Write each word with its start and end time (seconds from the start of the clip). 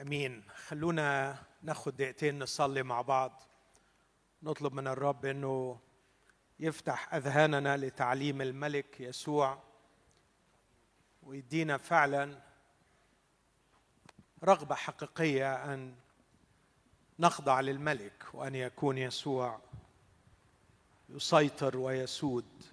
آمين. 0.00 0.42
خلونا 0.68 1.38
ناخد 1.62 1.96
دقيقتين 1.96 2.38
نصلي 2.38 2.82
مع 2.82 3.00
بعض. 3.00 3.42
نطلب 4.42 4.72
من 4.72 4.86
الرب 4.86 5.26
إنه 5.26 5.80
يفتح 6.60 7.14
أذهاننا 7.14 7.76
لتعليم 7.76 8.42
الملك 8.42 9.00
يسوع 9.00 9.62
ويدينا 11.22 11.76
فعلا 11.76 12.40
رغبة 14.44 14.74
حقيقية 14.74 15.74
أن 15.74 15.94
نخضع 17.18 17.60
للملك 17.60 18.24
وأن 18.34 18.54
يكون 18.54 18.98
يسوع 18.98 19.60
يسيطر 21.08 21.76
ويسود. 21.76 22.64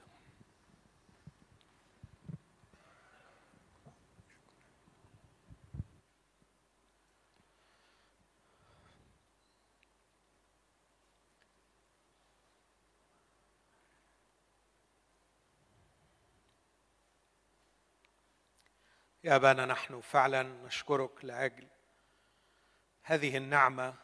يا 19.28 19.36
أبانا 19.36 19.66
نحن 19.66 20.02
فعلا 20.02 20.44
نشكرك 20.44 21.26
لأجل 21.26 21.68
هذه 23.04 23.38
النعمة 23.38 23.96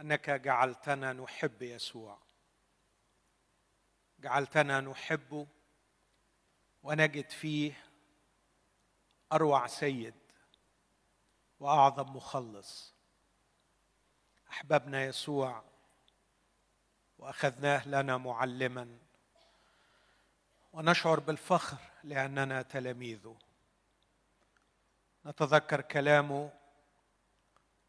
أنك 0.00 0.30
جعلتنا 0.30 1.12
نحب 1.12 1.62
يسوع. 1.62 2.18
جعلتنا 4.18 4.80
نحبه 4.80 5.46
ونجد 6.82 7.30
فيه 7.30 7.72
أروع 9.32 9.66
سيد 9.66 10.14
وأعظم 11.60 12.16
مخلص. 12.16 12.94
أحببنا 14.50 15.04
يسوع 15.04 15.64
وأخذناه 17.18 17.88
لنا 17.88 18.16
معلما. 18.16 18.98
ونشعر 20.72 21.20
بالفخر 21.20 21.78
لأننا 22.04 22.62
تلاميذه. 22.62 23.36
نتذكر 25.26 25.80
كلامه 25.80 26.50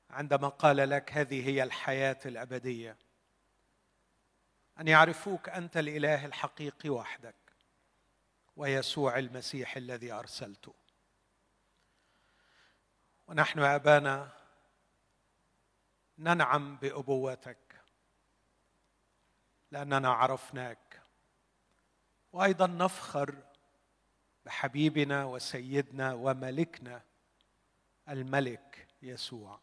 عندما 0.10 0.48
قال 0.48 0.78
لك 0.78 1.12
هذه 1.14 1.50
هي 1.50 1.64
الحياة 1.64 2.20
الأبدية. 2.26 2.98
أن 4.80 4.88
يعرفوك 4.88 5.50
أنت 5.50 5.78
الإله 5.78 6.26
الحقيقي 6.26 6.90
وحدك 6.90 7.36
ويسوع 8.56 9.20
المسيح 9.20 9.78
الذي 9.78 10.12
أرسلته. 10.12 10.74
ونحن 13.28 13.60
يا 13.60 13.76
آبانا 13.76 14.30
ننعم 16.18 16.76
بأبوتك. 16.76 17.82
لأننا 19.72 20.10
عرفناك. 20.14 21.02
وأيضا 22.34 22.68
نفخر 22.68 23.36
بحبيبنا 24.46 25.26
وسيدنا 25.26 26.14
وملكنا. 26.14 27.02
الملك 28.10 28.88
يسوع. 29.02 29.60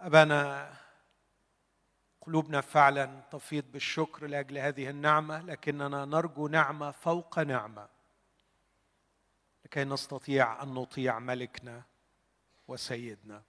أبانا 0.00 0.74
قلوبنا 2.20 2.60
فعلا 2.60 3.20
تفيض 3.30 3.64
بالشكر 3.72 4.26
لأجل 4.26 4.58
هذه 4.58 4.90
النعمة 4.90 5.42
لكننا 5.42 6.04
نرجو 6.04 6.48
نعمة 6.48 6.90
فوق 6.90 7.38
نعمة 7.38 7.88
لكي 9.64 9.84
نستطيع 9.84 10.62
أن 10.62 10.74
نطيع 10.74 11.18
ملكنا 11.18 11.82
وسيدنا. 12.68 13.42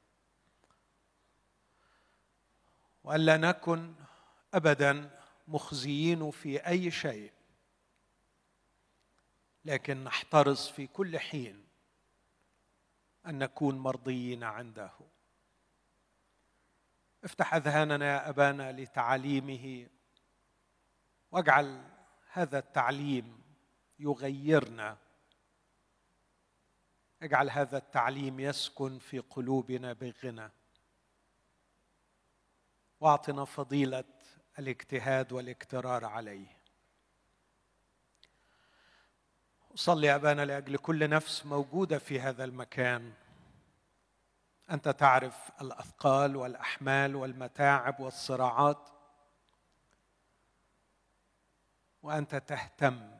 والا 3.03 3.37
نكن 3.37 3.93
ابدا 4.53 5.19
مخزيين 5.47 6.31
في 6.31 6.67
أي 6.67 6.91
شيء. 6.91 7.34
لكن 9.65 10.03
نحترص 10.03 10.69
في 10.69 10.87
كل 10.87 11.19
حين 11.19 11.65
أن 13.25 13.39
نكون 13.39 13.77
مرضيين 13.77 14.43
عنده. 14.43 14.91
افتح 17.23 17.53
أذهاننا 17.53 18.05
يا 18.05 18.29
أبانا 18.29 18.71
لتعاليمه 18.71 19.87
واجعل 21.31 21.83
هذا 22.31 22.59
التعليم 22.59 23.43
يغيرنا. 23.99 24.97
اجعل 27.21 27.49
هذا 27.49 27.77
التعليم 27.77 28.39
يسكن 28.39 28.99
في 28.99 29.19
قلوبنا 29.19 29.93
بغنى. 29.93 30.49
واعطنا 32.99 33.45
فضيلة 33.45 34.03
الاجتهاد 34.59 35.31
والاكترار 35.33 36.05
عليه. 36.05 36.64
اصلي 39.75 40.07
يا 40.07 40.15
أبانا 40.15 40.45
لأجل 40.45 40.77
كل 40.77 41.09
نفس 41.09 41.45
موجودة 41.45 41.99
في 41.99 42.19
هذا 42.19 42.43
المكان. 42.43 43.13
أنت 44.71 44.89
تعرف 44.89 45.51
الأثقال 45.61 46.35
والأحمال 46.35 47.15
والمتاعب 47.15 47.99
والصراعات. 47.99 48.89
وأنت 52.03 52.35
تهتم 52.35 53.11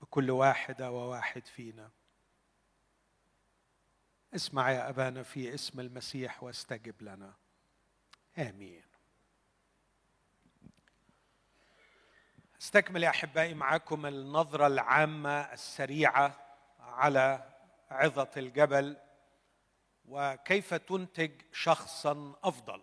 بكل 0.00 0.30
واحدة 0.30 0.90
وواحد 0.90 1.46
فينا. 1.46 1.90
اسمع 4.34 4.70
يا 4.70 4.88
أبانا 4.88 5.22
في 5.22 5.54
اسم 5.54 5.80
المسيح 5.80 6.42
واستجب 6.42 7.02
لنا. 7.02 7.34
آمين. 8.38 8.93
استكمل 12.64 13.02
يا 13.02 13.08
أحبائي 13.08 13.54
معكم 13.54 14.06
النظرة 14.06 14.66
العامة 14.66 15.40
السريعة 15.52 16.34
على 16.80 17.52
عظة 17.90 18.30
الجبل 18.36 18.96
وكيف 20.04 20.74
تنتج 20.74 21.30
شخصا 21.52 22.32
أفضل. 22.44 22.82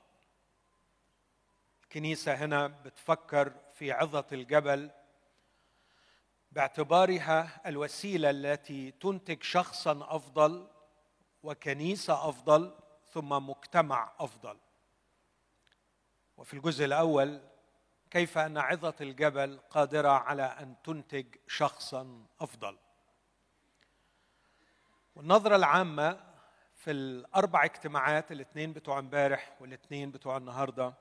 الكنيسة 1.84 2.34
هنا 2.34 2.68
بتفكر 2.68 3.53
في 3.74 3.91
عظة 3.91 4.25
الجبل 4.31 4.91
باعتبارها 6.52 7.62
الوسيلة 7.66 8.30
التي 8.30 8.91
تنتج 8.91 9.44
شخصا 9.44 10.16
أفضل 10.16 10.68
وكنيسة 11.44 12.30
أفضل 12.30 12.75
ثم 13.14 13.30
مجتمع 13.30 14.12
أفضل. 14.20 14.58
وفي 16.38 16.53
الجزء 16.53 16.86
الأول 16.86 17.51
كيف 18.12 18.38
أن 18.38 18.58
عظة 18.58 18.94
الجبل 19.02 19.60
قادرة 19.70 20.10
على 20.10 20.44
أن 20.44 20.76
تنتج 20.84 21.26
شخصا 21.48 22.26
أفضل؟ 22.42 22.78
والنظرة 25.16 25.56
العامة 25.56 26.20
في 26.76 26.92
الأربع 26.92 27.64
اجتماعات 27.66 28.32
الاثنين 28.32 28.74
بتوع 28.74 29.00
امبارح 29.00 29.56
والاثنين 29.60 30.12
بتوع 30.12 30.38
النهارده 30.38 30.94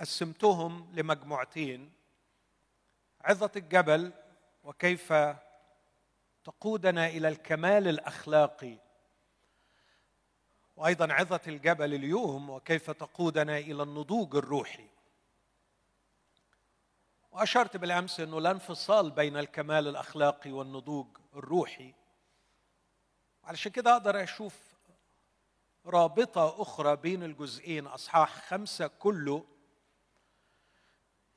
قسمتهم 0.00 0.92
لمجموعتين 0.94 1.92
عظة 3.20 3.50
الجبل 3.56 4.12
وكيف 4.64 5.12
تقودنا 6.44 7.06
إلى 7.06 7.28
الكمال 7.28 7.88
الأخلاقي 7.88 8.78
وأيضا 10.76 11.12
عظة 11.12 11.40
الجبل 11.48 11.94
اليوم 11.94 12.50
وكيف 12.50 12.90
تقودنا 12.90 13.58
إلى 13.58 13.82
النضوج 13.82 14.36
الروحي. 14.36 14.91
وأشرت 17.32 17.76
بالأمس 17.76 18.20
إنه 18.20 18.40
لا 18.40 18.50
انفصال 18.50 19.10
بين 19.10 19.36
الكمال 19.36 19.88
الأخلاقي 19.88 20.52
والنضوج 20.52 21.06
الروحي. 21.34 21.94
علشان 23.44 23.72
كده 23.72 23.92
أقدر 23.92 24.22
أشوف 24.22 24.58
رابطة 25.86 26.62
أخرى 26.62 26.96
بين 26.96 27.22
الجزئين 27.22 27.86
أصحاح 27.86 28.48
خمسة 28.48 28.86
كله 28.86 29.44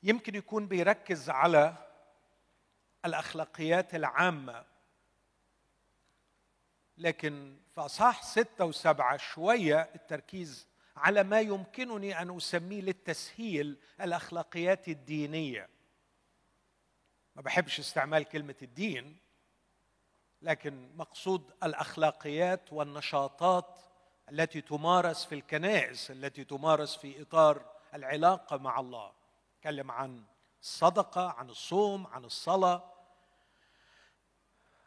يمكن 0.02 0.34
يكون 0.34 0.68
بيركز 0.68 1.30
على 1.30 1.74
الأخلاقيات 3.04 3.94
العامة. 3.94 4.64
لكن 6.98 7.56
في 7.74 7.80
أصحاح 7.80 8.22
ستة 8.22 8.64
وسبعة 8.64 9.16
شوية 9.16 9.90
التركيز 9.94 10.66
على 10.96 11.22
ما 11.22 11.40
يمكنني 11.40 12.22
أن 12.22 12.36
أسميه 12.36 12.80
للتسهيل 12.80 13.78
الأخلاقيات 14.00 14.88
الدينية. 14.88 15.75
ما 17.36 17.42
بحبش 17.42 17.78
استعمال 17.78 18.24
كلمة 18.24 18.54
الدين 18.62 19.16
لكن 20.42 20.96
مقصود 20.96 21.52
الأخلاقيات 21.62 22.72
والنشاطات 22.72 23.80
التي 24.30 24.60
تمارس 24.60 25.24
في 25.24 25.34
الكنائس 25.34 26.10
التي 26.10 26.44
تمارس 26.44 26.96
في 26.96 27.22
إطار 27.22 27.62
العلاقة 27.94 28.56
مع 28.56 28.80
الله. 28.80 29.12
تكلم 29.60 29.90
عن 29.90 30.24
الصدقة 30.62 31.30
عن 31.30 31.50
الصوم 31.50 32.06
عن 32.06 32.24
الصلاة 32.24 32.92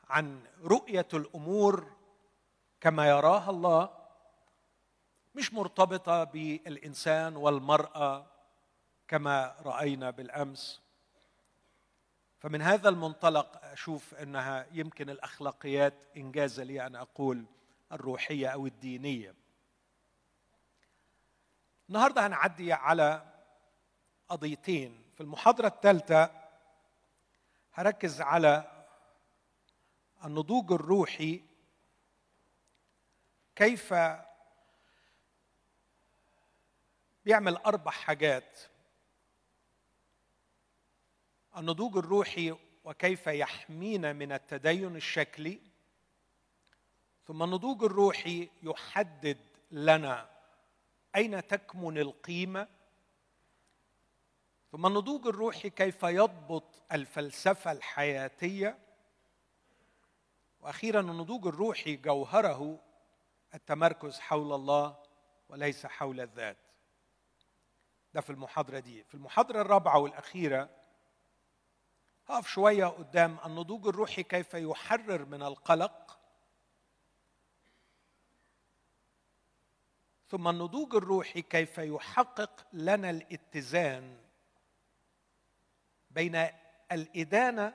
عن 0.09 0.43
رؤية 0.63 1.07
الأمور 1.13 1.91
كما 2.81 3.07
يراها 3.09 3.49
الله. 3.49 3.89
مش 5.35 5.53
مرتبطة 5.53 6.23
بالإنسان 6.23 7.35
والمرأة 7.35 8.25
كما 9.07 9.55
رأينا 9.61 10.09
بالأمس. 10.09 10.88
فمن 12.39 12.61
هذا 12.61 12.89
المنطلق 12.89 13.65
أشوف 13.65 14.13
أنها 14.13 14.67
يمكن 14.71 15.09
الأخلاقيات 15.09 15.93
إنجاز 16.17 16.59
لي 16.59 16.87
أن 16.87 16.95
أقول 16.95 17.45
الروحية 17.91 18.47
أو 18.47 18.67
الدينية. 18.67 19.35
النهارده 21.89 22.27
هنعدي 22.27 22.73
على 22.73 23.25
قضيتين. 24.29 25.03
في 25.13 25.21
المحاضرة 25.21 25.67
الثالثة 25.67 26.31
هركز 27.73 28.21
على 28.21 28.85
النضوج 30.25 30.71
الروحي 30.71 31.41
كيف 33.55 33.93
بيعمل 37.25 37.55
أربع 37.55 37.91
حاجات. 37.91 38.59
النضوج 41.59 41.97
الروحي 41.97 42.55
وكيف 42.83 43.27
يحمينا 43.27 44.13
من 44.13 44.31
التدين 44.31 44.95
الشكلي 44.95 45.59
ثم 47.27 47.43
النضوج 47.43 47.83
الروحي 47.83 48.49
يحدد 48.63 49.37
لنا 49.71 50.29
أين 51.15 51.47
تكمن 51.47 51.97
القيمة 51.97 52.67
ثم 54.71 54.85
النضوج 54.85 55.27
الروحي 55.27 55.69
كيف 55.69 56.03
يضبط 56.03 56.63
الفلسفة 56.91 57.71
الحياتية 57.71 58.77
وأخيرا 60.61 60.99
النضوج 60.99 61.47
الروحي 61.47 61.95
جوهره 61.95 62.79
التمركز 63.53 64.19
حول 64.19 64.53
الله 64.53 64.97
وليس 65.49 65.85
حول 65.85 66.19
الذات. 66.19 66.57
ده 68.13 68.21
في 68.21 68.29
المحاضرة 68.29 68.79
دي. 68.79 69.03
في 69.03 69.15
المحاضرة 69.15 69.61
الرابعة 69.61 69.97
والأخيرة 69.99 70.78
هقف 72.29 72.47
شوية 72.47 72.85
قدام 72.85 73.37
النضوج 73.45 73.87
الروحي 73.87 74.23
كيف 74.23 74.53
يحرر 74.53 75.25
من 75.25 75.43
القلق؟ 75.43 76.19
ثم 80.29 80.47
النضوج 80.47 80.95
الروحي 80.95 81.41
كيف 81.41 81.77
يحقق 81.77 82.67
لنا 82.73 83.09
الاتزان 83.09 84.17
بين 86.11 86.47
الإدانة 86.91 87.73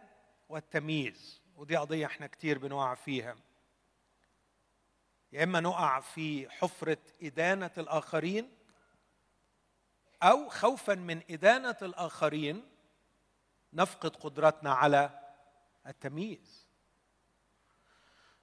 والتمييز؟ 0.48 1.42
ودي 1.56 1.76
قضية 1.76 2.06
إحنا 2.06 2.26
كتير 2.26 2.58
بنقع 2.58 2.94
فيها. 2.94 3.36
يا 5.32 5.44
إما 5.44 5.60
نقع 5.60 6.00
في 6.00 6.50
حفرة 6.50 6.98
إدانة 7.22 7.70
الآخرين 7.78 8.50
أو 10.22 10.48
خوفا 10.48 10.94
من 10.94 11.22
إدانة 11.30 11.76
الآخرين 11.82 12.73
نفقد 13.74 14.16
قدرتنا 14.16 14.72
على 14.72 15.10
التمييز. 15.86 16.66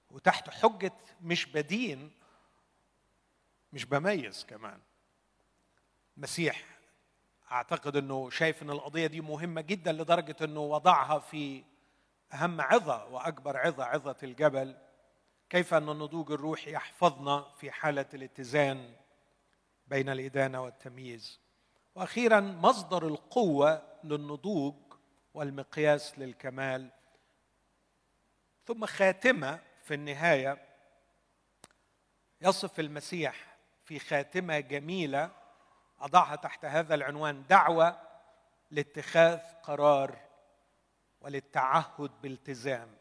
وتحت 0.09 0.49
حجة 0.49 0.93
مش 1.21 1.45
بدين 1.45 2.11
مش 3.73 3.85
بميز 3.85 4.45
كمان. 4.45 4.79
المسيح 6.17 6.65
أعتقد 7.51 7.95
إنه 7.95 8.29
شايف 8.29 8.63
إن 8.63 8.69
القضية 8.69 9.07
دي 9.07 9.21
مهمة 9.21 9.61
جدا 9.61 9.91
لدرجة 9.91 10.35
إنه 10.41 10.59
وضعها 10.59 11.19
في 11.19 11.63
أهم 12.33 12.61
عظة 12.61 13.05
وأكبر 13.05 13.57
عظة 13.57 13.83
عظة 13.83 14.15
الجبل. 14.23 14.77
كيف 15.49 15.73
أن 15.73 15.89
النضوج 15.89 16.31
الروحي 16.31 16.73
يحفظنا 16.73 17.41
في 17.41 17.71
حالة 17.71 18.05
الاتزان 18.13 18.93
بين 19.87 20.09
الإدانة 20.09 20.61
والتمييز. 20.61 21.39
وأخيرا 21.95 22.39
مصدر 22.39 23.07
القوة 23.07 23.81
للنضوج 24.03 24.90
والمقياس 25.33 26.19
للكمال. 26.19 26.89
ثم 28.65 28.85
خاتمة 28.85 29.59
في 29.83 29.93
النهاية. 29.93 30.57
يصف 32.41 32.79
المسيح 32.79 33.57
في 33.85 33.99
خاتمة 33.99 34.59
جميلة 34.59 35.31
أضعها 35.99 36.35
تحت 36.35 36.65
هذا 36.65 36.95
العنوان 36.95 37.43
دعوة 37.49 38.01
لاتخاذ 38.71 39.39
قرار 39.63 40.19
وللتعهد 41.21 42.11
بالتزام. 42.21 42.97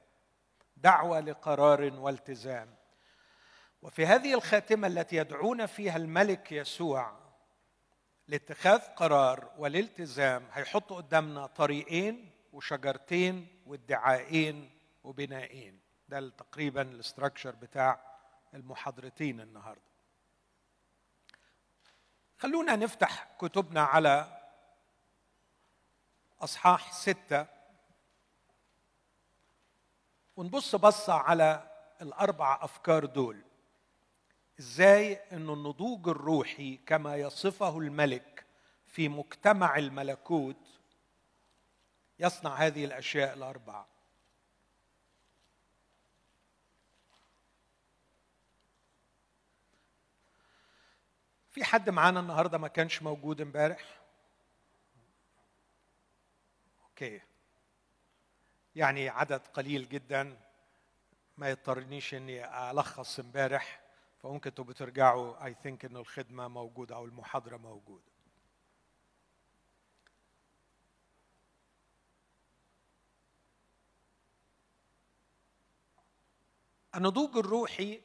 دعوة 0.77 1.21
لقرار 1.21 1.93
والتزام. 1.95 2.75
وفي 3.83 4.07
هذه 4.07 4.35
الخاتمة 4.35 4.87
التي 4.87 5.17
يدعون 5.17 5.67
فيها 5.67 5.97
الملك 5.97 6.53
يسوع 6.53 7.30
لاتخاذ 8.31 8.79
قرار 8.79 9.51
والالتزام 9.59 10.47
هيحط 10.53 10.93
قدامنا 10.93 11.47
طريقين 11.47 12.31
وشجرتين 12.53 13.63
وادعائين 13.67 14.71
وبنائين. 15.05 15.81
ده 16.09 16.29
تقريبا 16.29 16.83
الاستراكشر 16.83 17.51
بتاع 17.51 18.01
المحاضرتين 18.55 19.41
النهارده. 19.41 19.83
خلونا 22.39 22.77
نفتح 22.77 23.37
كتبنا 23.41 23.83
على 23.83 24.41
أصحاح 26.41 26.93
ستة. 26.93 27.47
ونبص 30.37 30.75
بصة 30.75 31.13
على 31.13 31.71
الأربع 32.03 32.59
أفكار 32.65 33.05
دول. 33.05 33.43
إزاي 34.61 35.21
إن 35.33 35.51
النضوج 35.51 36.09
الروحي 36.09 36.77
كما 36.77 37.17
يصفه 37.17 37.79
الملك 37.79 38.47
في 38.87 39.09
مجتمع 39.09 39.77
الملكوت 39.77 40.81
يصنع 42.19 42.55
هذه 42.55 42.85
الأشياء 42.85 43.35
الأربعة. 43.35 43.89
في 51.51 51.65
حد 51.65 51.91
معانا 51.91 52.21
النهارده 52.21 52.59
ما 52.59 52.69
كانش 52.69 53.03
موجود 53.03 53.41
امبارح؟ 53.41 54.01
أوكي. 56.85 57.21
يعني 58.77 59.09
عدد 59.09 59.41
قليل 59.47 59.89
جدا. 59.89 60.37
ما 61.37 61.51
يضطرنيش 61.51 62.15
إني 62.15 62.71
ألخص 62.71 63.19
امبارح. 63.19 63.80
فممكن 64.23 64.55
تبقوا 64.55 64.73
ترجعوا 64.73 65.45
اي 65.45 65.55
ثينك 65.63 65.85
إنه 65.85 66.01
الخدمة 66.01 66.49
موجودة 66.49 66.95
أو 66.95 67.05
المحاضرة 67.05 67.57
موجودة. 67.57 68.11
النضوج 76.95 77.37
الروحي 77.37 78.01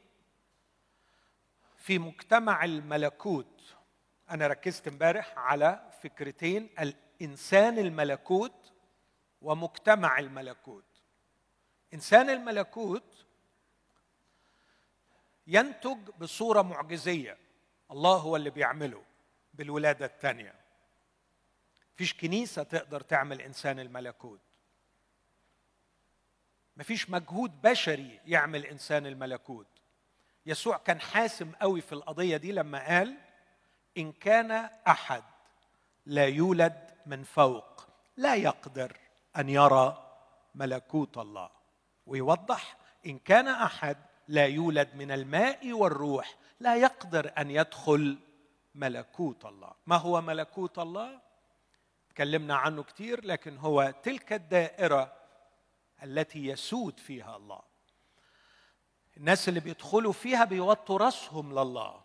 في 1.78 2.00
مجتمع 2.00 2.66
الملكوت 2.66 3.76
أنا 4.30 4.48
ركزت 4.48 4.88
امبارح 4.88 5.38
على 5.38 5.92
فكرتين 6.02 6.70
الإنسان 6.80 7.80
الملكوت 7.80 8.74
ومجتمع 9.42 10.20
الملكوت. 10.20 10.86
إنسان 11.94 12.30
الملكوت 12.30 13.25
ينتج 15.48 16.10
بصورة 16.20 16.62
معجزية. 16.62 17.38
الله 17.92 18.16
هو 18.16 18.36
اللي 18.36 18.50
بيعمله 18.50 19.04
بالولادة 19.54 20.06
الثانية 20.06 20.56
فيش 21.96 22.14
كنيسة 22.14 22.64
تقدر 22.64 23.02
تعمل 23.02 23.42
إنسان 23.42 23.80
الملكوت. 23.80 24.40
مفيش 26.78 27.10
مجهود 27.10 27.62
بشري 27.62 28.20
يعمل 28.26 28.66
إنسان 28.66 29.06
الملكوت. 29.06 29.68
يسوع 30.46 30.78
كان 30.78 31.02
حاسم 31.02 31.52
قوي 31.52 31.82
في 31.82 31.94
القضية 31.94 32.38
دي 32.38 32.52
لما 32.52 32.88
قال 32.88 33.18
إن 33.98 34.12
كان 34.12 34.52
أحد 34.88 35.24
لا 36.06 36.26
يولد 36.26 36.94
من 37.06 37.24
فوق 37.24 37.88
لا 38.18 38.36
يقدر 38.36 38.98
أن 39.38 39.50
يرى 39.50 40.18
ملكوت 40.56 41.18
الله. 41.18 41.50
ويوضح 42.06 42.78
إن 43.06 43.20
كان 43.20 43.48
أحد 43.48 43.98
لا 44.28 44.46
يولد 44.46 44.96
من 44.96 45.12
الماء 45.12 45.74
والروح. 45.74 46.36
لا 46.60 46.76
يقدر 46.76 47.32
أن 47.38 47.52
يدخل 47.52 48.20
ملكوت 48.76 49.46
الله. 49.46 49.72
ما 49.88 49.96
هو 49.96 50.22
ملكوت 50.22 50.80
الله؟ 50.80 51.20
تكلمنا 52.10 52.56
عنه 52.56 52.84
كثير 52.84 53.26
لكن 53.26 53.58
هو 53.58 53.94
تلك 54.04 54.34
الدائرة 54.34 55.14
التي 56.04 56.46
يسود 56.46 57.00
فيها 57.00 57.36
الله. 57.36 57.62
الناس 59.18 59.50
اللي 59.50 59.60
بيدخلوا 59.60 60.14
فيها 60.14 60.46
بيوطوا 60.46 60.98
راسهم 60.98 61.60
لله. 61.60 62.04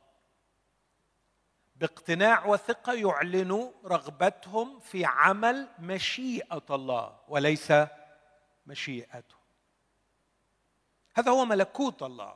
باقتناع 1.77 2.47
وثقة 2.47 2.93
يعلنوا 2.93 3.71
رغبتهم 3.85 4.81
في 4.81 5.05
عمل 5.05 5.69
مشيئة 5.79 6.65
الله 6.71 7.21
وليس 7.29 7.73
مشيئته. 8.67 9.40
هذا 11.15 11.31
هو 11.31 11.45
ملكوت 11.45 12.03
الله. 12.03 12.35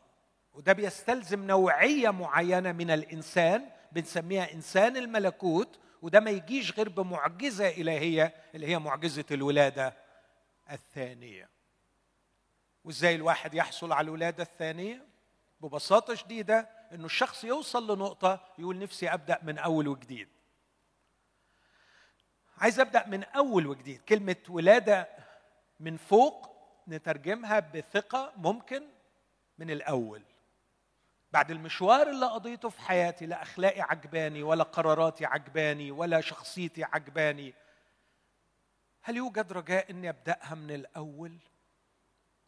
وده 0.52 0.73
بيستلزم 0.73 1.47
نوعية 1.47 2.11
معينة 2.11 2.73
من 2.73 2.90
الإنسان 2.90 3.71
بنسميها 3.93 4.52
إنسان 4.52 4.97
الملكوت 4.97 5.78
وده 6.02 6.21
ما 6.21 6.31
يجيش 6.31 6.73
غير 6.73 6.88
بمعجزة 6.88 7.69
إلهية 7.69 8.35
اللي 8.54 8.66
هي 8.66 8.78
معجزة 8.78 9.25
الولادة 9.31 9.97
الثانية. 10.71 11.49
وإزاي 12.85 13.14
الواحد 13.14 13.54
يحصل 13.54 13.93
على 13.93 14.04
الولادة 14.04 14.43
الثانية؟ 14.43 15.07
ببساطة 15.61 16.14
شديدة 16.14 16.69
إنه 16.93 17.07
الشخص 17.07 17.45
يوصل 17.45 17.95
لنقطة 17.95 18.40
يقول 18.59 18.78
نفسي 18.78 19.09
أبدأ 19.09 19.38
من 19.43 19.59
أول 19.59 19.88
وجديد. 19.88 20.28
عايز 22.59 22.81
أبدأ 22.81 23.07
من 23.07 23.25
أول 23.25 23.66
وجديد. 23.66 24.00
كلمة 24.00 24.37
ولادة 24.49 25.09
من 25.81 25.97
فوق 25.97 26.54
نترجمها 26.88 27.61
بثقة 27.61 28.33
ممكن 28.37 28.83
من 29.59 29.71
الأول. 29.71 30.23
بعد 31.33 31.50
المشوار 31.50 32.11
اللي 32.11 32.26
قضيته 32.26 32.69
في 32.69 32.81
حياتي 32.81 33.26
لا 33.26 33.43
أخلاقي 33.43 33.81
عجباني 33.81 34.43
ولا 34.43 34.64
قراراتي 34.64 35.25
عجباني 35.25 35.91
ولا 35.91 36.21
شخصيتي 36.21 36.85
عجباني 36.85 37.55
هل 39.03 39.17
يوجد 39.17 39.53
رجاء 39.53 39.91
إني 39.91 40.09
أبدأها 40.09 40.55
من 40.55 40.71
الأول؟ 40.71 41.38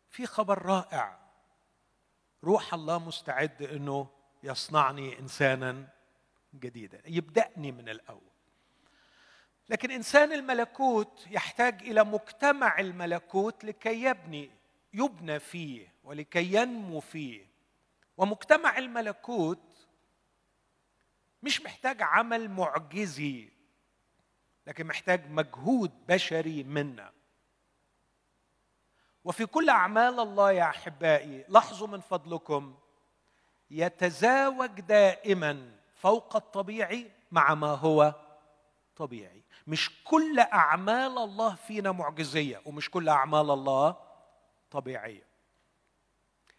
في 0.09 0.27
خبر 0.27 0.63
رائع. 0.63 1.19
روح 2.45 2.75
الله 2.75 2.99
مستعد 2.99 3.63
إنه 3.63 4.09
يصنعني 4.43 5.19
إنسانا 5.19 5.89
جديدا. 6.55 7.03
يبدأني 7.07 7.73
من 7.73 7.89
الأول. 7.89 8.36
لكن 9.69 9.91
إنسان 9.91 10.33
الملكوت 10.33 11.27
يحتاج 11.31 11.83
إلى 11.83 12.05
مجتمع 12.05 12.79
الملكوت 12.79 13.65
لكي 13.65 14.03
يبني 14.03 14.51
يبنى 14.93 15.39
فيه 15.39 15.93
ولكي 16.05 16.55
ينمو 16.55 17.01
فيه. 17.01 17.47
ومجتمع 18.17 18.79
الملكوت 18.79 19.87
مش 21.43 21.63
محتاج 21.63 22.03
عمل 22.03 22.51
معجزي 22.51 23.49
لكن 24.67 24.87
محتاج 24.87 25.31
مجهود 25.31 25.91
بشري 26.09 26.63
منا. 26.63 27.13
وفي 29.25 29.47
كل 29.47 29.69
أعمال 29.69 30.21
الله 30.21 30.53
يا 30.53 30.65
أحبائي 30.65 31.45
لاحظوا 31.49 31.89
من 31.89 32.01
فضلكم 32.01 32.75
يتزاوج 33.71 34.81
دائما 34.81 35.71
فوق 35.95 36.37
الطبيعي 36.37 37.11
مع 37.33 37.55
ما 37.55 37.67
هو 37.67 38.15
طبيعي. 38.97 39.43
مش 39.67 39.91
كل 40.05 40.41
أعمال 40.41 41.19
الله 41.19 41.55
فينا 41.55 41.93
معجزية 41.93 42.63
ومش 42.65 42.91
كل 42.91 43.09
أعمال 43.09 43.51
الله 43.51 43.97
طبيعية. 44.71 45.27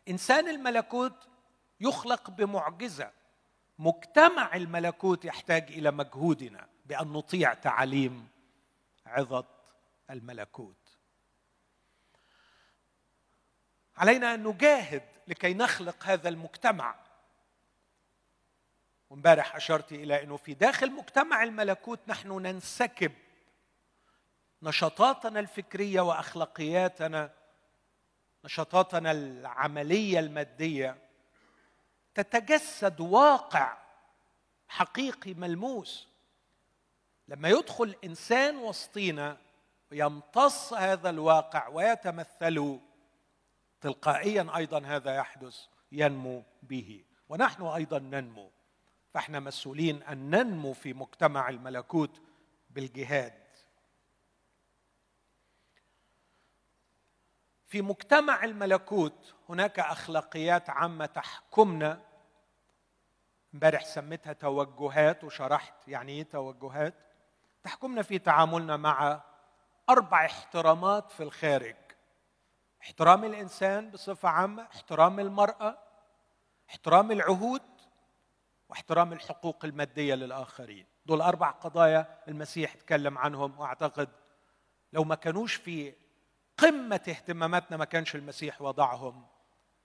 إنسان 0.10 0.48
الملكوت 0.48 1.28
يخلق 1.80 2.30
بمعجزة. 2.30 3.12
مجتمع 3.80 4.56
الملكوت 4.56 5.26
يحتاج 5.26 5.72
إلى 5.72 5.92
مجهودنا 5.92 6.68
بأن 6.86 7.08
نطيع 7.08 7.54
تعاليم 7.54 8.28
عظة 9.06 9.46
الملكوت. 10.10 10.98
علينا 13.98 14.34
أن 14.34 14.44
نجاهد 14.44 15.04
لكي 15.28 15.54
نخلق 15.54 16.04
هذا 16.04 16.30
المجتمع. 16.30 16.96
وامبارح 19.10 19.56
أشرت 19.56 19.92
إلى 19.92 20.24
إنه 20.24 20.38
في 20.38 20.54
داخل 20.54 20.92
مجتمع 20.92 21.44
الملكوت 21.44 22.00
نحن 22.08 22.32
ننسكب 22.32 23.12
نشاطاتنا 24.62 25.40
الفكرية 25.40 26.02
وأخلاقياتنا 26.02 27.34
نشاطاتنا 28.46 29.12
العملية 29.12 30.20
المادية 30.20 30.98
تتجسد 32.16 33.02
واقع 33.02 33.78
حقيقي 34.68 35.34
ملموس. 35.34 36.08
لما 37.28 37.50
يدخل 37.50 37.96
إنسان 38.04 38.58
وسطينا 38.58 39.38
يمتص 39.92 40.74
هذا 40.74 41.10
الواقع 41.10 41.68
ويتمثله 41.68 42.82
تلقائيا 43.82 44.48
أيضا 44.56 44.80
هذا 44.86 45.16
يحدث 45.16 45.66
ينمو 45.92 46.44
به. 46.64 47.06
ونحن 47.30 47.64
أيضا 47.64 48.00
ننمو. 48.00 48.52
فاحنا 49.18 49.40
مسؤولين 49.40 50.04
أن 50.04 50.30
ننمو 50.30 50.74
في 50.74 50.94
مجتمع 50.94 51.50
الملكوت 51.50 52.22
بالجهاد. 52.70 53.34
في 57.66 57.82
مجتمع 57.82 58.44
الملكوت 58.44 59.36
هناك 59.50 59.80
أخلاقيات 59.80 60.70
عامة 60.70 61.06
تحكمنا. 61.06 62.02
امبارح 63.54 63.86
سميتها 63.86 64.34
توجهات 64.34 65.24
وشرحت 65.24 65.88
يعني 65.88 66.12
إيه 66.12 66.24
توجهات. 66.24 66.94
تحكمنا 67.64 68.02
في 68.02 68.20
تعاملنا 68.20 68.78
مع 68.78 69.22
أربع 69.90 70.26
احترامات 70.26 71.12
في 71.12 71.24
الخارج. 71.24 71.76
احترام 72.82 73.24
الإنسان 73.24 73.92
بصفة 73.92 74.30
عامة 74.30 74.64
احترام 74.64 75.20
المرأة 75.20 75.78
احترام 76.70 77.12
العهود 77.12 77.77
واحترام 78.70 79.14
الحقوق 79.14 79.66
المادية 79.66 80.16
للآخرين. 80.16 80.86
دول 81.06 81.22
أربع 81.22 81.52
قضايا 81.52 82.24
المسيح 82.28 82.74
تكلم 82.74 83.18
عنهم 83.18 83.60
وأعتقد 83.60 84.10
لو 84.94 85.04
ما 85.04 85.16
كانوش 85.16 85.56
في 85.56 85.94
قمة 86.58 87.02
اهتماماتنا 87.08 87.78
ما 87.78 87.86
كانش 87.86 88.16
المسيح 88.16 88.62
وضعهم 88.62 89.26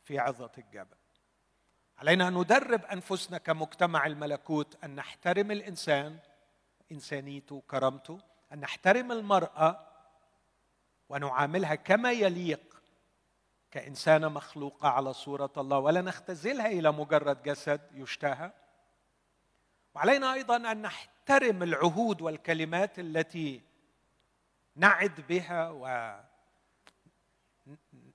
في 0.05 0.19
عظة 0.19 0.51
الجبل. 0.59 0.97
علينا 1.99 2.29
أن 2.29 2.35
ندرب 2.35 2.85
أنفسنا 2.85 3.39
كمجتمع 3.39 4.07
الملكوت 4.07 4.85
أن 4.85 4.95
نحترم 4.95 5.51
الإنسان 5.51 6.19
انسانيته 6.93 7.55
وكرامته 7.55 8.21
أن 8.53 8.61
نحترم 8.61 9.13
المرأة 9.13 9.89
ونعاملها 11.09 11.75
كما 11.75 12.13
يليق 12.13 12.83
كإنسانة 13.71 14.29
مخلوقة 14.29 14.89
على 14.89 15.13
صورة 15.13 15.53
الله 15.57 15.79
ولا 15.79 16.01
نختزلها 16.01 16.67
إلى 16.67 16.93
مجرد 16.93 17.43
جسد 17.43 17.81
يشتهى. 17.93 18.53
وعلينا 19.95 20.33
أيضا 20.33 20.57
أن 20.57 20.83
نحترم 20.83 21.63
العهود 21.63 22.23
والكلمات 22.23 22.99
التي 22.99 23.63
نعد 24.77 25.21
بها 25.29 25.71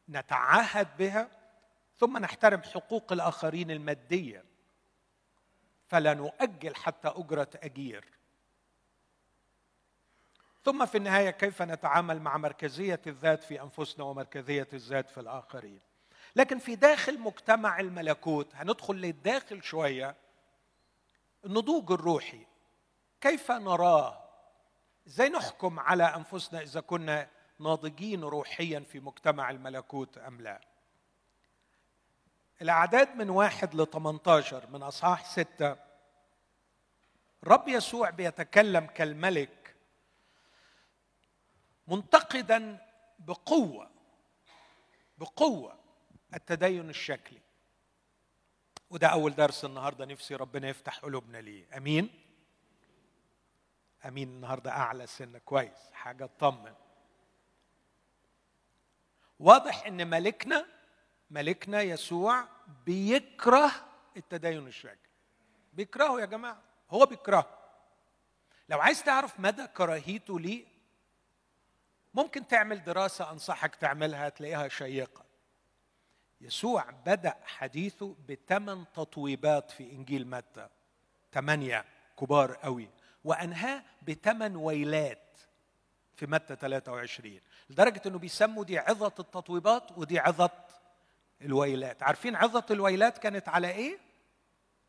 ونتعهد 0.09 0.97
بها 0.97 1.29
ثم 1.97 2.17
نحترم 2.17 2.61
حقوق 2.61 3.13
الآخرين 3.13 3.71
المادية. 3.71 4.43
فلا 5.87 6.13
نؤجل 6.13 6.75
حتى 6.75 7.07
أجرة 7.07 7.49
أجير. 7.55 8.05
ثم 10.63 10.85
في 10.85 10.97
النهاية 10.97 11.29
كيف 11.29 11.61
نتعامل 11.61 12.21
مع 12.21 12.37
مركزية 12.37 13.01
الذات 13.07 13.43
في 13.43 13.61
أنفسنا 13.61 14.05
ومركزية 14.05 14.67
الذات 14.73 15.09
في 15.09 15.19
الآخرين؟ 15.19 15.79
لكن 16.35 16.59
في 16.59 16.75
داخل 16.75 17.19
مجتمع 17.19 17.79
الملكوت 17.79 18.55
هندخل 18.55 18.95
للداخل 18.95 19.63
شوية 19.63 20.15
النضوج 21.47 21.91
الروحي. 21.91 22.45
كيف 23.21 23.51
نراه؟ 23.51 24.23
إزاي 25.07 25.29
نحكم 25.29 25.79
على 25.79 26.03
أنفسنا 26.03 26.61
إذا 26.61 26.81
كنا 26.81 27.29
ناضجين 27.59 28.23
روحيا 28.23 28.79
في 28.79 28.99
مجتمع 28.99 29.49
الملكوت 29.49 30.17
أم 30.17 30.41
لا؟ 30.41 30.61
الأعداد 32.61 33.15
من 33.15 33.29
واحد 33.29 33.75
ل 33.75 33.85
18 33.85 34.69
من 34.69 34.83
أصحاح 34.83 35.25
ستة 35.25 35.75
الرب 37.43 37.67
يسوع 37.67 38.09
بيتكلم 38.09 38.85
كالملك 38.85 39.75
منتقدا 41.87 42.87
بقوة 43.19 43.89
بقوة 45.17 45.79
التدين 46.33 46.89
الشكلي. 46.89 47.41
وده 48.89 49.07
أول 49.07 49.35
درس 49.35 49.65
النهارده 49.65 50.05
نفسي 50.05 50.35
ربنا 50.35 50.67
يفتح 50.67 50.99
قلوبنا 50.99 51.37
ليه. 51.37 51.77
أمين؟ 51.77 52.09
أمين 54.05 54.27
النهارده 54.27 54.71
أعلى 54.71 55.07
سنه 55.07 55.39
كويس. 55.39 55.91
حاجة 55.93 56.25
تطمن. 56.25 56.73
واضح 59.39 59.85
إن 59.85 60.09
ملكنا 60.09 60.65
ملكنا 61.29 61.81
يسوع 61.81 62.47
بيكره 62.85 63.71
التدين 64.17 64.67
الشكلي 64.67 64.97
بيكرهه 65.73 66.19
يا 66.19 66.25
جماعة. 66.25 66.61
هو 66.91 67.05
بيكرهه. 67.05 67.57
لو 68.69 68.81
عايز 68.81 69.03
تعرف 69.03 69.39
مدى 69.39 69.67
كراهيته 69.67 70.39
ليه 70.39 70.65
ممكن 72.13 72.47
تعمل 72.47 72.83
دراسة 72.83 73.31
أنصحك 73.31 73.75
تعملها 73.75 74.29
تلاقيها 74.29 74.67
شيقة. 74.67 75.26
يسوع 76.41 76.89
بدأ 77.05 77.35
حديثه 77.43 78.15
بثمان 78.29 78.85
تطويبات 78.93 79.71
في 79.71 79.91
إنجيل 79.91 80.27
متى. 80.27 80.69
ثمانية 81.31 81.85
كبار 82.19 82.53
قوي. 82.53 82.89
وأنهاه 83.23 83.83
بثمان 84.07 84.55
ويلات 84.55 85.39
في 86.15 86.25
متى 86.25 86.55
23 86.55 87.39
لدرجة 87.69 88.01
أنه 88.05 88.19
بيسموا 88.19 88.63
دي 88.63 88.79
عظة 88.79 89.13
التطويبات 89.19 89.97
ودي 89.97 90.19
عظة 90.19 90.51
الويلات. 91.41 92.03
عارفين 92.03 92.35
عظة 92.35 92.65
الويلات 92.71 93.17
كانت 93.17 93.49
على 93.49 93.69
إيه؟ 93.69 93.99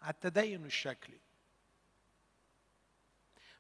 على 0.02 0.14
التدين 0.14 0.64
الشكلي. 0.64 1.21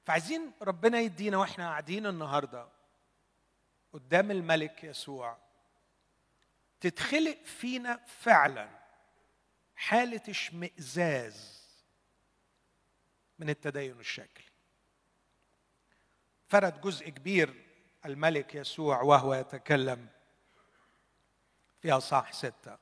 فعايزين 0.04 0.52
ربنا 0.62 1.00
يدينا 1.00 1.36
وإحنا 1.36 1.68
قاعدين 1.68 2.06
النهارده 2.06 2.68
قدام 3.92 4.30
الملك 4.30 4.84
يسوع. 4.84 5.47
تتخلق 6.80 7.38
فينا 7.44 8.00
فعلا. 8.06 8.68
حالة 9.76 10.22
اشمئزاز 10.28 11.58
من 13.38 13.50
التدين 13.50 14.00
الشكلي. 14.00 14.44
فرد 16.48 16.80
جزء 16.80 17.08
كبير 17.08 17.64
الملك 18.06 18.54
يسوع 18.54 19.02
وهو 19.02 19.34
يتكلم 19.34 20.08
في 21.82 21.92
اصحاح 21.92 22.32
ستة. 22.32 22.78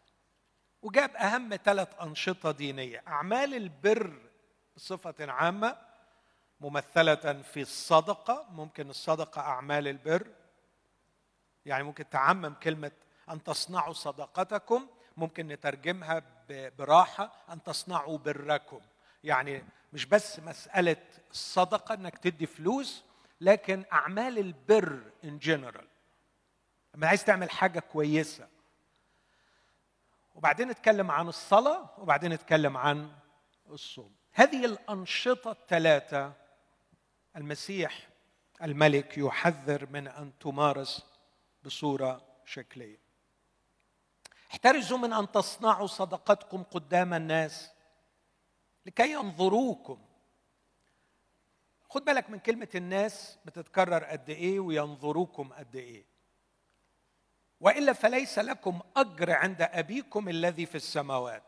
وجاب 0.83 1.17
أهم 1.17 1.57
ثلاث 1.57 1.89
أنشطة 2.03 2.51
دينية. 2.51 3.03
أعمال 3.09 3.55
البر 3.55 4.31
بصفة 4.77 5.33
عامة 5.33 5.79
ممثلة 6.61 7.43
في 7.43 7.61
الصدقة. 7.61 8.47
ممكن 8.51 8.91
الصدقة 8.91 9.41
أعمال 9.41 9.89
البر. 9.89 10.27
يعني 11.67 11.85
ممكن 11.85 12.11
تعمم 12.11 12.55
كلمة 12.55 12.93
أن 13.31 13.43
تصنعوا 13.43 13.93
صدقتكم 13.93 14.87
ممكن 15.17 15.49
نترجمها 15.49 16.23
براحة 16.51 17.33
أن 17.53 17.63
تصنعوا 17.63 18.19
بركم. 18.19 18.81
يعني 19.25 19.65
مش 19.93 20.07
بس 20.07 20.41
مسألة 20.41 20.97
الصدقه 21.31 21.95
إنك 21.95 22.19
تدي 22.19 22.47
فلوس 22.47 23.05
لكن 23.41 23.85
أعمال 23.93 24.39
البر 24.39 25.03
ان 25.25 25.39
جنرال 25.39 25.89
لما 26.95 27.07
عايز 27.07 27.25
تعمل 27.25 27.51
حاجة 27.51 27.81
كويسة. 27.81 28.49
وبعدين 30.35 30.69
نتكلم 30.69 31.11
عن 31.11 31.29
الصلاة 31.29 31.91
وبعدين 31.99 32.33
نتكلم 32.33 32.77
عن 32.77 33.13
الصوم. 33.71 34.15
هذه 34.33 34.65
الأنشطة 34.65 35.51
الثلاثة 35.51 36.33
المسيح 37.37 38.09
الملك 38.63 39.19
يحذر 39.19 39.87
من 39.91 40.09
أن 40.09 40.33
تمارس 40.39 41.07
بصورة 41.65 42.23
شكلية. 42.45 43.06
احترزوا 44.51 44.99
من 44.99 45.13
أن 45.13 45.33
تصنعوا 45.33 45.87
صدقتكم 45.87 46.63
قدام 46.63 47.15
الناس 47.15 47.71
لكي 48.87 49.13
ينظروكم. 49.13 49.99
خد 51.89 52.05
بالك 52.05 52.31
من 52.31 52.39
كلمة 52.39 52.69
الناس 52.75 53.39
بتتكرر 53.45 54.05
قد 54.05 54.31
إيه 54.31 54.61
وينظروكم 54.61 55.53
قد 55.53 55.77
إيه. 55.77 56.05
وإلا 57.61 57.93
فليس 57.93 58.39
لكم 58.39 58.81
أجر 58.97 59.31
عند 59.31 59.63
أبيكم 59.63 60.29
الذي 60.29 60.67
في 60.67 60.75
السماوات. 60.75 61.43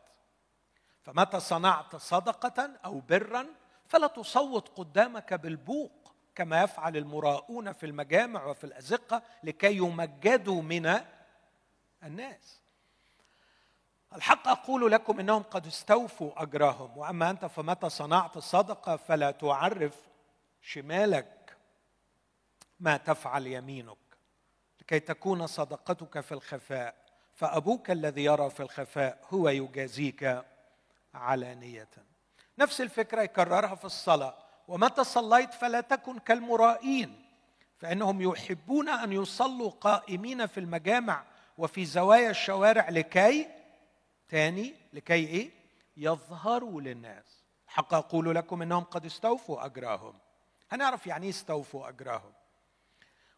فمتى 1.01 1.39
صنعت 1.39 1.95
صدقة 1.95 2.79
أو 2.85 2.99
برا 2.99 3.47
فلا 3.85 4.07
تصوت 4.07 4.69
قدامك 4.69 5.33
بالبوق 5.33 6.13
كما 6.35 6.63
يفعل 6.63 6.97
المراؤون 6.97 7.73
في 7.73 7.85
المجامع 7.85 8.45
وفي 8.45 8.63
الأزقة 8.63 9.23
لكي 9.43 9.77
يمجدوا 9.77 10.61
من 10.61 10.99
الناس. 12.03 12.58
الحق 14.15 14.47
أقول 14.47 14.91
لكم 14.91 15.19
إنهم 15.19 15.43
قد 15.43 15.67
استوفوا 15.67 16.43
أجرهم 16.43 16.97
وأما 16.97 17.29
أنت 17.29 17.45
فمتى 17.45 17.89
صنعت 17.89 18.37
صدقة 18.37 18.95
فلا 18.95 19.31
تعرف 19.31 19.95
شمالك 20.61 21.57
ما 22.79 22.97
تفعل 22.97 23.47
يمينك. 23.47 23.97
لكي 24.81 24.99
تكون 24.99 25.47
صدقتك 25.47 26.19
في 26.19 26.31
الخفاء 26.31 26.95
فأبوك 27.35 27.91
الذي 27.91 28.23
يرى 28.23 28.49
في 28.49 28.59
الخفاء 28.59 29.19
هو 29.33 29.49
يجازيك 29.49 30.43
علانية. 31.13 31.89
نفس 32.59 32.81
الفكرة 32.81 33.21
يكررها 33.21 33.75
في 33.75 33.85
الصلاة 33.85 34.35
ومتى 34.67 35.03
صليت 35.03 35.53
فلا 35.53 35.81
تكن 35.81 36.19
كالمرائين 36.19 37.25
فإنهم 37.77 38.21
يحبون 38.21 38.89
أن 38.89 39.13
يصلوا 39.13 39.69
قائمين 39.69 40.47
في 40.47 40.59
المجامع 40.59 41.23
وفي 41.57 41.85
زوايا 41.85 42.29
الشوارع 42.29 42.89
لكي 42.89 43.58
تاني 44.29 44.73
لكي 44.93 45.13
إيه؟ 45.13 45.49
يظهروا 45.97 46.81
للناس. 46.81 47.39
حق 47.67 47.93
أقول 47.93 48.35
لكم 48.35 48.61
إنهم 48.61 48.83
قد 48.83 49.05
استوفوا 49.05 49.65
اجراهم 49.65 50.13
هنعرف 50.71 51.07
يعني 51.07 51.23
إيه 51.23 51.31
استوفوا 51.31 51.89
اجراهم 51.89 52.31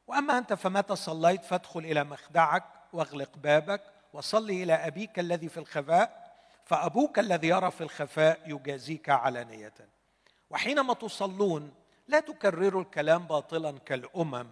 وأما 0.07 0.37
أنت 0.37 0.53
فمتى 0.53 0.95
صليت 0.95 1.43
فادخل 1.45 1.79
إلى 1.79 2.03
مخدعك 2.03 2.63
واغلق 2.93 3.37
بابك 3.37 3.81
وصلي 4.13 4.63
إلى 4.63 4.73
أبيك 4.73 5.19
الذي 5.19 5.49
في 5.49 5.57
الخفاء 5.57 6.31
فأبوك 6.65 7.19
الذي 7.19 7.47
يرى 7.47 7.71
في 7.71 7.81
الخفاء 7.81 8.39
يجازيك 8.45 9.09
علانية. 9.09 9.73
وحينما 10.49 10.93
تصلون 10.93 11.73
لا 12.07 12.19
تكرروا 12.19 12.81
الكلام 12.81 13.23
باطلا 13.23 13.79
كالأمم 13.79 14.47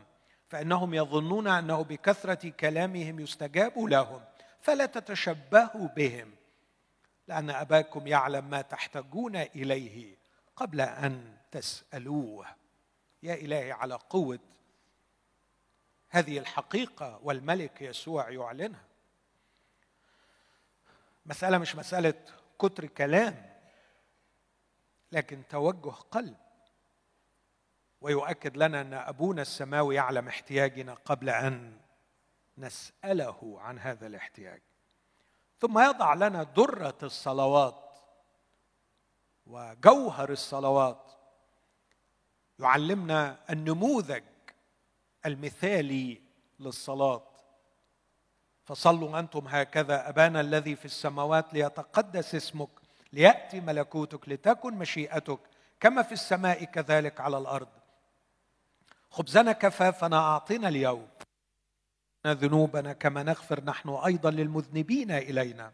فإنهم 0.49 0.93
يظنون 0.93 1.47
أنه 1.47 1.83
بكثرة 1.83 2.49
كلامهم 2.49 3.19
يستجاب 3.19 3.79
لهم. 3.79 4.21
فلا 4.61 4.85
تتشبهوا 4.85 5.87
بهم 5.87 6.35
لأن 7.27 7.49
أباكم 7.49 8.07
يعلم 8.07 8.49
ما 8.49 8.61
تحتاجون 8.61 9.35
إليه 9.35 10.15
قبل 10.55 10.81
أن 10.81 11.37
تسألوه. 11.51 12.47
يا 13.23 13.33
إلهي 13.33 13.71
على 13.71 13.95
قوة 13.95 14.39
هذه 16.09 16.37
الحقيقة 16.37 17.19
والملك 17.23 17.81
يسوع 17.81 18.29
يعلنها. 18.29 18.83
مسألة 21.25 21.57
مش 21.57 21.75
مسألة 21.75 22.13
كتر 22.59 22.85
كلام 22.85 23.59
لكن 25.11 25.43
توجه 25.49 25.89
قلب. 25.89 26.37
ويؤكد 28.01 28.57
لنا 28.57 28.81
أن 28.81 28.93
أبونا 28.93 29.41
السماوي 29.41 29.95
يعلم 29.95 30.27
احتياجنا 30.27 30.93
قبل 30.93 31.29
أن 31.29 31.77
نسأله 32.59 33.57
عن 33.59 33.79
هذا 33.79 34.07
الاحتياج. 34.07 34.61
ثم 35.59 35.79
يضع 35.79 36.13
لنا 36.13 36.43
درة 36.43 36.97
الصلوات 37.03 37.99
وجوهر 39.45 40.31
الصلوات. 40.31 41.11
يعلمنا 42.59 43.37
النموذج 43.49 44.23
المثالي 45.25 46.21
للصلاة. 46.59 47.23
فصلوا 48.65 49.19
أنتم 49.19 49.47
هكذا 49.47 50.09
أبانا 50.09 50.41
الذي 50.41 50.75
في 50.75 50.85
السماوات 50.85 51.53
ليتقدس 51.53 52.35
اسمك 52.35 52.69
ليأتي 53.13 53.59
ملكوتك 53.59 54.29
لتكن 54.29 54.73
مشيئتك 54.73 55.39
كما 55.79 56.01
في 56.01 56.11
السماء 56.11 56.63
كذلك 56.63 57.21
على 57.21 57.37
الأرض. 57.37 57.67
خبزنا 59.09 59.51
كفافنا 59.51 60.17
أعطنا 60.17 60.67
اليوم. 60.67 61.07
ذنوبنا 62.33 62.93
كما 62.93 63.23
نغفر 63.23 63.63
نحن 63.63 63.89
أيضا 63.89 64.31
للمذنبين 64.31 65.11
إلينا. 65.11 65.71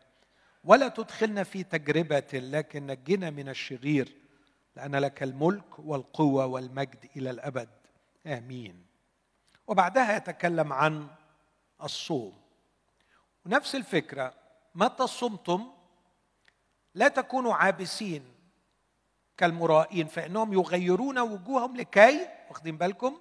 ولا 0.64 0.88
تدخلنا 0.88 1.44
في 1.44 1.64
تجربة 1.64 2.28
لكن 2.34 2.88
نجنا 2.88 3.30
من 3.30 3.50
الشرير 3.50 4.16
لأن 4.76 4.96
لك 4.96 5.24
الملك 5.24 5.80
والقوة 5.80 6.46
والمجد 6.46 7.10
إلى 7.16 7.30
الأبد. 7.30 7.70
آمين. 8.28 8.86
وبعدها 9.68 10.18
يتكلم 10.18 10.74
عن 10.74 11.08
الصوم. 11.84 12.34
ونفس 13.46 13.76
الفكرة 13.76 14.34
متى 14.76 15.08
صمتم؟ 15.08 15.72
لا 16.96 17.08
تكونوا 17.08 17.54
عابسين 17.54 18.36
كالمرائين 19.38 20.08
فإنهم 20.08 20.54
يغيرون 20.54 21.20
وجوههم 21.20 21.78
لكي 21.78 22.28
واخدين 22.50 22.78
بالكم 22.78 23.18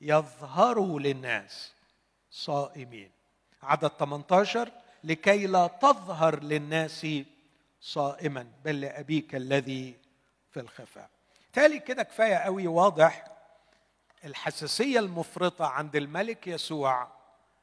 يظهروا 0.00 1.00
للناس. 1.00 1.75
صائمين. 2.30 3.10
عدد 3.62 3.88
18 3.88 4.70
لكي 5.04 5.46
لا 5.46 5.66
تظهر 5.66 6.42
للناس 6.42 7.06
صائما 7.80 8.46
بل 8.64 8.80
لأبيك 8.80 9.34
الذي 9.34 9.96
في 10.50 10.60
الخفاء. 10.60 11.10
تالي 11.52 11.78
كده 11.78 12.02
كفاية 12.02 12.34
قوي 12.36 12.66
واضح 12.66 13.24
الحساسية 14.24 14.98
المفرطة 14.98 15.66
عند 15.66 15.96
الملك 15.96 16.46
يسوع 16.46 17.08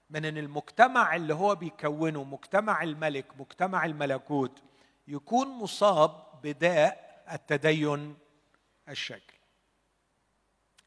من 0.10 0.26
إن 0.26 0.38
المجتمع 0.38 1.16
اللي 1.16 1.34
هو 1.34 1.56
بيكونه 1.56 2.24
مجتمع 2.24 2.84
الملك 2.84 3.26
مجتمع 3.40 3.86
الملكوت 3.86 4.62
يكون 5.08 5.48
مصاب 5.48 6.24
بداء 6.44 7.24
التدين 7.32 8.18
الشكلي. 8.90 9.40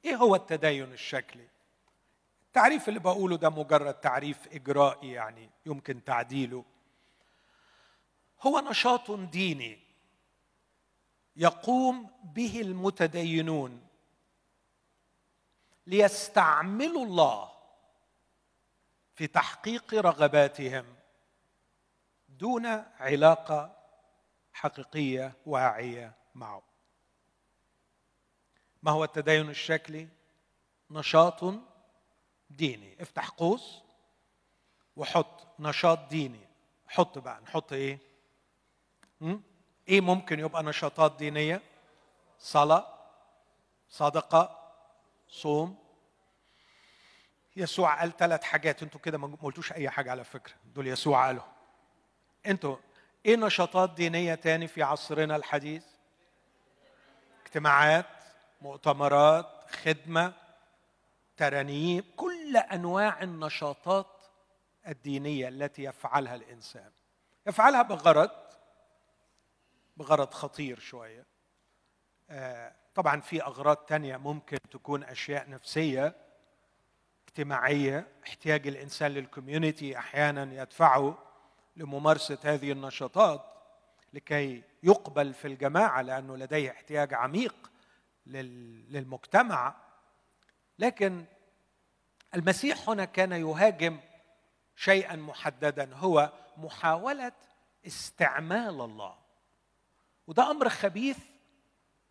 إيه 0.04 0.16
هو 0.16 0.34
التدين 0.34 0.92
الشكلي؟ 0.92 1.48
التعريف 2.56 2.88
اللي 2.88 3.00
بقوله 3.00 3.36
ده 3.36 3.50
مجرد 3.50 3.94
تعريف 3.94 4.48
إجرائي 4.52 5.10
يعني 5.10 5.50
يمكن 5.66 6.04
تعديله. 6.04 6.64
هو 8.42 8.60
نشاط 8.60 9.10
ديني 9.10 9.78
يقوم 11.36 12.10
به 12.24 12.60
المتدينون 12.60 13.86
ليستعملوا 15.86 17.04
الله 17.04 17.52
في 19.14 19.26
تحقيق 19.26 19.94
رغباتهم 19.94 20.84
دون 22.28 22.66
علاقة 23.00 23.76
حقيقية 24.52 25.32
واعية 25.46 26.12
معه. 26.34 26.62
ما 28.82 28.90
هو 28.90 29.04
التدين 29.04 29.48
الشكلي؟ 29.48 30.08
نشاط 30.90 31.44
ديني. 32.50 33.02
افتح 33.02 33.28
قوس 33.28 33.78
وحط 34.96 35.46
نشاط 35.58 36.08
ديني. 36.08 36.46
حط 36.88 37.18
بقى 37.18 37.40
نحط 37.40 37.72
إيه؟ 37.72 37.98
م? 39.20 39.36
إيه 39.88 40.00
ممكن 40.00 40.40
يبقى 40.40 40.62
نشاطات 40.62 41.16
دينية؟ 41.16 41.62
صلاة 42.38 42.98
صدقة 43.88 44.72
صوم. 45.28 45.78
يسوع 47.56 48.00
قال 48.00 48.16
ثلاث 48.16 48.42
حاجات. 48.42 48.82
أنتوا 48.82 49.00
كده 49.00 49.18
ما 49.18 49.36
قلتوش 49.42 49.72
أي 49.72 49.90
حاجة 49.90 50.10
على 50.10 50.24
فكرة. 50.24 50.54
دول 50.74 50.86
يسوع 50.86 51.26
قالوا 51.26 51.42
أنتوا 52.46 52.76
إيه 53.26 53.36
نشاطات 53.36 53.90
دينية 53.90 54.34
تاني 54.34 54.66
في 54.66 54.82
عصرنا 54.82 55.36
الحديث؟ 55.36 55.84
اجتماعات 57.46 58.06
مؤتمرات 58.62 59.46
خدمة 59.70 60.32
ترانيم 61.36 62.04
كل 62.16 62.35
أنواع 62.54 63.22
النشاطات 63.22 64.06
الدينية 64.88 65.48
التي 65.48 65.82
يفعلها 65.82 66.34
الإنسان. 66.34 66.90
يفعلها 67.46 67.82
بغرض 67.82 68.30
بغرض 69.96 70.34
خطير 70.34 70.78
شوية. 70.78 71.26
آه، 72.30 72.74
طبعا 72.94 73.20
في 73.20 73.42
أغراض 73.42 73.76
تانية 73.76 74.16
ممكن 74.16 74.58
تكون 74.70 75.04
أشياء 75.04 75.50
نفسية 75.50 76.16
اجتماعية 77.28 78.06
احتياج 78.26 78.66
الإنسان 78.66 79.10
للكوميونتي 79.10 79.98
أحيانا 79.98 80.62
يدفعه 80.62 81.18
لممارسة 81.76 82.38
هذه 82.42 82.72
النشاطات 82.72 83.44
لكي 84.12 84.62
يقبل 84.82 85.34
في 85.34 85.48
الجماعة 85.48 86.02
لأنه 86.02 86.36
لديه 86.36 86.70
احتياج 86.70 87.14
عميق 87.14 87.70
للمجتمع. 88.26 89.74
لكن 90.78 91.24
المسيح 92.34 92.88
هنا 92.88 93.04
كان 93.04 93.32
يهاجم 93.32 94.00
شيئا 94.76 95.16
محددا 95.16 95.94
هو 95.94 96.32
محاولة 96.56 97.32
استعمال 97.86 98.80
الله. 98.80 99.18
وده 100.26 100.50
أمر 100.50 100.68
خبيث 100.68 101.18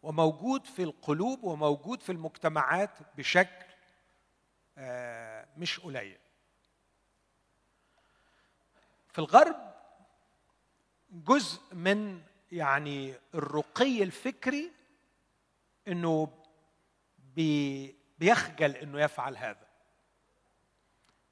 وموجود 0.03 0.65
في 0.65 0.83
القلوب 0.83 1.43
وموجود 1.43 2.01
في 2.01 2.11
المجتمعات 2.11 2.89
بشكل 3.17 3.65
آه، 4.77 5.47
مش 5.57 5.79
قليل. 5.79 6.17
في 9.11 9.19
الغرب 9.19 9.73
جزء 11.09 11.75
من 11.75 12.21
يعني 12.51 13.15
الرقي 13.35 14.03
الفكري 14.03 14.71
إنه 15.87 16.27
بيخجل 18.19 18.75
إنه 18.75 19.01
يفعل 19.01 19.37
هذا. 19.37 19.64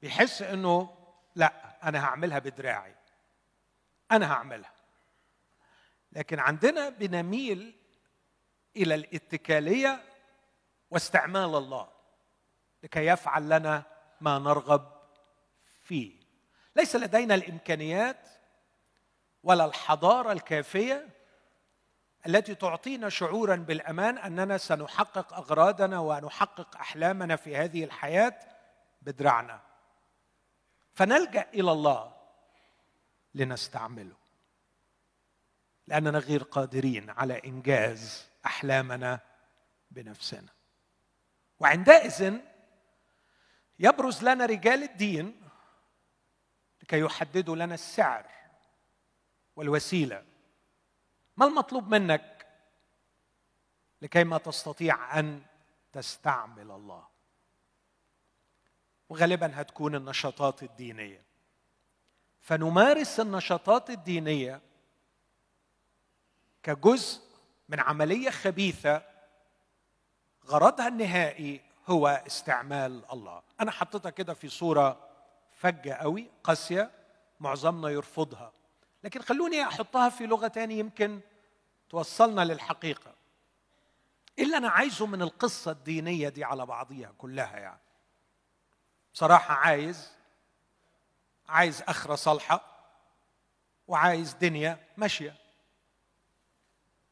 بيحس 0.04 0.42
إنه 0.42 0.96
لا 1.34 1.52
أنا 1.82 2.04
هعملها 2.04 2.38
بدراعي. 2.38 2.94
أنا 4.12 4.32
هعملها. 4.32 4.72
لكن 6.12 6.38
عندنا 6.38 6.88
بنميل 6.88 7.76
إلى 8.76 8.94
الاتكالية 8.94 10.02
واستعمال 10.90 11.54
الله 11.54 11.88
لكي 12.82 13.06
يفعل 13.06 13.48
لنا 13.48 13.82
ما 14.20 14.38
نرغب 14.38 14.92
فيه. 15.82 16.20
ليس 16.76 16.96
لدينا 16.96 17.34
الإمكانيات 17.34 18.28
ولا 19.42 19.64
الحضارة 19.64 20.32
الكافية 20.32 21.08
التي 22.26 22.54
تعطينا 22.54 23.08
شعورا 23.08 23.56
بالأمان 23.56 24.18
أننا 24.18 24.58
سنحقق 24.58 25.34
أغراضنا 25.34 25.98
ونحقق 25.98 26.76
أحلامنا 26.76 27.36
في 27.36 27.56
هذه 27.56 27.84
الحياة 27.84 28.38
بدراعنا. 29.02 29.73
فنلجأ 30.94 31.50
إلى 31.54 31.72
الله 31.72 32.14
لنستعمله. 33.34 34.16
لأننا 35.86 36.18
غير 36.18 36.42
قادرين 36.42 37.10
على 37.10 37.42
إنجاز 37.44 38.28
أحلامنا 38.46 39.20
بنفسنا. 39.90 40.52
وعندئذ 41.58 42.38
يبرز 43.78 44.24
لنا 44.24 44.46
رجال 44.46 44.82
الدين 44.82 45.40
لكي 46.82 47.00
يحددوا 47.00 47.56
لنا 47.56 47.74
السعر 47.74 48.30
والوسيلة. 49.56 50.24
ما 51.36 51.46
المطلوب 51.46 51.88
منك 51.88 52.46
لكي 54.02 54.24
ما 54.24 54.38
تستطيع 54.38 55.18
أن 55.18 55.42
تستعمل 55.92 56.70
الله؟ 56.70 57.13
وغالبا 59.08 59.60
هتكون 59.60 59.94
النشاطات 59.94 60.62
الدينية. 60.62 61.24
فنمارس 62.40 63.20
النشاطات 63.20 63.90
الدينية 63.90 64.60
كجزء 66.62 67.20
من 67.68 67.80
عملية 67.80 68.30
خبيثة 68.30 69.02
غرضها 70.46 70.88
النهائي 70.88 71.60
هو 71.86 72.22
استعمال 72.26 73.04
الله. 73.12 73.42
أنا 73.60 73.70
حطيتها 73.70 74.10
كده 74.10 74.34
في 74.34 74.48
صورة 74.48 75.08
فجة 75.52 75.92
قوي 75.94 76.30
قاسية 76.44 76.90
معظمنا 77.40 77.88
يرفضها. 77.88 78.52
لكن 79.04 79.22
خلوني 79.22 79.62
أحطها 79.62 80.08
في 80.08 80.26
لغة 80.26 80.48
تاني 80.48 80.78
يمكن 80.78 81.20
توصلنا 81.90 82.44
للحقيقة. 82.44 83.14
إيه 84.38 84.44
اللي 84.44 84.56
أنا 84.56 84.68
عايزه 84.68 85.06
من 85.06 85.22
القصة 85.22 85.70
الدينية 85.70 86.28
دي 86.28 86.44
على 86.44 86.66
بعضيها 86.66 87.12
كلها 87.18 87.58
يعني؟ 87.58 87.83
بصراحة 89.14 89.54
عايز 89.54 90.10
عايز 91.48 91.82
آخرة 91.82 92.14
صالحة 92.14 92.60
وعايز 93.86 94.32
دنيا 94.32 94.78
ماشية. 94.96 95.36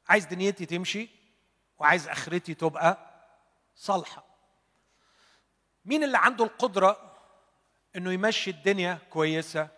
عايز 0.09 0.25
دنيتي 0.25 0.67
تمشي 0.67 1.09
وعايز 1.79 2.09
آخرتي 2.09 2.55
تبقى 2.55 2.99
صالحة. 3.75 4.25
مين 5.85 6.05
اللي 6.05 6.19
عنده 6.19 6.45
القدرة 6.45 7.17
إنه 7.97 8.13
يمشي 8.13 8.51
الدنيا 8.51 8.99
كويسة؟ 9.11 9.69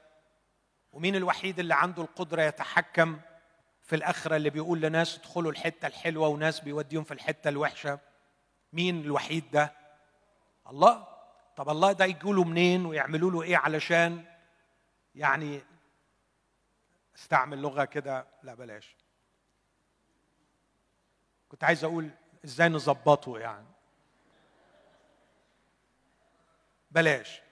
ومين 0.93 1.17
الوحيد 1.17 1.59
اللي 1.59 1.75
عنده 1.75 2.03
القدرة 2.03 2.43
يتحكم 2.43 3.21
في 3.83 3.97
الآخرة 3.97 4.37
اللي 4.37 4.51
بيقول 4.51 4.81
لناس 4.81 5.19
ادخلوا 5.19 5.51
الحتة 5.53 5.87
الحلوة 5.87 6.29
وناس 6.29 6.61
بيوديهم 6.61 7.05
في 7.05 7.15
الحتة 7.15 7.49
الوحشة؟ 7.49 7.99
مين 8.73 9.01
الوحيد 9.01 9.51
ده؟ 9.51 9.73
الله. 10.71 11.14
طب 11.57 11.69
الله 11.69 11.93
ده 11.93 12.05
يقولوا 12.05 12.45
منين 12.45 12.87
ويعملوا 12.87 13.31
له 13.31 13.43
إيه 13.43 13.57
علشان؟ 13.57 14.25
يعني 15.15 15.63
استعمل 17.17 17.63
لغة 17.63 17.85
كده 17.85 18.27
لا 18.43 18.55
بلاش. 18.55 18.97
كنت 21.49 21.65
عايز 21.65 21.85
أقول 21.85 22.11
إزاي 22.45 22.69
نظبطه 22.69 23.39
يعني. 23.39 23.67
بلاش. 26.91 27.43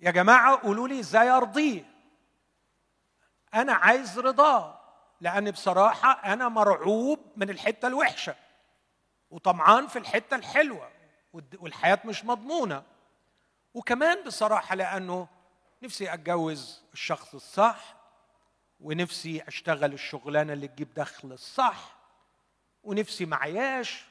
يا 0.00 0.10
جماعة 0.10 0.60
قولوا 0.60 0.88
لي 0.88 1.00
إزاي 1.00 1.28
أرضيه. 1.28 1.84
أنا 3.54 3.72
عايز 3.72 4.18
رضاه 4.18 4.80
لأن 5.20 5.50
بصراحة 5.50 6.32
أنا 6.32 6.48
مرعوب 6.48 7.32
من 7.36 7.50
الحتة 7.50 7.88
الوحشة 7.88 8.34
وطمعان 9.30 9.86
في 9.86 9.98
الحتة 9.98 10.36
الحلوة. 10.36 10.95
والحياة 11.58 11.98
مش 12.04 12.24
مضمونة. 12.24 12.82
وكمان 13.74 14.24
بصراحة 14.24 14.74
لأنه 14.74 15.28
نفسي 15.82 16.14
أتجوز 16.14 16.82
الشخص 16.92 17.34
الصح 17.34 17.96
ونفسي 18.80 19.42
أشتغل 19.48 19.92
الشغلانة 19.92 20.52
اللي 20.52 20.68
تجيب 20.68 20.94
دخل 20.94 21.32
الصح 21.32 21.96
ونفسي 22.82 23.26
معياش 23.26 24.04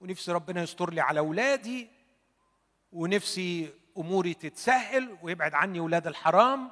ونفسي 0.00 0.32
ربنا 0.32 0.62
يستر 0.62 0.90
لي 0.90 1.00
على 1.00 1.20
أولادي 1.20 1.88
ونفسي 2.92 3.74
أموري 3.98 4.34
تتسهل 4.34 5.16
ويبعد 5.22 5.54
عني 5.54 5.80
ولاد 5.80 6.06
الحرام 6.06 6.70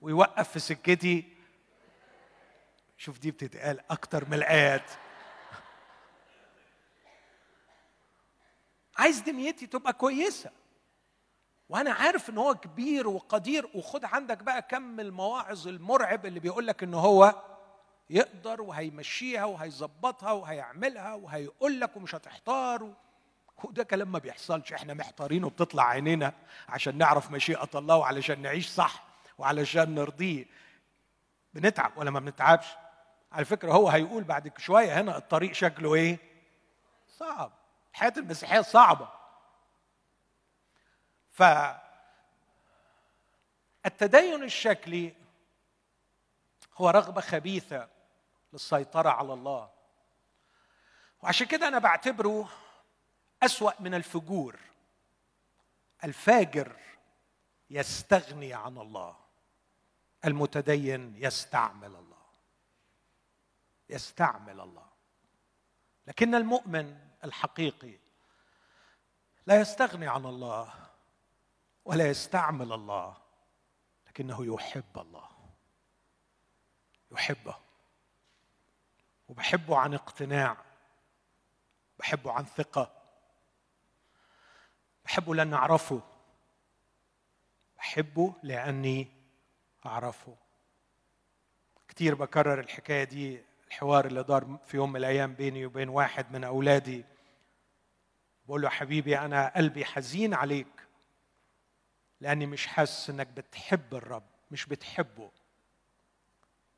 ويوقف 0.00 0.48
في 0.52 0.58
سكتي. 0.58 1.24
شوف 2.98 3.18
دي 3.18 3.30
بتتقال 3.30 3.80
أكتر 3.90 4.24
من 4.24 4.34
الآيات. 4.34 4.90
عايز 8.98 9.20
دنيتي 9.20 9.66
تبقى 9.66 9.92
كويسة. 9.92 10.50
وأنا 11.68 11.92
عارف 11.92 12.30
إن 12.30 12.38
هو 12.38 12.54
كبير 12.54 13.08
وقدير 13.08 13.70
وخد 13.74 14.04
عندك 14.04 14.42
بقى 14.42 14.62
كم 14.62 15.00
المواعظ 15.00 15.68
المرعب 15.68 16.26
اللي 16.26 16.40
بيقول 16.40 16.66
لك 16.66 16.82
إن 16.82 16.94
هو 16.94 17.34
يقدر 18.10 18.62
وهيمشيها 18.62 19.44
وهيظبطها 19.44 20.32
وهيعملها 20.32 21.14
وهيقول 21.14 21.80
لك 21.80 21.96
ومش 21.96 22.14
هتحتار. 22.14 22.94
وده 23.64 23.84
كلام 23.84 24.12
ما 24.12 24.18
بيحصلش. 24.18 24.72
إحنا 24.72 24.94
محتارين 24.94 25.44
وبتطلع 25.44 25.88
عينينا 25.88 26.32
عشان 26.68 26.98
نعرف 26.98 27.30
مشيئة 27.30 27.70
الله 27.74 27.96
وعلشان 27.96 28.42
نعيش 28.42 28.68
صح 28.68 29.04
وعلشان 29.38 29.94
نرضيه. 29.94 30.44
بنتعب 31.54 31.92
ولا 31.96 32.10
ما 32.10 32.20
بنتعبش؟ 32.20 32.66
على 33.32 33.44
فكرة 33.44 33.72
هو 33.72 33.88
هيقول 33.88 34.24
بعد 34.24 34.52
شوية 34.58 35.00
هنا 35.00 35.16
الطريق 35.16 35.52
شكله 35.52 35.94
إيه؟ 35.94 36.18
صعب. 37.08 37.52
الحياة 37.92 38.12
المسيحية 38.16 38.60
صعبة. 38.60 39.08
ف 41.30 41.42
التدين 43.86 44.42
الشكلي 44.42 45.14
هو 46.74 46.90
رغبة 46.90 47.20
خبيثة 47.20 47.88
للسيطرة 48.52 49.08
على 49.08 49.32
الله. 49.32 49.70
وعشان 51.22 51.46
كده 51.46 51.68
أنا 51.68 51.78
بعتبره 51.78 52.48
أسوأ 53.42 53.72
من 53.80 53.94
الفجور. 53.94 54.58
الفاجر 56.04 56.76
يستغني 57.70 58.54
عن 58.54 58.78
الله. 58.78 59.16
المتدين 60.24 61.14
يستعمل 61.16 61.96
الله. 61.96 62.26
يستعمل 63.88 64.60
الله. 64.60 64.88
لكن 66.06 66.34
المؤمن 66.34 67.07
الحقيقي. 67.24 67.98
لا 69.46 69.60
يستغني 69.60 70.06
عن 70.08 70.26
الله 70.26 70.74
ولا 71.84 72.08
يستعمل 72.08 72.72
الله 72.72 73.16
لكنه 74.06 74.54
يحب 74.54 74.98
الله. 74.98 75.28
يحبه. 77.12 77.56
وبحبه 79.28 79.78
عن 79.78 79.94
اقتناع. 79.94 80.56
بحبه 81.98 82.32
عن 82.32 82.44
ثقة. 82.44 82.92
بحبه 85.04 85.34
لأن 85.34 85.54
أعرفه. 85.54 86.00
بحبه 87.76 88.34
لأني 88.42 89.08
أعرفه. 89.86 90.36
كثير 91.88 92.14
بكرر 92.14 92.60
الحكاية 92.60 93.04
دي 93.04 93.47
الحوار 93.68 94.06
اللي 94.06 94.22
دار 94.22 94.58
في 94.66 94.76
يوم 94.76 94.90
من 94.92 94.96
الأيام 94.96 95.34
بيني 95.34 95.66
وبين 95.66 95.88
واحد 95.88 96.32
من 96.32 96.44
أولادي. 96.44 97.04
بقول 98.46 98.62
له 98.62 98.68
حبيبي 98.68 99.18
أنا 99.18 99.52
قلبي 99.56 99.84
حزين 99.84 100.34
عليك 100.34 100.86
لأني 102.20 102.46
مش 102.46 102.66
حاسس 102.66 103.10
إنك 103.10 103.26
بتحب 103.26 103.94
الرب 103.94 104.26
مش 104.50 104.66
بتحبه. 104.66 105.30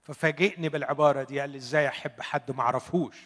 ففاجئني 0.02 0.68
بالعبارة 0.68 1.22
دي 1.22 1.40
قال 1.40 1.50
لي 1.50 1.58
إزاي 1.58 1.88
أحب 1.88 2.20
حد 2.20 2.50
ما 2.50 2.62
أعرفهوش؟ 2.62 3.16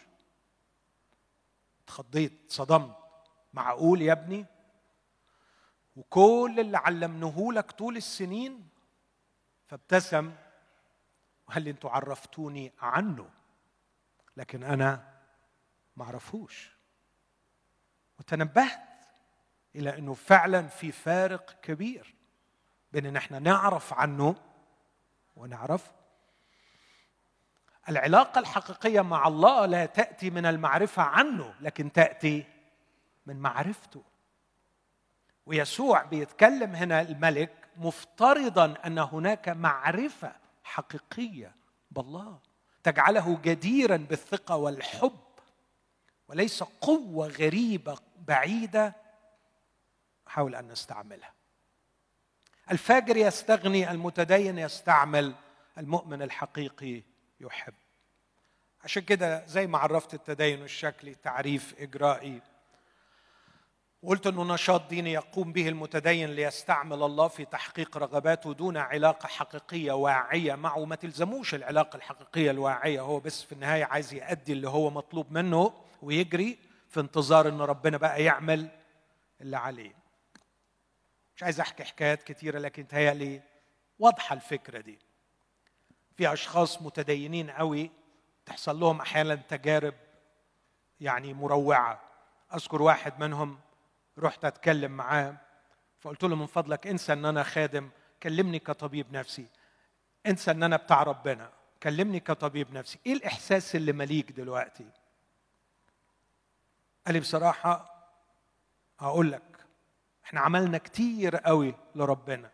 اتخضيت 1.85 2.33
صدمت. 2.48 2.96
معقول 3.55 4.03
يا 4.03 4.12
ابني؟ 4.12 4.46
وكل 5.96 6.57
اللي 6.59 6.77
علمناه 6.77 7.48
لك 7.53 7.70
طول 7.70 7.96
السنين 7.96 8.68
فابتسم. 9.66 10.33
وقال 11.48 11.62
لي 11.62 11.70
أنتوا 11.70 11.90
عرفتوني 11.90 12.72
عنه. 12.81 13.31
لكن 14.37 14.62
أنا 14.64 15.14
ما 15.97 16.05
اعرفوش 16.05 16.70
وتنبهت 18.18 18.81
إلى 19.77 19.99
إنه 19.99 20.14
فعلا 20.14 20.66
في 20.66 20.92
فارق 20.92 21.61
كبير 21.61 22.14
بين 22.92 23.07
إن 23.07 23.16
إحنا 23.16 23.38
نعرف 23.38 23.92
عنه 23.92 24.37
ونعرفه 25.37 25.92
العلاقة 27.88 28.38
الحقيقية 28.38 29.01
مع 29.01 29.29
الله 29.29 29.66
لا 29.66 29.87
تأتي 29.87 30.31
من 30.31 30.47
المعرفة 30.47 31.03
عنه 31.03 31.55
لكن 31.61 31.92
تأتي 31.92 32.44
من 33.27 33.37
معرفته. 33.37 34.05
ويسوع 35.47 36.03
بيتكلم 36.03 36.75
هنا 36.75 37.01
الملك 37.01 37.68
مفترضا 37.77 38.75
أن 38.87 38.99
هناك 38.99 39.49
معرفة 39.49 40.33
حقيقية 40.64 41.55
بالله. 41.90 42.38
تجعله 42.85 43.38
جديرا 43.44 43.97
بالثقة 43.97 44.57
والحب 44.57 45.18
وليس 46.29 46.62
قوة 46.62 47.29
غريبة 47.29 47.99
بعيدة. 48.29 48.94
نحاول 50.27 50.55
أن 50.55 50.68
نستعملها. 50.68 51.33
الفاجر 52.70 53.16
يستغني 53.16 53.90
المتدين 53.90 54.59
يستعمل 54.59 55.35
المؤمن 55.79 56.23
الحقيقي 56.23 57.03
يحب. 57.40 57.75
عشان 58.85 59.03
كده 59.03 59.47
زي 59.47 59.66
ما 59.66 59.79
عرفت 59.79 60.14
التدين 60.14 60.62
الشكلي 60.62 61.14
تعريف 61.14 61.75
إجرائي 61.79 62.40
وقلت 64.05 64.27
إنه 64.27 64.55
نشاط 64.55 64.88
ديني 64.88 65.12
يقوم 65.12 65.53
به 65.53 65.69
المتدين 65.69 66.31
ليستعمل 66.31 67.03
الله 67.03 67.29
في 67.29 67.45
تحقيق 67.45 67.99
رغباته 67.99 68.55
دون 68.55 68.77
علاقة 68.77 69.27
حقيقية 69.27 69.93
واعية 69.93 70.55
معه. 70.55 70.85
ما 70.85 70.97
تلزموش 70.97 71.55
العلاقة 71.55 71.97
الحقيقية 71.97 72.51
الواعية. 72.51 73.01
هو 73.01 73.21
بس 73.21 73.43
في 73.43 73.53
النهاية 73.53 73.85
عايز 73.85 74.14
يؤدي 74.14 74.53
اللي 74.53 74.69
هو 74.69 74.90
مطلوب 74.90 75.33
منه 75.33 75.73
ويجري 76.03 76.59
في 76.88 77.01
انتظار 77.01 77.49
إن 77.49 77.61
ربنا 77.61 77.97
بقى 77.97 78.25
يعمل 78.25 78.69
اللي 79.40 79.57
عليه. 79.57 79.95
مش 81.37 81.43
عايز 81.43 81.61
أحكي 81.61 81.85
حكايات 81.85 82.23
كتيرة 82.23 82.59
لكن 82.59 82.88
تهيألي 82.88 83.43
واضحة 83.99 84.35
الفكرة 84.35 84.81
دي. 84.81 84.99
في 86.17 86.33
أشخاص 86.33 86.83
متدينين 86.83 87.51
قوي 87.51 87.90
تحصل 88.47 88.81
لهم 88.81 89.01
أحيانا 89.01 89.35
تجارب 89.35 89.95
يعني 91.01 91.35
مروعة. 91.35 92.01
أذكر 92.55 92.83
واحد 92.83 93.21
منهم 93.21 93.59
رحت 94.18 94.44
أتكلم 94.44 94.92
معاه 94.92 95.37
فقلت 96.00 96.24
له 96.24 96.37
من 96.37 96.46
فضلك 96.46 96.87
انسى 96.87 97.12
إن 97.12 97.24
أنا 97.24 97.42
خادم 97.42 97.90
كلمني 98.22 98.59
كطبيب 98.59 99.12
نفسي. 99.12 99.46
انسى 100.27 100.50
إن 100.50 100.62
أنا 100.62 100.77
بتاع 100.77 101.03
ربنا 101.03 101.53
كلمني 101.83 102.20
كطبيب 102.20 102.72
نفسي. 102.72 102.98
إيه 103.07 103.12
الإحساس 103.12 103.77
اللي 103.77 103.92
مليك 103.92 104.33
دلوقتي؟ 104.33 104.87
قال 107.07 107.14
لي 107.14 107.20
بصراحة 107.20 107.94
هقول 108.98 109.33
لك 109.33 109.66
إحنا 110.24 110.40
عملنا 110.40 110.79
كتير 110.79 111.37
قوي 111.37 111.74
لربنا. 111.94 112.50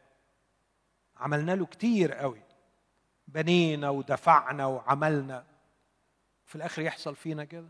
عملنا 1.16 1.52
له 1.52 1.66
كتير 1.66 2.12
قوي. 2.12 2.42
بنينا 3.28 3.90
ودفعنا 3.90 4.66
وعملنا. 4.66 5.46
في 6.46 6.56
الآخر 6.56 6.82
يحصل 6.82 7.16
فينا 7.16 7.44
كده؟ 7.44 7.68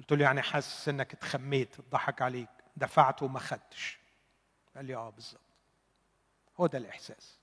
قلت 0.00 0.12
له 0.12 0.24
يعني 0.24 0.42
حاسس 0.42 0.88
إنك 0.88 1.14
اتخميت 1.14 1.78
اتضحك 1.78 2.22
عليك 2.22 2.48
دفعت 2.76 3.22
وما 3.22 3.38
خدتش. 3.38 3.98
قال 4.76 4.84
لي 4.84 4.94
آه 4.96 5.10
بالظبط. 5.10 5.40
هو 6.60 6.66
ده 6.66 6.78
الإحساس. 6.78 7.38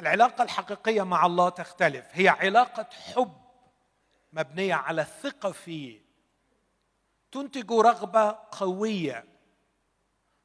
العلاقة 0.00 0.44
الحقيقية 0.44 1.02
مع 1.02 1.26
الله 1.26 1.48
تختلف. 1.48 2.06
هي 2.12 2.28
علاقة 2.28 2.86
حب 2.92 3.44
مبنية 4.32 4.74
على 4.74 5.02
الثقه 5.02 5.52
فيه. 5.52 6.00
تنتج 7.32 7.72
رغبة 7.72 8.38
قوية 8.52 9.24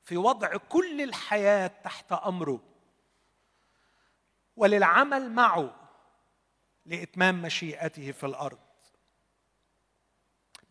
في 0.03 0.17
وضع 0.17 0.57
كل 0.57 1.01
الحياة 1.01 1.67
تحت 1.67 2.11
أمره. 2.11 2.61
وللعمل 4.55 5.31
معه 5.31 5.75
لإتمام 6.85 7.41
مشيئته 7.41 8.11
في 8.11 8.25
الأرض. 8.25 8.68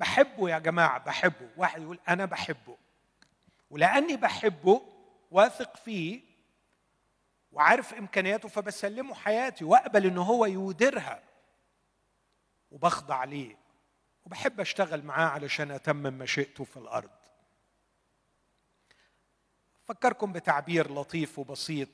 بحبه 0.01 0.51
يا 0.51 0.59
جماعة 0.59 0.99
بحبه. 0.99 1.49
واحد 1.57 1.83
يقول 1.83 1.99
أنا 2.09 2.25
بحبه. 2.25 2.77
ولأني 3.71 4.17
بحبه 4.17 4.83
واثق 5.31 5.77
فيه 5.77 6.21
وعارف 7.53 7.95
إمكانياته 7.95 8.49
فبسلمه 8.49 9.15
حياتي 9.15 9.65
وأقبل 9.65 10.07
ان 10.07 10.19
هو 10.19 10.47
يودرها 10.47 11.23
وبخضع 12.71 13.25
ليه. 13.25 13.57
وبحب 14.27 14.61
أشتغل 14.61 15.05
معاه 15.05 15.29
علشان 15.29 15.71
أتمم 15.71 16.19
مشيئته 16.19 16.65
في 16.65 16.77
الأرض. 16.77 17.11
فكركم 19.85 20.33
بتعبير 20.33 20.93
لطيف 20.95 21.39
وبسيط 21.39 21.89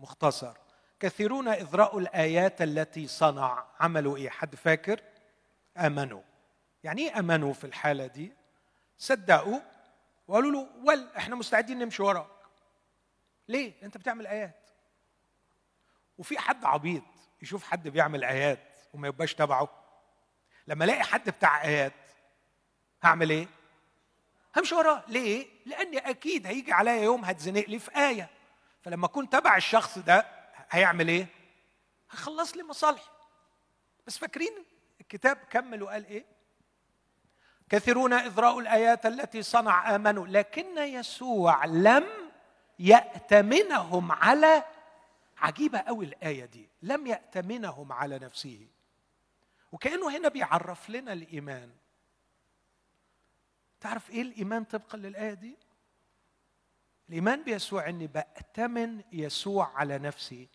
مختصر 0.00 0.56
كثيرون 1.00 1.48
اذ 1.48 1.74
راوا 1.74 2.00
الآيات 2.00 2.62
التي 2.62 3.06
صنع. 3.06 3.64
عملوا 3.80 4.16
إيه؟ 4.16 4.30
حد 4.30 4.54
فاكر؟ 4.54 5.02
آمنوا. 5.76 6.22
يعني 6.88 7.02
إيه 7.02 7.18
أمنوا 7.18 7.52
في 7.52 7.64
الحالة 7.64 8.06
دي؟ 8.06 8.32
صدقوا 8.98 9.60
وقالوا 10.28 10.50
له 10.52 10.68
ول 10.84 11.08
إحنا 11.16 11.36
مستعدين 11.36 11.78
نمشي 11.78 12.02
وراك. 12.02 12.30
ليه؟ 13.48 13.72
أنت 13.82 13.96
بتعمل 13.96 14.26
آيات. 14.26 14.70
وفي 16.18 16.38
حد 16.38 16.64
عبيط 16.64 17.02
يشوف 17.42 17.64
حد 17.64 17.88
بيعمل 17.88 18.24
آيات 18.24 18.58
وما 18.94 19.08
يبقاش 19.08 19.34
تبعه. 19.34 19.68
لما 20.66 20.84
ألاقي 20.84 21.02
حد 21.02 21.30
بتاع 21.30 21.64
آيات 21.64 21.92
هعمل 23.02 23.30
إيه؟ 23.30 23.48
همشي 24.56 24.74
وراه. 24.74 25.04
ليه؟ 25.08 25.46
لاني 25.66 25.98
أكيد 25.98 26.46
هيجي 26.46 26.72
عليا 26.72 27.02
يوم 27.02 27.24
هتزنق 27.24 27.64
لي 27.68 27.78
في 27.78 27.96
آية. 27.96 28.30
فلما 28.82 29.06
أكون 29.06 29.30
تبع 29.30 29.56
الشخص 29.56 29.98
ده 29.98 30.26
هيعمل 30.70 31.08
إيه؟ 31.08 31.26
هيخلص 32.10 32.56
لي 32.56 32.62
مصالحي. 32.62 33.10
بس 34.06 34.18
فاكرين 34.18 34.64
الكتاب 35.00 35.36
كمل 35.36 35.82
وقال 35.82 36.06
إيه؟ 36.06 36.37
كثيرون 37.68 38.12
إذ 38.12 38.38
رأوا 38.40 38.60
الآيات 38.60 39.06
التي 39.06 39.42
صنع 39.42 39.94
آمنوا 39.94 40.26
لكن 40.26 40.78
يسوع 40.78 41.64
لم 41.64 42.04
يأتمنهم 42.78 44.12
على 44.12 44.64
عجيبة 45.38 45.78
قوي 45.78 46.04
الآية 46.04 46.44
دي 46.44 46.68
لم 46.82 47.06
يأتمنهم 47.06 47.92
على 47.92 48.18
نفسه. 48.18 48.66
وكأنه 49.72 50.16
هنا 50.16 50.28
بيعرف 50.28 50.90
لنا 50.90 51.12
الإيمان. 51.12 51.70
تعرف 53.80 54.10
إيه 54.10 54.22
الإيمان 54.22 54.64
طبقا 54.64 54.98
للآية 54.98 55.34
دي؟ 55.34 55.56
الإيمان 57.08 57.44
بيسوع 57.44 57.88
إني 57.88 58.06
بأتمن 58.06 59.02
يسوع 59.12 59.72
على 59.74 59.98
نفسي 59.98 60.48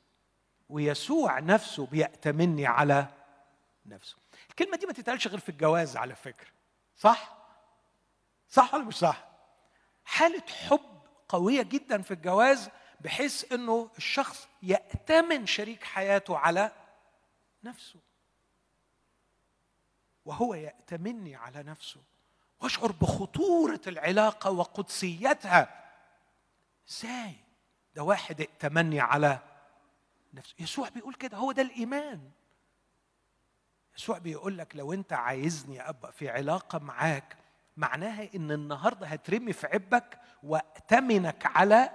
ويسوع 0.69 1.39
نفسه 1.39 1.85
بيأتمني 1.85 2.65
على 2.65 3.05
نفسه. 3.85 4.17
الكلمة 4.49 4.77
دي 4.77 4.85
ما 4.85 4.93
تتقالش 4.93 5.27
غير 5.27 5.39
في 5.39 5.49
الجواز 5.49 5.97
على 5.97 6.15
فكرة. 6.15 6.47
صح؟ 6.95 7.37
صح 8.49 8.73
ولا 8.73 8.83
مش 8.83 8.95
صح؟ 8.95 9.27
حالة 10.05 10.43
حب 10.67 11.01
قوية 11.29 11.61
جدا 11.61 12.01
في 12.01 12.11
الجواز 12.11 12.69
بحيث 12.99 13.51
إنه 13.53 13.89
الشخص 13.97 14.47
يأتمن 14.63 15.45
شريك 15.45 15.83
حياته 15.83 16.37
على 16.37 16.71
نفسه. 17.63 17.99
وهو 20.25 20.53
يأتمني 20.53 21.35
على 21.35 21.63
نفسه. 21.63 22.01
واشعر 22.59 22.91
بخطورة 22.91 23.81
العلاقة 23.87 24.51
وقدسيتها. 24.51 25.83
إزاي؟ 26.89 27.35
ده 27.95 28.03
واحد 28.03 28.41
ائتمني 28.41 28.99
على 28.99 29.39
نفسه. 30.33 30.55
يسوع 30.59 30.89
بيقول 30.89 31.13
كده 31.13 31.37
هو 31.37 31.51
ده 31.51 31.61
الإيمان. 31.61 32.31
يسوع 33.97 34.17
بيقول 34.17 34.57
لك 34.57 34.75
لو 34.75 34.93
انت 34.93 35.13
عايزني 35.13 35.89
أبقى 35.89 36.11
في 36.11 36.29
علاقة 36.29 36.79
معاك 36.79 37.37
معناها 37.77 38.29
إن 38.35 38.51
النهارده 38.51 39.07
هترمي 39.07 39.53
في 39.53 39.67
عبك 39.67 40.19
وأتمنك 40.43 41.45
على 41.45 41.89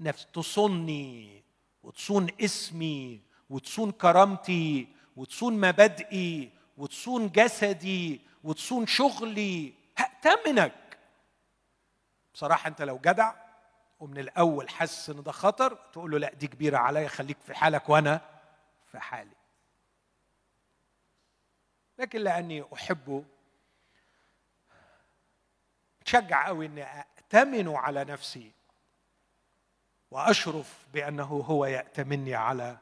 نفسي 0.00 0.26
تصوني 0.32 1.44
وتصون 1.82 2.26
اسمي 2.40 3.20
وتصون 3.50 3.92
كرامتي 3.92 4.88
وتصون 5.16 5.60
مبادئي 5.60 6.50
وتصون 6.76 7.28
جسدي 7.28 8.20
وتصون 8.44 8.86
شغلي 8.86 9.72
هأتمنك. 9.96 10.98
بصراحة 12.34 12.68
أنت 12.68 12.82
لو 12.82 12.98
جدع 12.98 13.32
ومن 14.00 14.18
الأول 14.18 14.70
حس 14.70 15.10
إن 15.10 15.22
ده 15.22 15.32
خطر 15.32 15.74
تقول 15.92 16.10
له 16.10 16.18
لا 16.18 16.34
دي 16.34 16.46
كبيرة 16.46 16.76
عليا 16.78 17.08
خليك 17.08 17.36
في 17.46 17.54
حالك 17.54 17.88
وأنا 17.88 18.20
في 18.92 18.98
حالي. 18.98 19.37
لكن 21.98 22.20
لأني 22.20 22.64
أحبه 22.74 23.24
تشجع 26.04 26.46
قوي 26.46 26.66
إني 26.66 26.84
اتمن 27.18 27.68
على 27.68 28.04
نفسي 28.04 28.52
وأشرف 30.10 30.86
بأنه 30.92 31.24
هو 31.24 31.66
يأتمني 31.66 32.34
على 32.34 32.78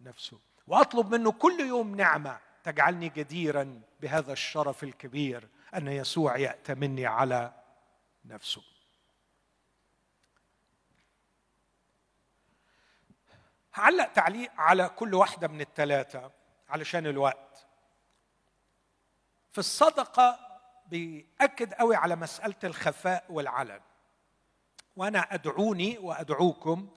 نفسه. 0.00 0.38
وأطلب 0.66 1.14
منه 1.14 1.32
كل 1.32 1.60
يوم 1.60 1.96
نعمة 1.96 2.38
تجعلني 2.64 3.08
جديرا 3.08 3.80
بهذا 4.00 4.32
الشرف 4.32 4.84
الكبير 4.84 5.48
أن 5.74 5.88
يسوع 5.88 6.36
يأتمني 6.36 7.06
على 7.06 7.52
نفسه. 8.24 8.62
هعلق 13.74 14.12
تعليق 14.12 14.50
على 14.56 14.88
كل 14.88 15.14
واحدة 15.14 15.48
من 15.48 15.60
الثلاثه 15.60 16.30
علشان 16.68 17.06
الوقت. 17.06 17.53
في 19.54 19.58
الصدقة 19.60 20.38
بيأكد 20.86 21.74
قوي 21.74 21.96
على 21.96 22.16
مسألة 22.16 22.54
الخفاء 22.64 23.24
والعلن. 23.28 23.80
وأنا 24.96 25.34
أدعوني 25.34 25.98
وأدعوكم 25.98 26.88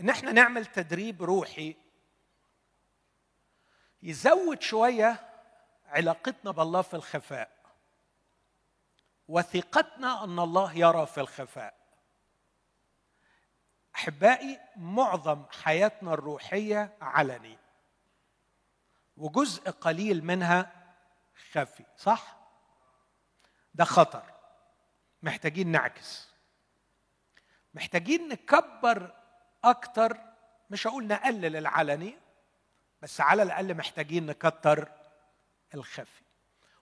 إن 0.00 0.08
إحنا 0.10 0.32
نعمل 0.32 0.66
تدريب 0.66 1.22
روحي 1.22 1.76
يزود 4.02 4.62
شوية 4.62 5.30
علاقتنا 5.88 6.50
بالله 6.50 6.82
في 6.82 6.94
الخفاء 6.94 7.50
وثقتنا 9.28 10.24
أن 10.24 10.38
الله 10.38 10.72
يرى 10.78 11.06
في 11.06 11.20
الخفاء. 11.20 11.74
أحبائي 13.94 14.60
معظم 14.76 15.44
حياتنا 15.62 16.14
الروحية 16.14 16.96
علني 17.00 17.58
وجزء 19.16 19.70
قليل 19.70 20.24
منها 20.24 20.75
خفي 21.52 21.84
صح؟ 21.96 22.36
ده 23.74 23.84
خطر 23.84 24.32
محتاجين 25.22 25.68
نعكس 25.68 26.28
محتاجين 27.74 28.28
نكبر 28.28 29.14
أكتر 29.64 30.18
مش 30.70 30.86
هقول 30.86 31.06
نقلل 31.06 31.56
العلني 31.56 32.18
بس 33.02 33.20
على 33.20 33.42
الأقل 33.42 33.74
محتاجين 33.76 34.26
نكتر 34.26 34.88
الخفي 35.74 36.22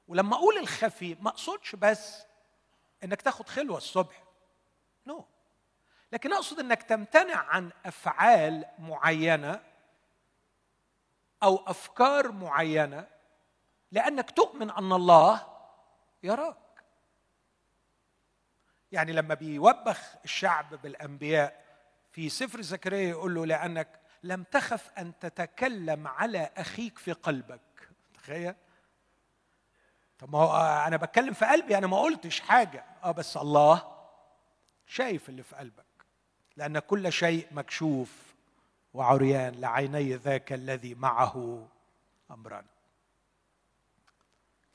ولما 0.09 0.37
أقول 0.37 0.59
الخفي 0.59 1.17
ما 1.21 1.29
أقصدش 1.29 1.77
بس 1.77 2.27
إنك 3.05 3.23
تاخد 3.23 3.49
خلوة 3.49 3.77
الصبح 3.77 4.25
نو 5.07 5.21
no. 5.21 5.25
لكن 6.13 6.33
أقصد 6.33 6.61
إنك 6.61 6.83
تمتنع 6.83 7.37
عن 7.37 7.71
أفعال 7.87 8.65
معينة 8.79 9.61
أو 11.43 11.65
أفكار 11.67 12.33
معينة 12.33 13.14
لأنك 13.95 14.31
تؤمن 14.31 14.71
أن 14.71 14.93
الله 14.93 15.47
يراك. 16.23 16.57
يعني 18.93 19.13
لما 19.13 19.35
بيوبخ 19.35 20.01
الشعب 20.25 20.75
بالأنبياء 20.75 21.65
في 22.13 22.29
سفر 22.29 22.61
زكريا 22.61 23.09
يقول 23.09 23.35
له 23.35 23.47
لأنك 23.47 24.01
لم 24.23 24.43
تخف 24.43 24.91
أن 24.99 25.19
تتكلم 25.19 26.09
على 26.09 26.51
أخيك 26.57 26.99
في 26.99 27.13
قلبك. 27.13 27.91
تخيل. 28.15 28.55
طب 30.19 30.33
ما 30.33 30.39
هو 30.39 30.85
أنا 30.87 30.97
بتكلم 30.97 31.33
في 31.33 31.45
قلبي 31.45 31.79
أنا 31.79 31.87
ما 31.87 31.99
قلتش 31.99 32.41
حاجة. 32.41 32.85
آه 33.05 33.11
بس 33.11 33.37
الله 33.37 33.97
شايف 34.87 35.29
اللي 35.29 35.43
في 35.43 35.57
قلبك. 35.57 35.85
لأن 36.57 36.79
كل 36.79 37.13
شيء 37.13 37.49
مكشوف 37.51 38.35
وعريان 38.95 39.55
لعيني 39.55 40.15
ذاك 40.15 40.53
الذي 40.53 40.95
معه 40.95 41.69
أمرنا. 42.31 42.65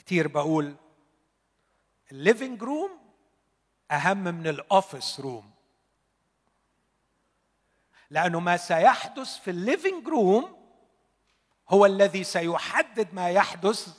كتير 0.10 0.28
بقول 0.28 0.76
ال 2.12 2.19
living 2.19 2.64
room 2.64 3.00
أهم 3.92 4.18
من 4.18 4.48
ال 4.48 4.58
office 4.58 5.20
room 5.20 5.52
لأنه 8.10 8.40
ما 8.40 8.58
سيحدث 8.58 9.38
في 9.38 9.52
ال 9.52 9.60
living 9.60 10.08
room 10.08 10.72
هو 11.70 11.86
الذي 11.86 12.24
سيحدد 12.24 13.14
ما 13.14 13.30
يحدث 13.30 13.98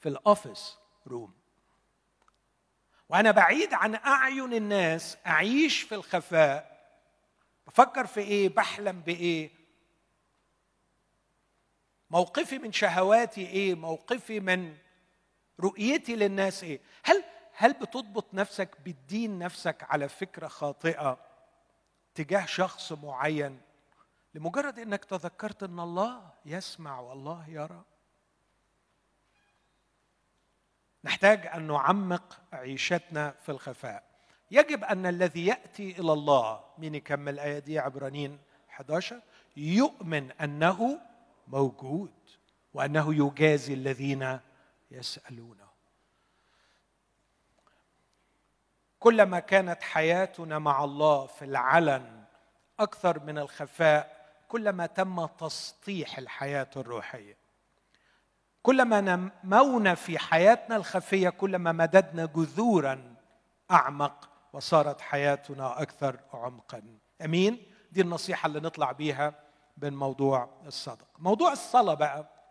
في 0.00 0.08
ال 0.08 0.18
office 0.18 0.76
room 1.06 1.34
وأنا 3.08 3.30
بعيد 3.30 3.74
عن 3.74 3.94
أعين 3.94 4.54
الناس 4.54 5.16
أعيش 5.26 5.82
في 5.82 5.94
الخفاء 5.94 6.90
بفكر 7.66 8.06
في 8.06 8.20
إيه 8.20 8.48
بحلم 8.48 9.00
بإيه. 9.00 9.50
موقفي 12.10 12.58
من 12.58 12.72
شهواتي 12.72 13.46
إيه 13.46 13.74
موقفي 13.74 14.40
من 14.40 14.82
رؤيتي 15.60 16.16
للناس 16.16 16.64
إيه؟ 16.64 16.80
هل 17.04 17.24
هل 17.56 17.72
بتضبط 17.72 18.34
نفسك 18.34 18.76
بتدين 18.86 19.38
نفسك 19.38 19.82
على 19.82 20.08
فكرة 20.08 20.48
خاطئة 20.48 21.18
تجاه 22.14 22.46
شخص 22.46 22.92
معين 22.92 23.60
لمجرد 24.34 24.78
إنك 24.78 25.04
تذكرت 25.04 25.62
إن 25.62 25.80
الله 25.80 26.30
يسمع 26.46 27.00
والله 27.00 27.48
يرى؟ 27.48 27.84
نحتاج 31.04 31.46
أن 31.46 31.66
نعمق 31.66 32.40
عيشتنا 32.52 33.30
في 33.30 33.48
الخفاء. 33.48 34.04
يجب 34.50 34.84
أن 34.84 35.06
الذي 35.06 35.46
يأتي 35.46 35.90
إلى 36.00 36.12
الله 36.12 36.64
مين 36.78 36.94
يكمل 36.94 37.34
الآية 37.34 37.58
دي؟ 37.58 37.78
عبرانيين 37.78 38.38
11 38.70 39.20
يؤمن 39.56 40.30
أنه 40.32 41.00
موجود 41.48 42.12
وأنه 42.74 43.14
يجازي 43.26 43.74
الذين 43.74 44.40
يسألونه. 44.92 45.72
كلما 48.98 49.40
كانت 49.40 49.82
حياتنا 49.82 50.58
مع 50.58 50.84
الله 50.84 51.26
في 51.26 51.44
العلن 51.44 52.24
أكثر 52.80 53.20
من 53.20 53.38
الخفاء 53.38 54.22
كلما 54.48 54.86
تم 54.86 55.26
تسطيح 55.26 56.18
الحياة 56.18 56.70
الروحية. 56.76 57.36
كلما 58.62 59.30
نمونا 59.44 59.94
في 59.94 60.18
حياتنا 60.18 60.76
الخفية 60.76 61.28
كلما 61.28 61.72
مددنا 61.72 62.26
جذورا 62.26 63.14
أعمق 63.70 64.28
وصارت 64.52 65.00
حياتنا 65.00 65.82
أكثر 65.82 66.20
عمقا. 66.32 66.82
أمين؟ 67.24 67.66
دي 67.92 68.00
النصيحة 68.00 68.46
اللي 68.46 68.60
نطلع 68.60 68.92
بيها 68.92 69.34
من 69.76 69.96
موضوع 69.96 70.48
الصدق 70.66 71.06
موضوع 71.18 71.52
الصلاة 71.52 71.94
بقى. 71.94 72.41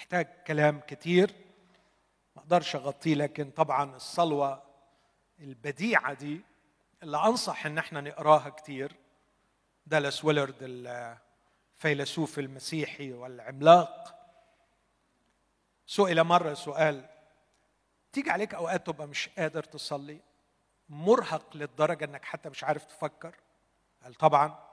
محتاج 0.00 0.26
كلام 0.46 0.80
كتير. 0.80 1.34
ما 2.36 2.42
أقدرش 2.42 2.76
أغطيه 2.76 3.14
لكن 3.14 3.50
طبعا 3.50 3.96
الصلوة 3.96 4.62
البديعة 5.40 6.12
دي 6.12 6.40
اللي 7.02 7.16
أنصح 7.16 7.66
إن 7.66 7.78
إحنا 7.78 8.00
نقراها 8.00 8.48
كتير. 8.48 8.96
دالاس 9.86 10.24
ويلرد 10.24 10.56
الفيلسوف 10.60 12.38
المسيحي 12.38 13.12
والعملاق. 13.12 14.14
سئل 15.86 16.24
مرة 16.24 16.54
سؤال 16.54 17.08
تيجي 18.12 18.30
عليك 18.30 18.54
أوقات 18.54 18.86
تبقى 18.86 19.06
مش 19.06 19.28
قادر 19.28 19.62
تصلي 19.64 20.20
مرهق 20.88 21.56
للدرجة 21.56 22.04
إنك 22.04 22.24
حتى 22.24 22.48
مش 22.48 22.64
عارف 22.64 22.84
تفكر؟ 22.84 23.34
قال 24.02 24.14
طبعا. 24.14 24.69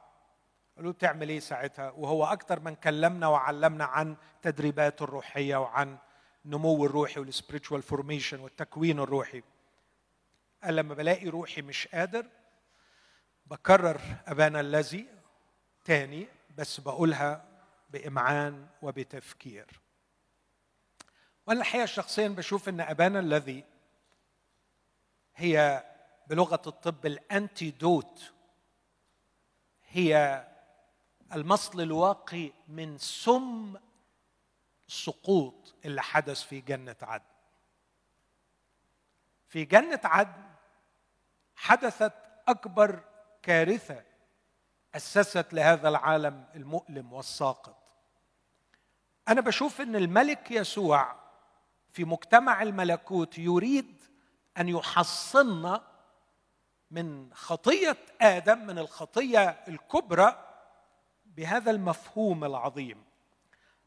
قالوا 0.78 0.92
بتعمل 0.92 1.30
إيه 1.30 1.40
ساعتها؟ 1.40 1.92
وهو 1.92 2.26
أكتر 2.26 2.60
من 2.60 2.76
كلمنا 2.76 3.28
وعلمنا 3.28 3.86
عن 3.86 4.16
تدريبات 4.42 5.02
الروحية 5.02 5.56
وعن 5.56 5.98
النمو 6.46 6.86
الروحي 6.86 7.20
وال 7.20 7.31
spiritual 7.31 7.82
formation 7.82 8.40
والتكوين 8.40 9.00
الروحي. 9.00 9.44
قال 10.64 10.76
لما 10.76 10.94
بلاقي 10.94 11.28
روحي 11.30 11.62
مش 11.62 11.88
قادر 11.88 12.26
بكرر 13.46 14.02
أبانا 14.28 14.60
الذي 14.60 15.08
تاني 15.86 16.28
بس 16.58 16.80
بقولها 16.80 17.46
بإمعان 17.90 18.68
وبتفكير. 18.82 19.82
وأنا 21.48 21.60
الحقيقة 21.60 21.86
شخصيا 21.86 22.28
بشوف 22.28 22.70
إن 22.70 22.82
أبانا 22.82 23.20
الذي 23.20 23.64
هي 25.36 25.84
بلغة 26.28 26.62
الطب 26.68 27.06
ال 27.06 27.20
antidote 27.20 28.32
هي 29.90 30.44
المصل 31.34 31.82
الواقي 31.82 32.52
من 32.68 32.98
سم 32.98 33.76
السقوط 34.88 35.76
اللي 35.86 36.02
حدث 36.02 36.42
في 36.42 36.62
جنة 36.62 36.96
عدن. 37.02 37.24
في 39.48 39.66
جنة 39.66 40.00
عدن 40.04 40.44
حدثت 41.56 42.14
أكبر 42.48 43.04
كارثة 43.44 44.04
أسست 44.96 45.54
لهذا 45.54 45.90
العالم 45.90 46.46
المؤلم 46.56 47.14
والساقط. 47.14 47.78
أنا 49.28 49.42
بشوف 49.42 49.82
إن 49.82 49.96
الملك 49.96 50.52
يسوع 50.52 51.16
في 51.92 52.06
مجتمع 52.06 52.62
الملكوت 52.62 53.38
يريد 53.38 54.04
أن 54.58 54.70
يحصننا 54.70 55.84
من 56.92 57.34
خطية 57.34 57.98
آدم 58.22 58.68
من 58.68 58.80
الخطية 58.80 59.50
الكبرى 59.68 60.47
بهذا 61.38 61.72
المفهوم 61.72 62.44
العظيم. 62.44 63.04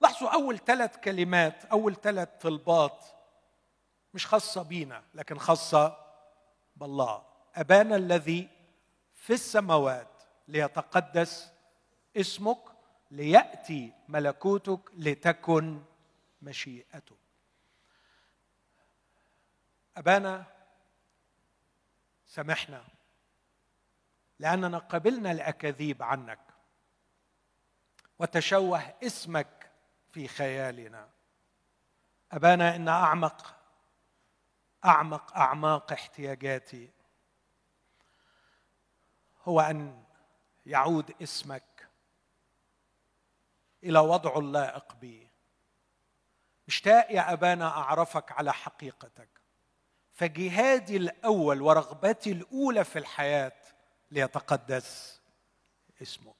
لاحظوا 0.00 0.34
أول 0.34 0.58
ثلاث 0.58 0.96
كلمات 0.96 1.64
أول 1.64 1.94
ثلاث 1.94 2.28
طلبات 2.40 3.04
مش 4.14 4.26
خاصة 4.26 4.62
بينا 4.62 5.04
لكن 5.14 5.38
خاصة 5.38 5.96
بالله. 6.76 7.22
أبانا 7.54 7.96
الذي 7.96 8.48
في 9.14 9.32
السماوات 9.32 10.22
ليتقدس 10.48 11.52
اسمك 12.16 12.58
ليأتي 13.10 13.92
ملكوتك 14.08 14.80
لتكن 14.96 15.82
مشيئتك. 16.42 17.16
أبانا 19.96 20.44
سامحنا 22.26 22.84
لأننا 24.38 24.78
قبلنا 24.78 25.32
الأكاذيب 25.32 26.02
عنك. 26.02 26.49
وتشوه 28.20 28.94
اسمك 29.02 29.70
في 30.12 30.28
خيالنا. 30.28 31.08
أبانا 32.32 32.76
إن 32.76 32.88
أعمق 32.88 33.54
أعمق 34.84 35.36
أعماق 35.36 35.92
احتياجاتي 35.92 36.90
هو 39.44 39.60
أن 39.60 40.04
يعود 40.66 41.14
اسمك 41.22 41.88
إلى 43.84 43.98
وضعه 43.98 44.38
اللائق 44.38 44.94
بي. 44.94 45.28
مشتاق 46.68 47.10
يا 47.10 47.32
أبانا 47.32 47.68
أعرفك 47.68 48.32
على 48.32 48.52
حقيقتك. 48.52 49.28
فجهادي 50.12 50.96
الأول 50.96 51.62
ورغبتي 51.62 52.32
الأولى 52.32 52.84
في 52.84 52.98
الحياة 52.98 53.56
ليتقدس 54.10 55.20
اسمك. 56.02 56.39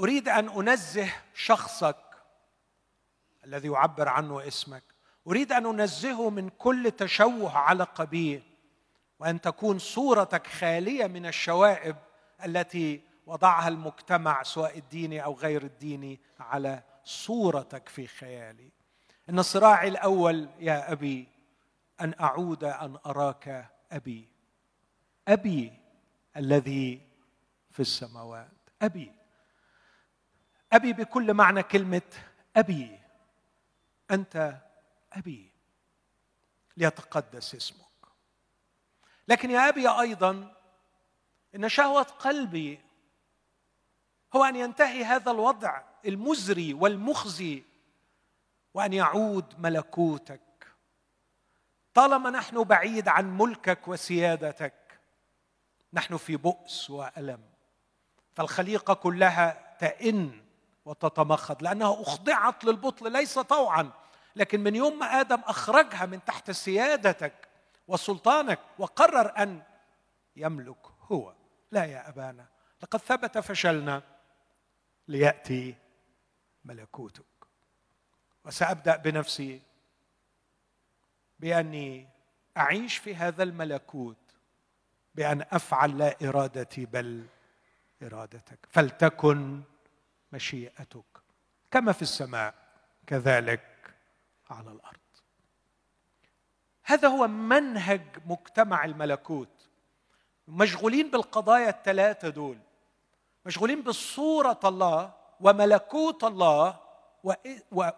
أريد 0.00 0.28
أن 0.28 0.48
أنزه 0.48 1.12
شخصك 1.34 1.96
الذي 3.44 3.68
يعبر 3.68 4.08
عنه 4.08 4.48
اسمك. 4.48 4.82
أريد 5.26 5.52
أن 5.52 5.66
أنزهه 5.66 6.30
من 6.30 6.48
كل 6.48 6.90
تشوه 6.90 7.58
علق 7.58 8.02
به 8.02 8.42
وأن 9.18 9.40
تكون 9.40 9.78
صورتك 9.78 10.46
خالية 10.46 11.06
من 11.06 11.26
الشوائب 11.26 11.96
التي 12.44 13.00
وضعها 13.26 13.68
المجتمع 13.68 14.42
سواء 14.42 14.78
الديني 14.78 15.24
أو 15.24 15.34
غير 15.34 15.62
الديني 15.62 16.20
على 16.40 16.82
صورتك 17.04 17.88
في 17.88 18.06
خيالي. 18.06 18.70
إن 19.30 19.42
صراعي 19.42 19.88
الأول 19.88 20.48
يا 20.58 20.92
أبي 20.92 21.28
أن 22.00 22.14
أعود 22.20 22.64
أن 22.64 22.98
أراك 23.06 23.70
أبي. 23.92 24.28
أبي 25.28 25.72
الذي 26.36 27.00
في 27.70 27.80
السماوات. 27.80 28.50
أبي. 28.82 29.19
أبي 30.72 30.92
بكل 30.92 31.34
معنى 31.34 31.62
كلمة 31.62 32.02
أبي. 32.56 32.98
أنت 34.10 34.56
أبي. 35.12 35.50
ليتقدس 36.76 37.54
اسمك. 37.54 37.86
لكن 39.28 39.50
يا 39.50 39.68
أبي 39.68 39.88
أيضا 39.88 40.54
إن 41.54 41.68
شهوة 41.68 42.02
قلبي 42.02 42.80
هو 44.36 44.44
أن 44.44 44.56
ينتهي 44.56 45.04
هذا 45.04 45.30
الوضع 45.30 45.82
المزري 46.06 46.74
والمخزي 46.74 47.62
وأن 48.74 48.92
يعود 48.92 49.60
ملكوتك. 49.60 50.40
طالما 51.94 52.30
نحن 52.30 52.64
بعيد 52.64 53.08
عن 53.08 53.38
ملكك 53.38 53.88
وسيادتك 53.88 55.00
نحن 55.92 56.16
في 56.16 56.36
بؤس 56.36 56.90
وألم. 56.90 57.40
فالخليقة 58.34 58.94
كلها 58.94 59.76
تئن. 59.80 60.49
وتتمخض 60.84 61.62
لأنها 61.62 62.02
أخضعت 62.02 62.64
للبطل 62.64 63.12
ليس 63.12 63.38
طوعا 63.38 63.90
لكن 64.36 64.60
من 64.60 64.76
يوم 64.76 64.98
ما 64.98 65.06
آدم 65.06 65.40
أخرجها 65.44 66.06
من 66.06 66.24
تحت 66.24 66.50
سيادتك 66.50 67.48
وسلطانك 67.88 68.58
وقرر 68.78 69.32
أن 69.38 69.62
يملك 70.36 70.86
هو. 71.12 71.34
لا 71.72 71.84
يا 71.84 72.08
أبانا 72.08 72.46
لقد 72.82 72.98
ثبت 72.98 73.38
فشلنا 73.38 74.02
ليأتي 75.08 75.74
ملكوتك. 76.64 77.24
وسأبدأ 78.44 78.96
بنفسي 78.96 79.62
بأني 81.38 82.08
أعيش 82.56 82.96
في 82.96 83.14
هذا 83.14 83.42
الملكوت 83.42 84.16
بأن 85.14 85.44
أفعل 85.50 85.98
لا 85.98 86.16
إرادتي 86.22 86.86
بل 86.86 87.26
إرادتك. 88.02 88.58
فلتكن 88.70 89.62
مشيئتك 90.32 91.04
كما 91.70 91.92
في 91.92 92.02
السماء 92.02 92.54
كذلك 93.06 93.94
على 94.50 94.70
الأرض. 94.70 94.96
هذا 96.84 97.08
هو 97.08 97.28
منهج 97.28 98.02
مجتمع 98.26 98.84
الملكوت. 98.84 99.68
مشغولين 100.48 101.10
بالقضايا 101.10 101.68
الثلاثه 101.68 102.28
دول. 102.28 102.58
مشغولين 103.46 103.82
بصوره 103.82 104.60
الله 104.64 105.12
وملكوت 105.40 106.24
الله 106.24 106.78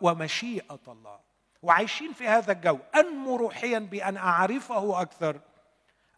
ومشيئة 0.00 0.80
الله. 0.88 1.20
وعايشين 1.62 2.12
في 2.12 2.28
هذا 2.28 2.52
الجو. 2.52 2.78
أنمو 2.94 3.36
روحيا 3.36 3.78
بأن 3.78 4.16
أعرفه 4.16 5.02
أكثر. 5.02 5.40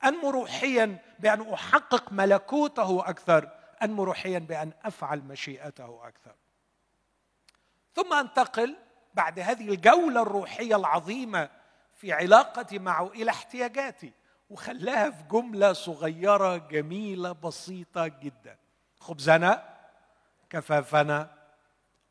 أنمو 0.04 0.30
روحيا 0.30 0.98
بأن 1.18 1.52
أحقق 1.52 2.12
ملكوته 2.12 3.08
أكثر. 3.08 3.63
انمو 3.84 4.04
روحيا 4.04 4.38
بأن 4.38 4.72
أفعل 4.82 5.20
مشيئته 5.20 6.08
أكثر. 6.08 6.34
ثم 7.94 8.12
أنتقل 8.12 8.76
بعد 9.14 9.38
هذه 9.38 9.68
الجولة 9.68 10.22
الروحية 10.22 10.76
العظيمة 10.76 11.50
في 11.94 12.12
علاقتي 12.12 12.78
معه 12.78 13.06
إلى 13.06 13.30
احتياجاتي 13.30 14.12
وخلاها 14.50 15.10
في 15.10 15.22
جملة 15.22 15.72
صغيرة 15.72 16.56
جميلة 16.56 17.32
بسيطة 17.32 18.06
جدا. 18.06 18.58
خبزنا 19.00 19.76
كفافنا 20.50 21.34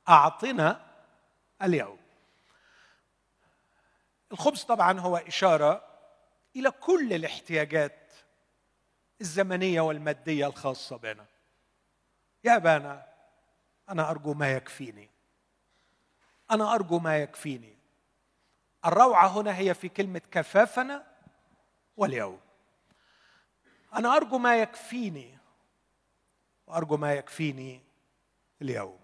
أعطنا 0.10 0.86
اليوم. 1.62 1.98
الخبز 4.32 4.64
طبعا 4.64 5.00
هو 5.00 5.18
إشارة 5.18 5.84
إلى 6.56 6.72
كل 6.72 7.14
الاحتياجات 7.14 8.12
الزمنية 9.22 9.82
والمادية 9.82 10.48
الخاصة 10.48 10.98
بنا. 10.98 11.26
يا 12.44 12.56
ابانا 12.56 13.06
أنا 13.90 14.10
أرجو 14.10 14.34
ما 14.34 14.52
يكفيني. 14.52 15.10
أنا 16.52 16.74
أرجو 16.76 17.00
ما 17.00 17.18
يكفيني. 17.18 17.78
الروعة 18.86 19.28
هنا 19.28 19.58
هي 19.58 19.74
في 19.74 19.90
كلمة 19.90 20.22
كفافنا 20.32 21.08
واليوم. 21.98 22.40
أنا 23.96 24.16
أرجو 24.16 24.38
ما 24.38 24.62
يكفيني 24.62 25.38
وأرجو 26.68 26.98
ما 26.98 27.14
يكفيني 27.14 27.82
اليوم. 28.62 29.00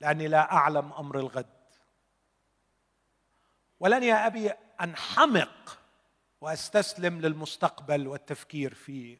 لأني 0.00 0.28
لا 0.28 0.52
أعلم 0.52 0.92
أمر 0.92 1.18
الغد. 1.18 1.54
ولن 3.80 4.02
يا 4.02 4.26
أبي 4.26 4.50
أنحمق 4.80 5.78
وأستسلم 6.40 7.20
للمستقبل 7.20 8.08
والتفكير 8.08 8.74
فيه 8.74 9.18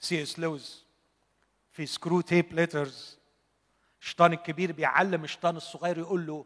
سي 0.00 0.22
إس 0.22 0.38
لويس 0.38 0.86
في 1.72 1.86
Screwtape 1.86 2.52
Letters 2.52 3.18
الشيطان 4.02 4.32
الكبير 4.32 4.72
بيعلم 4.72 5.24
الشيطان 5.24 5.56
الصغير 5.56 5.98
يقول 5.98 6.26
له 6.26 6.44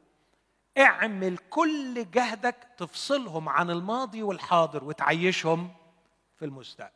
اعمل 0.79 1.39
كل 1.39 2.11
جهدك 2.11 2.57
تفصلهم 2.77 3.49
عن 3.49 3.71
الماضي 3.71 4.23
والحاضر 4.23 4.85
وتعيشهم 4.85 5.71
في 6.37 6.45
المستقبل. 6.45 6.93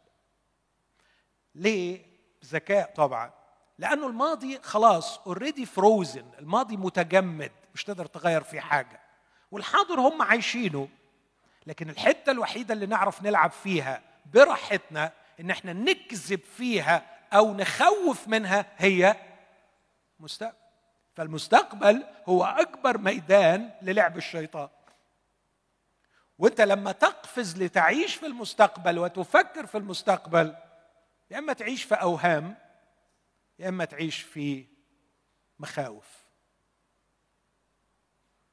ليه؟ 1.55 2.07
ذكاء 2.45 2.95
طبعا. 2.95 3.33
لأنه 3.79 4.07
الماضي 4.07 4.59
خلاص 4.63 5.19
already 5.19 5.67
frozen 5.67 6.25
الماضي 6.39 6.77
متجمد 6.77 7.53
مش 7.75 7.85
تقدر 7.85 8.07
تغير 8.07 8.43
فيه 8.43 8.61
حاجة. 8.61 9.01
والحاضر 9.51 10.01
هم 10.01 10.23
عايشينه. 10.23 10.89
لكن 11.67 11.91
الحتة 11.91 12.33
الوحيدة 12.33 12.75
اللي 12.75 12.87
نعرف 12.87 13.23
نلعب 13.23 13.51
فيها 13.51 14.03
براحتنا 14.35 15.13
إن 15.41 15.51
إحنا 15.51 15.73
نكذب 15.73 16.41
فيها 16.57 17.20
أو 17.33 17.55
نخوف 17.55 18.29
منها 18.29 18.67
هي 18.77 19.17
مستقبل. 20.21 20.57
فالمستقبل 21.15 22.07
هو 22.27 22.45
أكبر 22.45 22.99
ميدان 22.99 23.71
للعب 23.83 24.17
الشيطان. 24.17 24.69
وأنت 26.39 26.61
لما 26.61 26.93
تقفز 26.93 27.63
لتعيش 27.63 28.15
في 28.15 28.27
المستقبل 28.27 28.99
وتفكر 28.99 29.67
في 29.67 29.79
المستقبل 29.79 30.57
يا 31.31 31.39
إما 31.39 31.53
تعيش 31.53 31.85
في 31.85 31.95
أوهام 31.95 32.57
يا 33.59 33.69
إما 33.69 33.85
تعيش 33.85 34.21
في 34.23 34.67
مخاوف. 35.59 36.25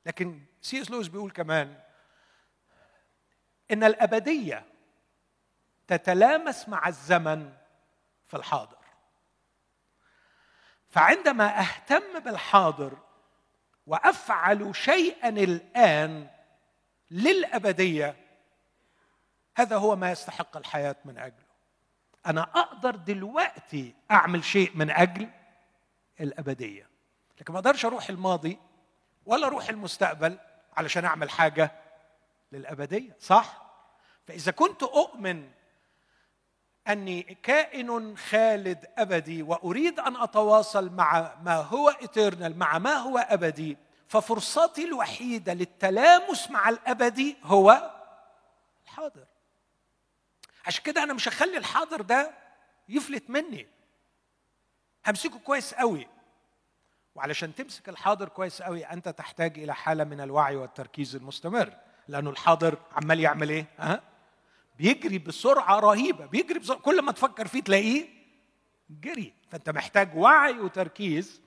لكن 0.06 0.42
سي 0.62 0.82
إس 0.82 0.92
لويس 0.92 1.08
بيقول 1.08 1.32
كمان 1.32 1.80
إن 3.72 3.84
الأبدية 3.84 4.66
تتلامس 5.88 6.70
مع 6.70 6.88
الزمن 6.88 7.54
في 8.28 8.38
الحاضر. 8.38 8.78
فعندما 10.90 11.60
أهتم 11.60 12.20
بالحاضر 12.20 12.98
وأفعل 13.88 14.76
شيئا 14.76 15.30
الآن 15.30 16.28
للأبدية 17.12 18.16
هذا 19.56 19.78
هو 19.78 19.96
ما 19.96 20.12
يستحق 20.12 20.58
الحياة 20.58 20.96
من 21.06 21.18
أجله. 21.18 21.48
أنا 22.28 22.42
أقدر 22.42 22.96
دلوقتي 22.96 23.96
أعمل 24.12 24.44
شيء 24.44 24.72
من 24.76 24.90
أجل 24.90 25.30
الأبدية 26.20 26.90
لكن 27.42 27.54
ما 27.54 27.60
أقدرش 27.60 27.86
أروح 27.86 28.10
الماضي 28.10 28.58
ولا 29.26 29.48
أروح 29.48 29.70
المستقبل 29.70 30.40
علشان 30.78 31.06
أعمل 31.06 31.30
حاجة 31.30 31.72
للأبدية 32.52 33.16
صح؟ 33.20 33.62
فإذا 34.28 34.52
كنت 34.52 34.84
أؤمن 34.84 35.52
أني 36.90 37.38
كائن 37.44 38.18
خالد 38.18 38.86
أبدي 38.98 39.44
وأريد 39.44 40.00
أن 40.00 40.16
أتواصل 40.16 40.90
مع 40.90 41.36
ما 41.44 41.56
هو 41.56 41.90
إيترنال 41.90 42.58
مع 42.58 42.78
ما 42.78 42.94
هو 42.96 43.18
أبدي. 43.18 43.78
ففرصتي 44.08 44.86
الوحيدة 44.86 45.54
للتلامس 45.54 46.52
مع 46.52 46.70
الأبدي 46.70 47.38
هو 47.44 47.92
الحاضر. 48.86 49.26
عشان 50.66 50.84
كده 50.84 51.04
أنا 51.04 51.14
مش 51.14 51.28
هخلي 51.28 51.58
الحاضر 51.58 52.02
ده 52.02 52.32
يفلت 52.90 53.30
مني. 53.30 53.68
همسكه 55.08 55.40
كويس 55.40 55.74
قوي. 55.74 56.08
وعلشان 57.16 57.56
تمسك 57.56 57.90
الحاضر 57.90 58.30
كويس 58.30 58.62
قوي 58.62 58.86
أنت 58.86 59.10
تحتاج 59.10 59.60
إلى 59.60 59.76
حالة 59.76 60.04
من 60.04 60.22
الوعي 60.22 60.56
والتركيز 60.56 61.16
المستمر. 61.16 61.74
لأنه 62.08 62.30
الحاضر 62.30 62.78
عمال 62.92 63.20
يعمل 63.20 63.50
إيه؟ 63.50 63.66
أه؟ 63.80 64.02
بيجري 64.78 65.18
بسرعة 65.18 65.80
رهيبة. 65.80 66.26
بيجري 66.26 66.60
بسرعة. 66.60 66.80
كل 66.80 67.02
ما 67.02 67.12
تفكر 67.12 67.48
فيه 67.48 67.62
تلاقيه 67.62 68.08
جري. 68.90 69.34
فأنت 69.50 69.70
محتاج 69.70 70.16
وعي 70.16 70.60
وتركيز 70.60 71.42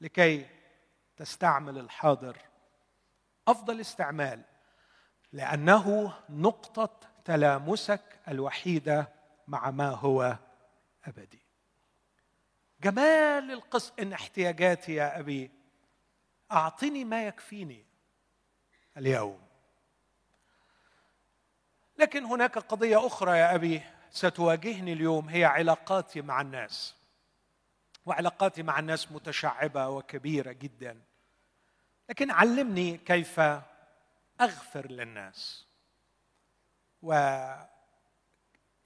لكي 0.00 0.46
تستعمل 1.16 1.78
الحاضر. 1.78 2.38
أفضل 3.48 3.80
استعمال 3.80 4.42
لأنه 5.32 6.14
نقطة 6.30 7.00
تلامسك 7.24 8.20
الوحيدة 8.28 9.08
مع 9.48 9.70
ما 9.70 9.90
هو 9.90 10.36
أبدي. 11.04 11.42
جمال 12.82 13.50
القصة 13.50 13.92
إن 14.00 14.12
احتياجاتي 14.12 14.94
يا 14.94 15.18
أبي 15.18 15.50
أعطني 16.52 17.04
ما 17.04 17.26
يكفيني 17.26 17.84
اليوم. 18.96 19.43
لكن 21.98 22.24
هناك 22.24 22.58
قضية 22.58 23.06
أخرى 23.06 23.38
يا 23.38 23.54
أبي 23.54 23.82
ستواجهني 24.10 24.92
اليوم 24.92 25.28
هي 25.28 25.44
علاقاتي 25.44 26.22
مع 26.22 26.40
الناس. 26.40 26.94
وعلاقاتي 28.06 28.62
مع 28.62 28.78
الناس 28.78 29.12
متشعبة 29.12 29.88
وكبيرة 29.88 30.52
جدا. 30.52 31.00
لكن 32.08 32.30
علمني 32.30 32.96
كيف 32.98 33.40
أغفر 34.40 34.90
للناس. 34.90 35.66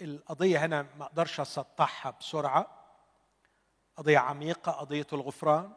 والقضية 0.00 0.64
هنا 0.64 0.86
ما 0.98 1.04
أقدرش 1.04 1.40
أسطحها 1.40 2.11
بسرعة. 2.11 2.66
قضية 3.96 4.18
عميقة 4.18 4.72
قضية 4.72 5.06
الغفران. 5.12 5.72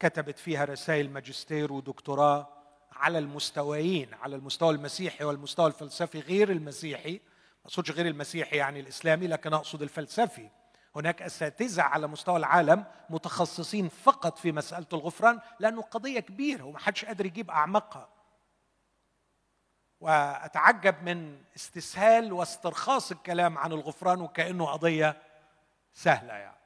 كتبت 0.00 0.38
فيها 0.38 0.64
رسائل 0.64 1.10
ماجستير 1.10 1.72
ودكتوراه. 1.72 2.61
على 3.02 3.18
المستويين 3.18 4.14
على 4.14 4.36
المستوى 4.36 4.74
المسيحي 4.74 5.24
والمستوى 5.24 5.66
الفلسفي 5.66 6.20
غير 6.20 6.50
المسيحي 6.50 7.12
ما 7.12 7.66
أقصدش 7.66 7.90
غير 7.90 8.06
المسيحي 8.06 8.56
يعني 8.56 8.80
الإسلامي 8.80 9.26
لكن 9.26 9.52
أقصد 9.52 9.82
الفلسفي. 9.82 10.48
هناك 10.96 11.22
أساتذة 11.22 11.82
على 11.82 12.06
مستوى 12.06 12.36
العالم 12.36 12.84
متخصصين 13.10 13.88
فقط 13.88 14.38
في 14.38 14.52
مسألة 14.52 14.86
الغفران 14.92 15.40
لأنه 15.60 15.82
قضية 15.82 16.20
كبيرة 16.20 16.62
ومحدش 16.64 17.04
قادر 17.04 17.26
يجيب 17.26 17.50
أعمقها. 17.50 18.08
وأتعجب 20.00 21.02
من 21.02 21.42
استسهال 21.56 22.32
واسترخاص 22.32 23.10
الكلام 23.12 23.58
عن 23.58 23.72
الغفران 23.72 24.20
وكأنه 24.20 24.66
قضية 24.66 25.22
سهلة 25.94 26.32
يعني. 26.32 26.62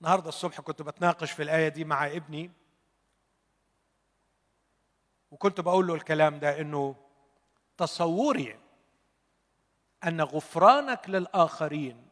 النهارده 0.00 0.28
الصبح 0.28 0.60
كنت 0.60 0.82
بتناقش 0.82 1.30
في 1.30 1.42
الآية 1.42 1.68
دي 1.68 1.84
مع 1.84 2.06
ابني. 2.06 2.50
وكنت 5.36 5.60
بقول 5.60 5.86
له 5.86 5.94
الكلام 5.94 6.38
ده 6.38 6.60
إنه 6.60 6.94
تصوري 7.78 8.58
أن 10.04 10.20
غفرانك 10.20 11.10
للآخرين 11.10 12.08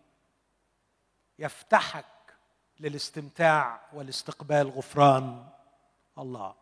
يفتحك 1.39 2.05
للاستمتاع 2.81 3.81
والاستقبال 3.93 4.71
غفران 4.71 5.47
الله. 6.19 6.55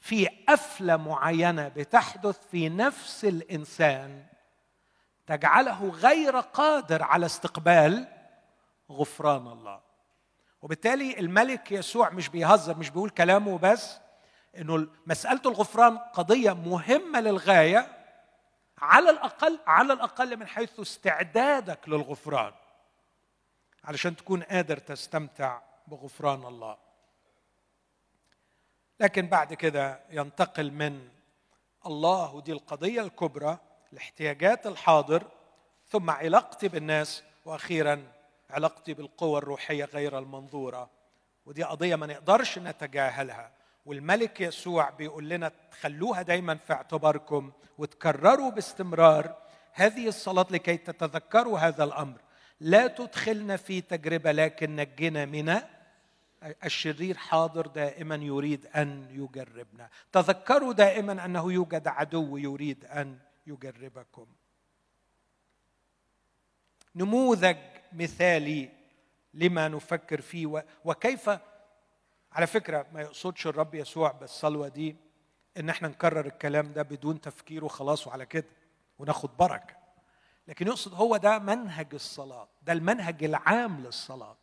في 0.00 0.26
قفله 0.26 0.96
معينة 0.96 1.68
بتحدث 1.68 2.48
في 2.50 2.68
نفس 2.68 3.24
الإنسان 3.24 4.26
تجعله 5.26 5.88
غير 5.88 6.36
قادر 6.40 7.02
على 7.02 7.26
استقبال 7.26 8.08
غفران 8.90 9.46
الله. 9.46 9.80
وبالتالي 10.62 11.18
الملك 11.20 11.72
يسوع 11.72 12.10
مش 12.10 12.28
بيهزر 12.28 12.76
مش 12.78 12.90
بيقول 12.90 13.10
كلامه 13.10 13.58
بس 13.58 13.98
إنه 14.56 14.86
مسألة 15.06 15.40
الغفران 15.46 15.98
قضية 15.98 16.52
مهمة 16.52 17.20
للغاية 17.20 17.98
على 18.78 19.10
الأقل 19.10 19.58
على 19.66 19.92
الأقل 19.92 20.36
من 20.36 20.46
حيث 20.46 20.80
استعدادك 20.80 21.88
للغفران 21.88 22.52
علشان 23.84 24.16
تكون 24.16 24.42
قادر 24.42 24.78
تستمتع 24.78 25.60
بغفران 25.86 26.44
الله. 26.46 26.76
لكن 29.00 29.26
بعد 29.26 29.54
كده 29.54 30.00
ينتقل 30.10 30.70
من 30.70 31.08
الله 31.86 32.34
ودي 32.34 32.52
القضية 32.52 33.00
الكبرى 33.00 33.58
لاحتياجات 33.92 34.66
الحاضر 34.66 35.22
ثم 35.88 36.10
علاقتي 36.10 36.68
بالناس 36.68 37.22
وأخيرا 37.44 38.12
علاقتي 38.50 38.94
بالقوى 38.94 39.38
الروحية 39.38 39.84
غير 39.84 40.18
المنظورة 40.18 40.90
ودي 41.46 41.62
قضية 41.62 41.96
ما 41.96 42.06
نقدرش 42.06 42.58
نتجاهلها. 42.58 43.57
والملك 43.88 44.40
يسوع 44.40 44.90
بيقول 44.90 45.28
لنا 45.28 45.52
خلوها 45.80 46.22
دايما 46.22 46.54
في 46.54 46.72
اعتباركم 46.72 47.52
وتكرروا 47.78 48.50
باستمرار 48.50 49.36
هذه 49.72 50.08
الصلاة 50.08 50.46
لكي 50.50 50.76
تتذكروا 50.76 51.58
هذا 51.58 51.84
الأمر. 51.84 52.20
لا 52.60 52.86
تدخلنا 52.86 53.56
في 53.56 53.80
تجربة 53.80 54.32
لكن 54.32 54.76
نجنا 54.76 55.24
من 55.24 55.60
الشرير 56.64 57.16
حاضر 57.16 57.66
دائما 57.66 58.14
يريد 58.14 58.66
أن 58.66 59.08
يجربنا. 59.10 59.88
تذكروا 60.12 60.72
دائما 60.72 61.24
أنه 61.24 61.52
يوجد 61.52 61.88
عدو 61.88 62.36
يريد 62.36 62.84
أن 62.84 63.18
يجربكم. 63.46 64.26
نموذج 66.96 67.56
مثالي 67.92 68.68
لما 69.34 69.68
نفكر 69.68 70.20
فيه 70.20 70.64
وكيف 70.84 71.30
على 72.32 72.46
فكرة 72.46 72.86
ما 72.92 73.00
يقصدش 73.00 73.46
الرب 73.46 73.74
يسوع 73.74 74.12
بالصلوة 74.12 74.68
دي 74.68 74.96
إن 75.56 75.68
إحنا 75.70 75.88
نكرر 75.88 76.26
الكلام 76.26 76.72
ده 76.72 76.82
بدون 76.82 77.20
تفكير 77.20 77.64
وخلاص 77.64 78.06
وعلى 78.06 78.26
كده 78.26 78.46
وناخد 78.98 79.36
بركة. 79.36 79.76
لكن 80.48 80.66
يقصد 80.66 80.94
هو 80.94 81.16
ده 81.16 81.38
منهج 81.38 81.86
الصلاة 81.94 82.48
ده 82.62 82.72
المنهج 82.72 83.24
العام 83.24 83.80
للصلاة. 83.80 84.36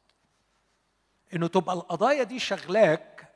إنه 1.33 1.47
تبقى 1.47 1.75
القضايا 1.75 2.23
دي 2.23 2.39
شغلاك 2.39 3.31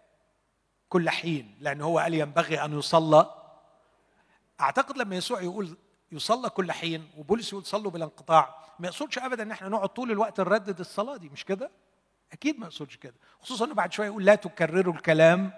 كل 0.90 1.10
حين 1.10 1.58
لأن 1.60 1.82
هو 1.82 2.00
قال 2.00 2.14
ينبغي 2.14 2.66
أن 2.66 2.80
يصلى. 2.80 3.36
أعتقد 4.62 4.98
لما 4.98 5.16
يسوع 5.16 5.42
يقول 5.42 5.78
يصلى 6.12 6.50
كل 6.50 6.72
حين 6.72 7.10
وبولس 7.18 7.50
يقول 7.54 7.66
صلوا 7.66 7.92
بلا 7.92 8.06
انقطاع 8.06 8.60
ما 8.80 8.88
يقصدش 8.88 9.18
ابدا 9.20 9.44
إن 9.44 9.52
إحنا 9.52 9.70
نقعد 9.70 9.90
طول 9.90 10.12
الوقت 10.12 10.40
نردد 10.40 10.80
الصلاة 10.80 11.18
دي 11.18 11.30
مش 11.30 11.46
كده؟ 11.46 11.72
أكيد 12.32 12.60
ما 12.60 12.66
يقصدش 12.66 12.98
كده 12.98 13.16
خصوصا 13.42 13.66
إنه 13.66 13.74
بعد 13.74 13.94
شوية 13.94 14.08
يقول 14.08 14.26
لا 14.26 14.36
تكرروا 14.36 14.94
الكلام 14.94 15.52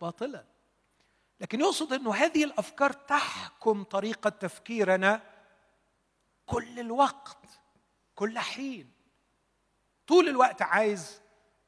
باطلا. 0.00 0.44
لكن 1.40 1.60
يقصد 1.60 1.92
إنه 1.92 2.14
هذه 2.14 2.44
الأفكار 2.44 2.92
تحكم 2.92 3.82
طريقة 3.82 4.30
تفكيرنا 4.30 5.22
كل 6.46 6.80
الوقت 6.80 7.60
كل 8.14 8.38
حين. 8.38 8.92
طول 10.06 10.28
الوقت 10.28 10.62
عايز 10.62 11.20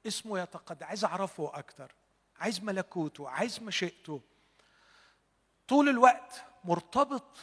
اسمه 0.06 0.38
يتقدم 0.40 0.86
عايز 0.86 1.04
أعرفه 1.04 1.58
أكتر 1.58 1.94
عايز 2.36 2.62
ملكوته 2.64 3.28
عايز 3.28 3.62
مشيئته. 3.62 4.20
طول 5.68 5.88
الوقت 5.88 6.44
مرتبط 6.64 7.38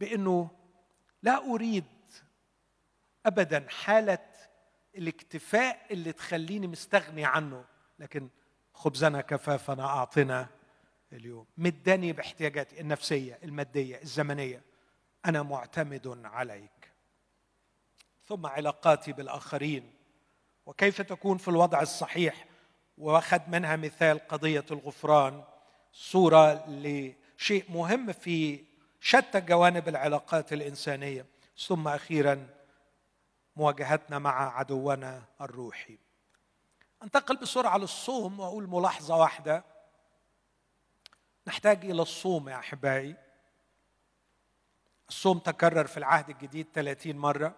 بإنه 0.00 0.50
لا 1.22 1.38
أريد 1.38 1.84
ابدا 3.26 3.66
حالة 3.68 4.30
الاكتفاء 4.96 5.86
اللي 5.90 6.12
تخليني 6.12 6.66
مستغني 6.66 7.24
عنه. 7.24 7.64
لكن 7.98 8.28
خبزنا 8.74 9.20
كفافنا 9.20 9.84
اعطنا 9.84 10.48
اليوم. 11.12 11.46
مداني 11.56 12.12
باحتياجاتي 12.12 12.80
النفسية 12.80 13.38
المادية 13.42 14.02
الزمنية. 14.02 14.62
أنا 15.26 15.42
معتمد 15.42 16.20
عليك. 16.24 16.90
ثم 18.26 18.46
علاقاتي 18.46 19.12
بالآخرين. 19.12 19.92
وكيف 20.66 21.02
تكون 21.02 21.38
في 21.38 21.48
الوضع 21.48 21.80
الصحيح؟ 21.82 22.46
وأخذ 22.98 23.40
منها 23.48 23.76
مثال 23.76 24.28
قضية 24.28 24.64
الغفران. 24.70 25.44
صورة 25.92 26.64
لشيء 26.68 27.64
مهم 27.68 28.12
في 28.12 28.64
شتى 29.00 29.40
جوانب 29.40 29.88
العلاقات 29.88 30.52
الإنسانية. 30.52 31.26
ثم 31.66 31.88
أخيرا 31.88 32.46
مواجهتنا 33.60 34.18
مع 34.18 34.58
عدونا 34.58 35.24
الروحي. 35.40 35.98
أنتقل 37.02 37.36
بسرعة 37.36 37.78
للصوم 37.78 38.40
وأقول 38.40 38.68
ملاحظة 38.68 39.16
واحدة. 39.16 39.64
نحتاج 41.46 41.84
إلى 41.84 42.02
الصوم 42.02 42.48
يا 42.48 42.58
أحبائي. 42.58 43.16
الصوم 45.08 45.38
تكرر 45.38 45.86
في 45.86 45.96
العهد 45.96 46.30
الجديد 46.30 46.66
30 46.74 47.16
مرة. 47.16 47.54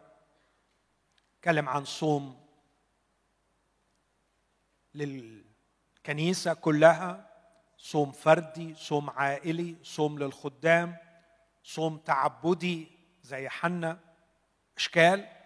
تكلم 1.41 1.69
عن 1.69 1.85
صوم 1.85 2.47
للكنيسة 4.95 6.55
كلها 6.55 7.31
صوم 7.79 8.13
فردي 8.13 8.75
صوم 8.75 9.11
عائلي 9.11 9.77
صوم 9.83 10.19
للخدام 10.19 10.97
صوم 11.65 11.99
تعبدي 11.99 12.89
زي 13.23 13.49
حنا. 13.49 13.99
إشكال؟ 14.77 15.42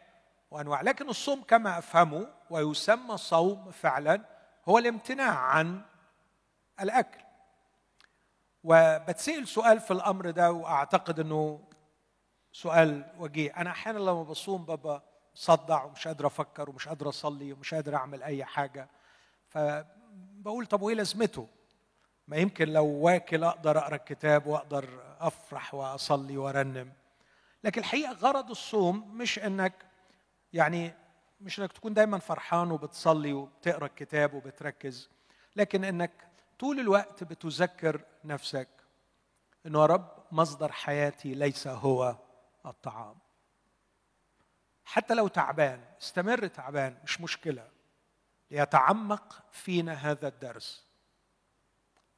وأنواع. 0.51 0.83
لكن 0.83 1.09
الصوم 1.09 1.43
كما 1.43 1.79
افهمه 1.79 2.27
ويسمى 2.51 3.17
صوم 3.17 3.71
فعلا 3.71 4.21
هو 4.69 4.79
الامتناع 4.79 5.39
عن 5.39 5.81
الأكل. 6.81 7.21
وبتسأل 8.65 9.49
سؤال 9.49 9.81
في 9.81 9.91
الأمر 9.91 10.31
ده 10.31 10.53
وأعتقد 10.53 11.21
إنه 11.21 11.69
سؤال 12.53 13.13
وجيه. 13.19 13.57
أنا 13.57 13.71
أحيانا 13.71 13.99
لما 13.99 14.23
بصوم 14.23 14.65
بابا 14.65 15.03
صدع 15.35 15.85
ومش 15.85 16.07
قادر 16.09 16.27
أفكر 16.27 16.71
ومش 16.71 16.89
قادر 16.89 17.09
أصلي 17.09 17.53
ومش 17.53 17.75
قادر 17.75 17.95
أعمل 17.95 18.23
أي 18.23 18.45
حاجة. 18.45 18.89
فبقول 19.49 20.67
طب 20.67 20.83
وإيه 20.83 20.95
لازمته؟ 20.97 21.49
ما 22.29 22.37
يمكن 22.37 22.69
لو 22.69 22.87
واكل 22.87 23.45
أقدر 23.45 23.79
أقرأ 23.79 23.97
الكتاب 23.97 24.47
وأقدر 24.47 24.89
أفرح 25.21 25.75
وأصلي 25.75 26.37
وأرنم. 26.37 26.93
لكن 27.65 27.81
الحقيقة 27.81 28.13
غرض 28.13 28.51
الصوم 28.51 29.17
مش 29.19 29.39
إنك 29.39 29.73
يعني 30.57 30.95
مش 31.41 31.61
إنك 31.61 31.73
تكون 31.73 31.95
دايما 31.95 32.19
فرحان 32.19 32.71
وبتصلي 32.71 33.33
وبتقرأ 33.33 33.87
الكتاب 33.87 34.35
وبتركز 34.35 35.11
لكن 35.57 35.85
إنك 35.85 36.29
طول 36.59 36.81
الوقت 36.81 37.25
بتذكر 37.25 38.01
نفسك 38.25 38.69
إنه 39.67 39.81
يا 39.81 39.87
رب 39.87 40.25
مصدر 40.33 40.73
حياتي 40.73 41.35
ليس 41.35 41.67
هو 41.67 42.17
الطعام. 42.67 43.19
حتى 44.85 45.15
لو 45.15 45.29
تعبان 45.29 45.85
استمر 46.03 46.47
تعبان 46.47 46.99
مش 47.05 47.21
مشكلة. 47.21 47.71
ليتعمق 48.51 49.45
فينا 49.53 49.93
هذا 49.93 50.29
الدرس. 50.29 50.87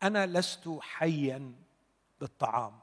أنا 0.03 0.27
لست 0.27 0.69
حيا 0.81 1.55
بالطعام 2.21 2.81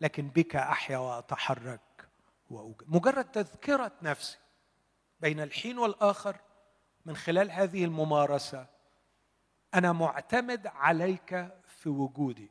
لكن 0.00 0.28
بك 0.28 0.56
أحيا 0.56 0.98
وأتحرك. 0.98 1.80
مجرد 2.86 3.24
تذكرة 3.24 3.92
نفسي 4.02 4.38
بين 5.20 5.40
الحين 5.40 5.78
والآخر 5.78 6.36
من 7.06 7.16
خلال 7.16 7.50
هذه 7.50 7.84
الممارسة 7.84 8.66
أنا 9.74 9.92
معتمد 9.92 10.66
عليك 10.66 11.48
في 11.66 11.88
وجودي. 11.88 12.50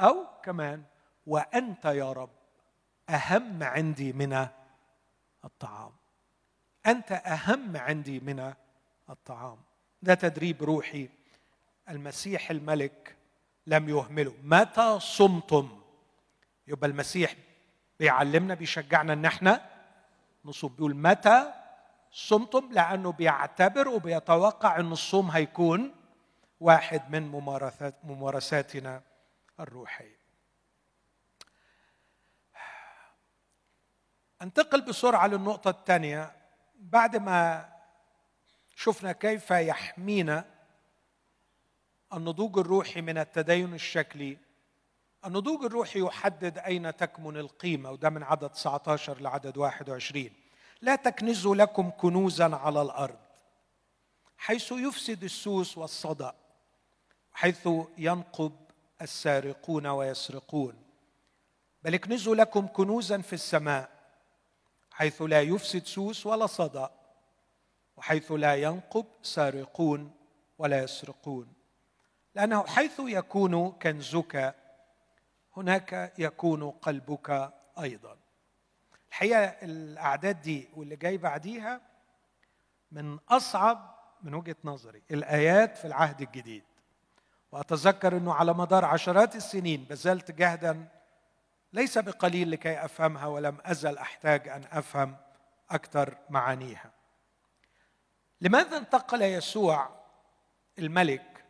أو 0.00 0.26
كمان 0.42 0.82
وأنت 1.26 1.84
يا 1.84 2.12
رب 2.12 2.30
أهم 3.08 3.62
عندي 3.62 4.12
من 4.12 4.46
الطعام. 5.44 5.92
أنت 6.86 7.12
أهم 7.12 7.76
عندي 7.76 8.20
من 8.20 8.54
الطعام. 9.10 9.58
ده 10.02 10.14
تدريب 10.14 10.62
روحي. 10.62 11.08
المسيح 11.88 12.50
الملك 12.50 13.16
لم 13.66 13.88
يهمله. 13.88 14.34
متى 14.42 15.00
صمتم؟ 15.00 15.80
يبقى 16.68 16.86
المسيح 16.88 17.34
بيعلمنا 17.98 18.54
بيشجعنا 18.54 19.12
إن 19.12 19.24
إحنا 19.24 19.70
نصوم. 20.44 20.72
بيقول 20.74 20.96
متى 20.96 21.52
صمتم؟ 22.12 22.68
لأنه 22.72 23.12
بيعتبر 23.12 23.88
وبيتوقع 23.88 24.80
إن 24.80 24.92
الصوم 24.92 25.30
هيكون 25.30 25.94
واحد 26.60 27.10
من 27.10 27.22
ممارسات 27.22 27.94
ممارساتنا 28.04 29.02
الروحية. 29.60 30.18
انتقل 34.42 34.80
بسرعة 34.80 35.26
للنقطة 35.26 35.70
الثانية. 35.70 36.32
بعد 36.74 37.16
ما 37.16 37.68
شفنا 38.76 39.12
كيف 39.12 39.50
يحمينا 39.50 40.44
النضوج 42.12 42.58
الروحي 42.58 43.00
من 43.00 43.18
التدين 43.18 43.74
الشكلي 43.74 44.38
النضوج 45.26 45.64
الروحي 45.64 46.00
يحدد 46.00 46.58
أين 46.58 46.96
تكمن 46.96 47.36
القيمة 47.36 47.90
وده 47.90 48.10
من 48.10 48.22
عدد 48.22 48.50
19 48.50 49.20
لعدد 49.20 49.56
21 49.56 50.30
لا 50.82 50.96
تكنزوا 50.96 51.56
لكم 51.56 51.90
كنوزا 51.90 52.56
على 52.56 52.82
الأرض 52.82 53.18
حيث 54.36 54.72
يفسد 54.72 55.24
السوس 55.24 55.78
والصدأ 55.78 56.34
حيث 57.32 57.68
ينقب 57.98 58.52
السارقون 59.02 59.86
ويسرقون. 59.86 60.74
بل 61.82 61.94
اكنزوا 61.94 62.34
لكم 62.34 62.66
كنوزا 62.66 63.18
في 63.18 63.32
السماء 63.32 63.90
حيث 64.90 65.22
لا 65.22 65.42
يفسد 65.42 65.86
سوس 65.86 66.26
ولا 66.26 66.46
صدأ 66.46 66.90
وحيث 67.96 68.32
لا 68.32 68.54
ينقب 68.54 69.06
سارقون 69.22 70.10
ولا 70.58 70.82
يسرقون. 70.82 71.52
لأنه 72.34 72.66
حيث 72.66 73.00
يكون 73.00 73.70
كنزك 73.70 74.54
هناك 75.56 76.12
يكون 76.18 76.70
قلبك 76.70 77.52
أيضا. 77.80 78.16
الحقيقة 79.08 79.44
الأعداد 79.44 80.40
دي 80.40 80.68
واللي 80.76 80.96
جاي 80.96 81.16
بعديها 81.16 81.80
من 82.92 83.18
أصعب 83.28 83.94
من 84.22 84.34
وجهة 84.34 84.56
نظري 84.64 85.02
الآيات 85.10 85.76
في 85.76 85.84
العهد 85.84 86.20
الجديد. 86.20 86.64
وأتذكر 87.52 88.16
أنه 88.16 88.34
على 88.34 88.54
مدار 88.54 88.84
عشرات 88.84 89.36
السنين 89.36 89.84
بذلت 89.84 90.30
جهدا 90.30 90.88
ليس 91.72 91.98
بقليل 91.98 92.50
لكي 92.50 92.84
أفهمها 92.84 93.26
ولم 93.26 93.58
أزل 93.64 93.98
أحتاج 93.98 94.48
أن 94.48 94.64
أفهم 94.72 95.16
أكثر 95.70 96.16
معانيها. 96.30 96.90
لماذا 98.40 98.76
انتقل 98.76 99.22
يسوع 99.22 99.88
الملك 100.78 101.44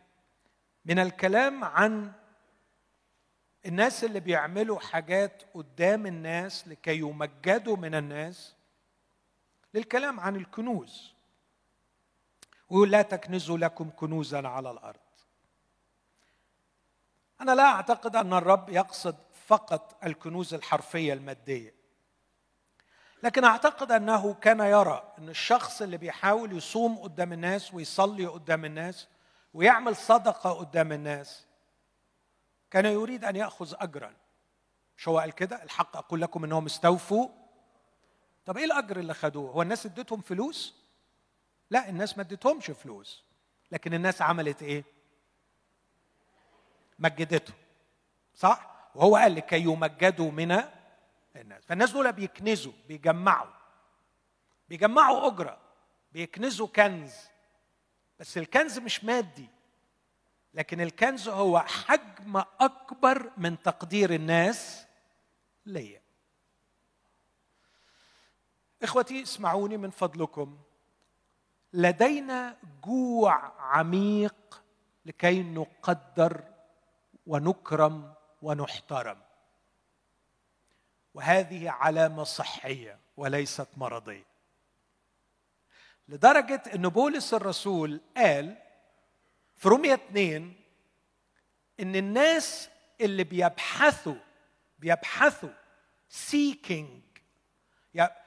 من 0.84 0.98
الكلام 0.98 1.64
عن 1.64 2.12
الناس 3.66 4.04
اللي 4.04 4.20
بيعملوا 4.20 4.80
حاجات 4.80 5.42
قدام 5.54 6.06
الناس 6.06 6.68
لكي 6.68 6.98
يمجدوا 6.98 7.76
من 7.76 7.94
الناس 7.94 8.54
للكلام 9.74 10.20
عن 10.20 10.36
الكنوز. 10.36 11.14
ويقول 12.70 12.90
لا 12.90 13.02
تكنزوا 13.02 13.58
لكم 13.58 13.90
كنوزا 13.90 14.48
على 14.48 14.70
الأرض. 14.70 15.00
أنا 17.40 17.54
لا 17.54 17.64
أعتقد 17.64 18.16
أن 18.16 18.32
الرب 18.32 18.68
يقصد 18.68 19.16
فقط 19.46 20.04
الكنوز 20.04 20.54
الحرفية 20.54 21.12
المادية. 21.12 21.74
لكن 23.22 23.44
أعتقد 23.44 23.92
أنه 23.92 24.34
كان 24.34 24.60
يرى 24.60 25.12
أن 25.18 25.28
الشخص 25.28 25.82
اللي 25.82 25.96
بيحاول 25.96 26.56
يصوم 26.56 26.98
قدام 26.98 27.32
الناس 27.32 27.74
ويصلي 27.74 28.26
قدام 28.26 28.64
الناس 28.64 29.08
ويعمل 29.54 29.96
صدقة 29.96 30.52
قدام 30.52 30.92
الناس 30.92 31.46
كان 32.74 32.86
يريد 32.86 33.24
أن 33.24 33.36
يأخذ 33.36 33.74
اجرا. 33.78 34.14
مش 34.96 35.08
هو 35.08 35.18
قال 35.18 35.32
كده؟ 35.32 35.62
الحق 35.62 35.96
أقول 35.96 36.20
لكم 36.20 36.44
إنهم 36.44 36.66
استوفوا. 36.66 37.28
طب 38.46 38.56
إيه 38.56 38.64
الأجر 38.64 38.98
اللي 38.98 39.14
خدوه؟ 39.14 39.50
هو 39.50 39.62
الناس 39.62 39.86
اديتهم 39.86 40.20
فلوس؟ 40.20 40.74
لا 41.70 41.88
الناس 41.88 42.16
ما 42.16 42.22
اديتهمش 42.22 42.70
فلوس. 42.70 43.24
لكن 43.72 43.94
الناس 43.94 44.22
عملت 44.22 44.62
إيه؟ 44.62 44.84
مجدته. 46.98 47.54
صح؟ 48.34 48.90
وهو 48.94 49.16
قال 49.16 49.34
لكي 49.34 49.60
يمجدوا 49.60 50.30
من 50.30 50.62
الناس. 51.36 51.64
فالناس 51.64 51.90
دول 51.90 52.12
بيكنزوا 52.12 52.72
بيجمعوا. 52.88 53.52
بيجمعوا 54.68 55.26
أجرة. 55.26 55.58
بيكنزوا 56.12 56.66
كنز. 56.66 57.14
بس 58.20 58.38
الكنز 58.38 58.78
مش 58.78 59.04
مادي. 59.04 59.48
لكن 60.54 60.80
الكنز 60.80 61.28
هو 61.28 61.60
حجم 61.60 62.42
أكبر 62.60 63.30
من 63.36 63.62
تقدير 63.62 64.14
الناس 64.14 64.86
ليا. 65.66 66.00
إخوتي 68.82 69.22
اسمعوني 69.22 69.76
من 69.76 69.90
فضلكم. 69.90 70.58
لدينا 71.72 72.56
جوع 72.84 73.52
عميق 73.58 74.62
لكي 75.06 75.42
نقدر 75.42 76.44
ونكرم 77.26 78.14
ونحترم. 78.42 79.18
وهذه 81.14 81.70
علامة 81.70 82.24
صحية 82.24 82.98
وليست 83.16 83.68
مرضية. 83.76 84.26
لدرجة 86.08 86.62
إن 86.74 86.88
بولس 86.88 87.34
الرسول 87.34 88.00
قال 88.16 88.63
في 89.64 89.70
رومية 89.70 89.94
2 89.94 90.54
إن 91.80 91.96
الناس 91.96 92.68
اللي 93.00 93.24
بيبحثوا 93.24 94.14
بيبحثوا 94.78 95.50
seeking 96.30 96.86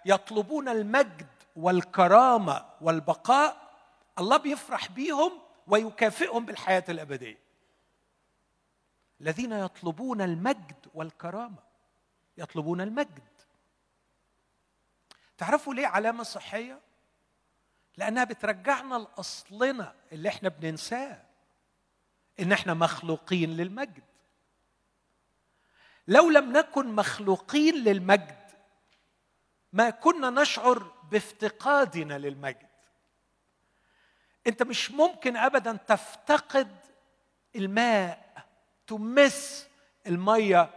يطلبون 0.05 0.69
المجد 0.69 1.27
والكرامة 1.55 2.65
والبقاء 2.81 3.71
الله 4.19 4.38
بيفرح 4.38 4.91
بيهم 4.91 5.31
ويكافئهم 5.67 6.45
بالحياة 6.45 6.83
الأبدية. 6.89 7.38
الذين 9.21 9.51
يطلبون 9.51 10.21
المجد 10.21 10.88
والكرامة 10.93 11.63
يطلبون 12.38 12.81
المجد. 12.81 13.29
تعرفوا 15.38 15.73
ليه 15.73 15.88
علامة 15.88 16.23
صحية؟ 16.23 16.79
لأنها 17.97 18.23
بترجعنا 18.23 18.95
لأصلنا 18.95 19.93
اللي 20.11 20.29
إحنا 20.29 20.49
بننساه. 20.49 21.26
إن 22.39 22.51
إحنا 22.51 22.73
مخلوقين 22.73 23.57
للمجد. 23.57 24.03
لو 26.07 26.29
لم 26.29 26.57
نكن 26.57 26.95
مخلوقين 26.95 27.75
للمجد 27.75 28.47
ما 29.73 29.89
كنا 29.89 30.29
نشعر 30.29 30.91
بافتقادنا 31.11 32.17
للمجد. 32.17 32.67
أنت 34.47 34.63
مش 34.63 34.91
ممكن 34.91 35.38
ابدا 35.38 35.73
تفتقد 35.88 36.77
الماء 37.55 38.45
تمس 38.88 39.67
المية 40.07 40.69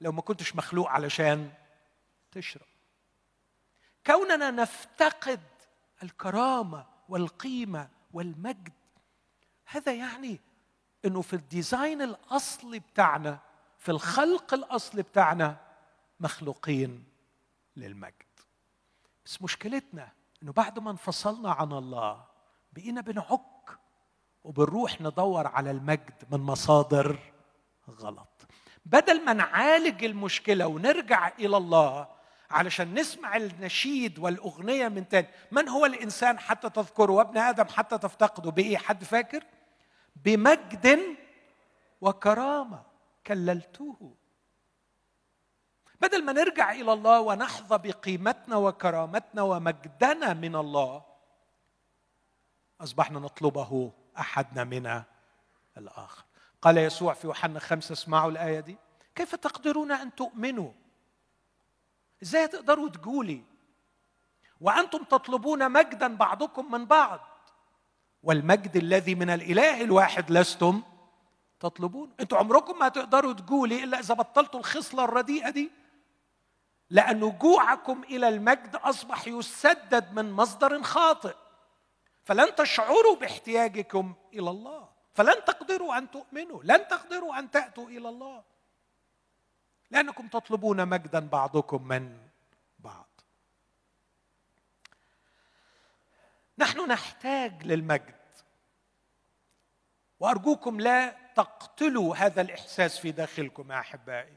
لو 0.00 0.12
ما 0.12 0.22
كنتش 0.22 0.56
مخلوق 0.56 0.88
علشان 0.88 1.52
تشرب. 2.32 2.66
كوننا 4.06 4.50
نفتقد 4.50 5.40
الكرامة 6.02 6.86
والقيمة 7.08 7.88
والمجد 8.12 8.72
هذا 9.66 9.94
يعني 9.94 10.40
إنه 11.04 11.22
في 11.22 11.32
الديزاين 11.32 12.02
الأصلي 12.02 12.78
بتاعنا 12.78 13.38
في 13.78 13.90
الخلق 13.90 14.54
الأصلي 14.54 15.02
بتاعنا 15.02 15.56
مخلوقين 16.20 17.04
للمجد. 17.76 18.14
بس 19.24 19.42
مشكلتنا 19.42 20.08
إنه 20.42 20.52
بعد 20.52 20.78
ما 20.78 20.90
انفصلنا 20.90 21.52
عن 21.52 21.72
الله 21.72 22.24
بقينا 22.72 23.00
بنعك 23.00 23.78
وبنروح 24.44 25.00
ندور 25.00 25.46
على 25.46 25.70
المجد 25.70 26.24
من 26.30 26.40
مصادر 26.40 27.18
غلط. 27.90 28.28
بدل 28.86 29.24
ما 29.24 29.32
نعالج 29.32 30.04
المشكلة 30.04 30.66
ونرجع 30.66 31.28
إلى 31.28 31.56
الله 31.56 32.08
علشان 32.50 32.94
نسمع 32.94 33.36
النشيد 33.36 34.18
والأغنية 34.18 34.88
من 34.88 35.08
تاني 35.08 35.26
من 35.50 35.68
هو 35.68 35.86
الإنسان 35.86 36.38
حتى 36.38 36.70
تذكره؟ 36.70 37.12
وابن 37.12 37.38
آدم 37.38 37.64
حتى 37.64 37.98
تفتقده؟ 37.98 38.50
بإيه؟ 38.50 38.76
حد 38.76 39.04
فاكر؟ 39.04 39.44
بمجد 40.16 41.16
وكرامة 42.00 42.82
كللته 43.26 44.14
بدل 46.00 46.24
ما 46.24 46.32
نرجع 46.32 46.72
إلى 46.72 46.92
الله 46.92 47.20
ونحظى 47.20 47.78
بقيمتنا 47.78 48.56
وكرامتنا 48.56 49.42
ومجدنا 49.42 50.32
من 50.34 50.56
الله 50.56 51.04
أصبحنا 52.80 53.18
نطلبه 53.18 53.92
أحدنا 54.18 54.64
من 54.64 55.02
الآخر. 55.76 56.24
قال 56.62 56.78
يسوع 56.78 57.14
في 57.14 57.26
يوحنا 57.26 57.60
خمسة 57.60 57.92
اسمعوا 57.92 58.30
الآية 58.30 58.60
دي. 58.60 58.76
كيف 59.14 59.34
تقدرون 59.34 59.92
أن 59.92 60.14
تؤمنوا؟ 60.14 60.72
إزاي 62.22 62.48
تقدروا 62.48 62.88
تقولي؟ 62.88 63.44
وأنتم 64.60 65.04
تطلبون 65.04 65.72
مجدا 65.72 66.16
بعضكم 66.16 66.72
من 66.72 66.86
بعض. 66.86 67.20
والمجد 68.22 68.76
الذي 68.76 69.14
من 69.14 69.30
الإله 69.30 69.82
الواحد 69.82 70.30
لستم 70.30 70.82
تطلبون. 71.60 72.12
أنتوا 72.20 72.38
عمركم 72.38 72.78
ما 72.78 72.86
هتقدروا 72.86 73.32
تقولي 73.32 73.84
إلا 73.84 73.98
إذا 73.98 74.14
بطلتوا 74.14 74.60
الخصلة 74.60 75.04
الرديئة 75.04 75.50
دي. 75.50 75.70
لأن 76.90 77.38
جوعكم 77.38 78.02
إلى 78.02 78.28
المجد 78.28 78.76
أصبح 78.76 79.28
يسدد 79.28 80.12
من 80.12 80.32
مصدر 80.32 80.82
خاطئ. 80.82 81.34
فلن 82.24 82.54
تشعروا 82.54 83.16
باحتياجكم 83.16 84.14
إلى 84.32 84.50
الله. 84.50 84.88
فلن 85.14 85.44
تقدروا 85.46 85.98
أن 85.98 86.10
تؤمنوا. 86.10 86.60
لن 86.64 86.88
تقدروا 86.88 87.38
أن 87.38 87.50
تأتوا 87.50 87.88
إلى 87.88 88.08
الله. 88.08 88.42
لأنكم 89.90 90.28
تطلبون 90.28 90.88
مجدا 90.88 91.28
بعضكم 91.28 91.88
من 91.88 92.18
بعض. 92.78 93.09
نحن 96.60 96.88
نحتاج 96.88 97.66
للمجد. 97.66 98.14
وأرجوكم 100.20 100.80
لا 100.80 101.16
تقتلوا 101.36 102.16
هذا 102.16 102.40
الإحساس 102.40 102.98
في 102.98 103.10
داخلكم 103.10 103.72
يا 103.72 103.78
أحبائي. 103.78 104.36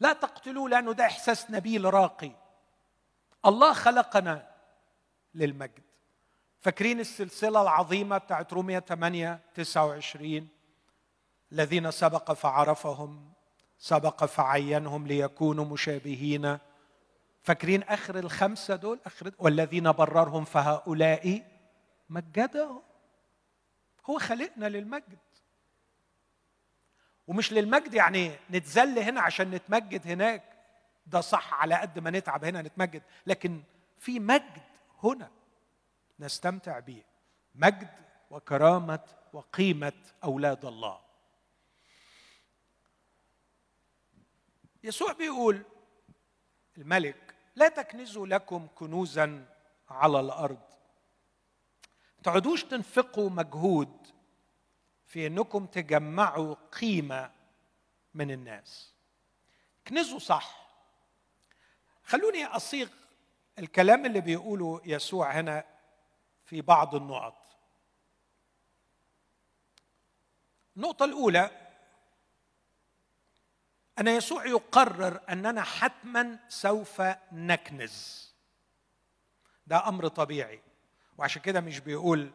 لا 0.00 0.12
تقتلوه 0.12 0.68
لأنه 0.68 0.92
ده 0.92 1.06
إحساس 1.06 1.50
نبيل 1.50 1.94
راقي. 1.94 2.32
الله 3.46 3.72
خلقنا 3.72 4.54
للمجد. 5.34 5.82
فاكرين 6.60 7.00
السلسلة 7.00 7.62
العظيمة 7.62 8.18
بتاعت 8.18 8.52
رومية 8.52 8.78
8 8.78 9.40
29 9.54 10.48
الذين 11.52 11.90
سبق 11.90 12.32
فعرفهم 12.32 13.32
سبق 13.78 14.24
فعينهم 14.24 15.06
ليكونوا 15.06 15.64
مشابهين. 15.64 16.58
فاكرين 17.46 17.82
آخر 17.82 18.18
الخمسة 18.18 18.76
دول؟ 18.76 19.00
آخر 19.06 19.32
والذين 19.38 19.92
بررهم 19.92 20.44
فهؤلاء 20.44 21.42
مجدهم 22.10 22.82
هو 24.04 24.18
خلقنا 24.18 24.66
للمجد. 24.66 25.18
ومش 27.26 27.52
للمجد 27.52 27.94
يعني 27.94 28.36
نتذل 28.50 28.98
هنا 28.98 29.20
عشان 29.20 29.50
نتمجد 29.50 30.06
هناك. 30.06 30.42
ده 31.06 31.20
صح 31.20 31.54
على 31.54 31.74
قد 31.74 31.98
ما 31.98 32.10
نتعب 32.10 32.44
هنا 32.44 32.62
نتمجد. 32.62 33.02
لكن 33.26 33.62
في 33.98 34.20
مجد 34.20 34.62
هنا 35.02 35.30
نستمتع 36.20 36.78
به 36.78 37.02
مجد 37.54 37.90
وكرامة 38.30 39.04
وقيمة 39.32 39.92
أولاد 40.24 40.64
الله. 40.64 41.00
يسوع 44.84 45.12
بيقول 45.12 45.62
الملك 46.78 47.25
لا 47.56 47.68
تكنزوا 47.68 48.26
لكم 48.26 48.68
كنوزا 48.74 49.46
على 49.88 50.20
الأرض. 50.20 50.60
تعودوش 52.22 52.64
تنفقوا 52.64 53.30
مجهود 53.30 54.06
في 55.06 55.26
أنكم 55.26 55.66
تجمعوا 55.66 56.54
قيمة 56.54 57.30
من 58.14 58.30
الناس. 58.30 58.92
كنزوا 59.88 60.18
صح. 60.18 60.66
خلوني 62.04 62.44
أصيغ 62.44 62.88
الكلام 63.58 64.06
اللي 64.06 64.20
بيقوله 64.20 64.80
يسوع 64.84 65.30
هنا 65.32 65.64
في 66.44 66.60
بعض 66.60 66.94
النقط. 66.94 67.46
النقطة 70.76 71.04
الأولى 71.04 71.65
أن 73.98 74.08
يسوع 74.08 74.46
يقرر 74.46 75.20
أننا 75.30 75.62
حتما 75.62 76.38
سوف 76.48 77.02
نكنز. 77.32 78.26
ده 79.66 79.88
أمر 79.88 80.08
طبيعي 80.08 80.60
وعشان 81.18 81.42
كده 81.42 81.60
مش 81.60 81.80
بيقول 81.80 82.30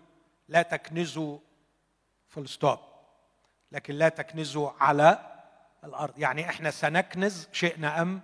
لا 0.47 0.61
تكنزوا 0.61 1.39
full 2.27 2.49
stop 2.49 2.79
لكن 3.71 3.93
لا 3.93 4.09
تكنزوا 4.09 4.71
على 4.79 5.31
الأرض. 5.83 6.19
يعني 6.19 6.49
إحنا 6.49 6.71
سنكنز 6.71 7.47
شئنا 7.51 8.01
أم 8.01 8.21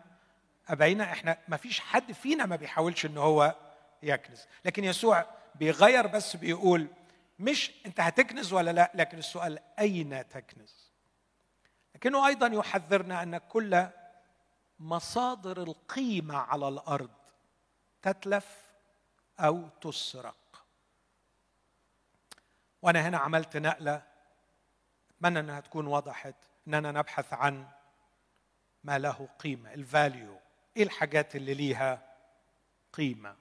أبينا؟ 0.67 1.03
إحنا 1.03 1.37
ما 1.47 1.57
فيش 1.57 1.79
حد 1.79 2.11
فينا 2.11 2.45
ما 2.45 2.55
بيحاولش 2.55 3.05
إن 3.05 3.17
هو 3.17 3.55
يكنز. 4.03 4.45
لكن 4.65 4.83
يسوع 4.83 5.25
بيغير 5.55 6.07
بس 6.07 6.35
بيقول 6.35 6.87
مش 7.39 7.71
أنت 7.85 7.99
هتكنز 7.99 8.53
ولا 8.53 8.71
لا 8.71 8.91
لكن 8.95 9.17
السؤال 9.17 9.59
أين 9.79 10.27
تكنز؟ 10.29 10.86
لكنه 11.97 12.27
أيضا 12.27 12.47
يحذرنا 12.47 13.23
أن 13.23 13.37
كل 13.37 13.87
مصادر 14.79 15.63
القيمة 15.63 16.37
على 16.37 16.67
الأرض 16.67 17.09
تتلف 18.01 18.71
أو 19.39 19.69
تسرق. 19.81 20.65
وأنا 22.81 23.07
هنا 23.07 23.17
عملت 23.17 23.57
نقلة 23.57 24.03
أتمنى 25.11 25.39
أنها 25.39 25.59
تكون 25.59 25.87
وضحت 25.87 26.35
أننا 26.67 26.91
نبحث 26.91 27.33
عن 27.33 27.67
ما 28.83 28.97
له 28.97 29.29
قيمة 29.39 29.73
الفاليو 29.73 30.39
إيه 30.77 30.83
الحاجات 30.83 31.35
اللي 31.35 31.53
ليها 31.53 32.15
قيمة؟ 32.93 33.35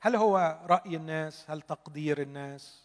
هل 0.00 0.16
هو 0.16 0.60
رأي 0.66 0.96
الناس؟ 0.96 1.50
هل 1.50 1.62
تقدير 1.62 2.22
الناس؟ 2.22 2.82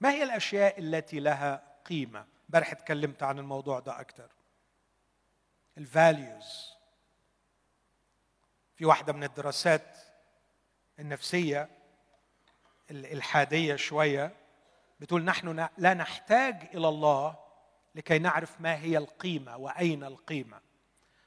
ما 0.00 0.10
هي 0.10 0.22
الأشياء 0.22 0.78
التي 0.80 1.20
لها 1.20 1.62
قيمة؟ 1.84 2.26
امبارح 2.52 2.72
اتكلمت 2.72 3.22
عن 3.22 3.38
الموضوع 3.38 3.78
ده 3.80 4.00
أكثر 4.00 4.28
الفاليوز 5.78 6.68
في 8.76 8.84
واحدة 8.84 9.12
من 9.12 9.24
الدراسات 9.24 9.98
النفسية 10.98 11.68
الالحاديه 12.90 13.76
شوية 13.76 14.32
بتقول 15.00 15.24
نحن 15.24 15.68
لا 15.78 15.94
نحتاج 15.94 16.68
إلى 16.74 16.88
الله 16.88 17.36
لكي 17.94 18.18
نعرف 18.18 18.60
ما 18.60 18.74
هي 18.76 18.98
القيمة 18.98 19.56
وأين 19.56 20.04
القيمة. 20.04 20.60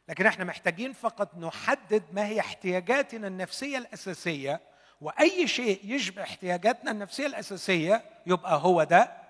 لكن 0.08 0.26
إحنا 0.26 0.44
محتاجين 0.46 0.94
فقط 0.94 1.36
نحدد 1.38 2.04
ما 2.12 2.26
هي 2.28 2.40
احتياجاتنا 2.40 3.28
النفسية 3.28 3.78
الأساسية 3.78 4.62
وأي 5.02 5.48
شيء 5.48 5.80
يشبه 5.84 6.24
احتياجاتنا 6.24 6.92
النفسية 6.92 7.26
الأساسية 7.28 8.04
يبقى 8.26 8.58
هو 8.58 8.84
ده 8.84 9.25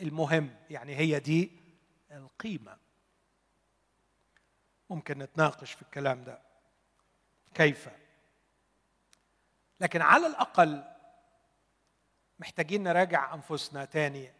المهم 0.00 0.54
يعني 0.70 0.96
هي 0.96 1.20
دي 1.20 1.50
القيمة. 2.10 2.76
ممكن 4.90 5.18
نتناقش 5.18 5.72
في 5.72 5.82
الكلام 5.82 6.24
ده. 6.24 6.38
كيف؟ 7.54 7.88
لكن 9.80 10.02
على 10.02 10.26
الأقل 10.26 10.84
محتاجين 12.38 12.82
نراجع 12.82 13.34
أنفسنا 13.34 13.84
تاني 13.84 14.32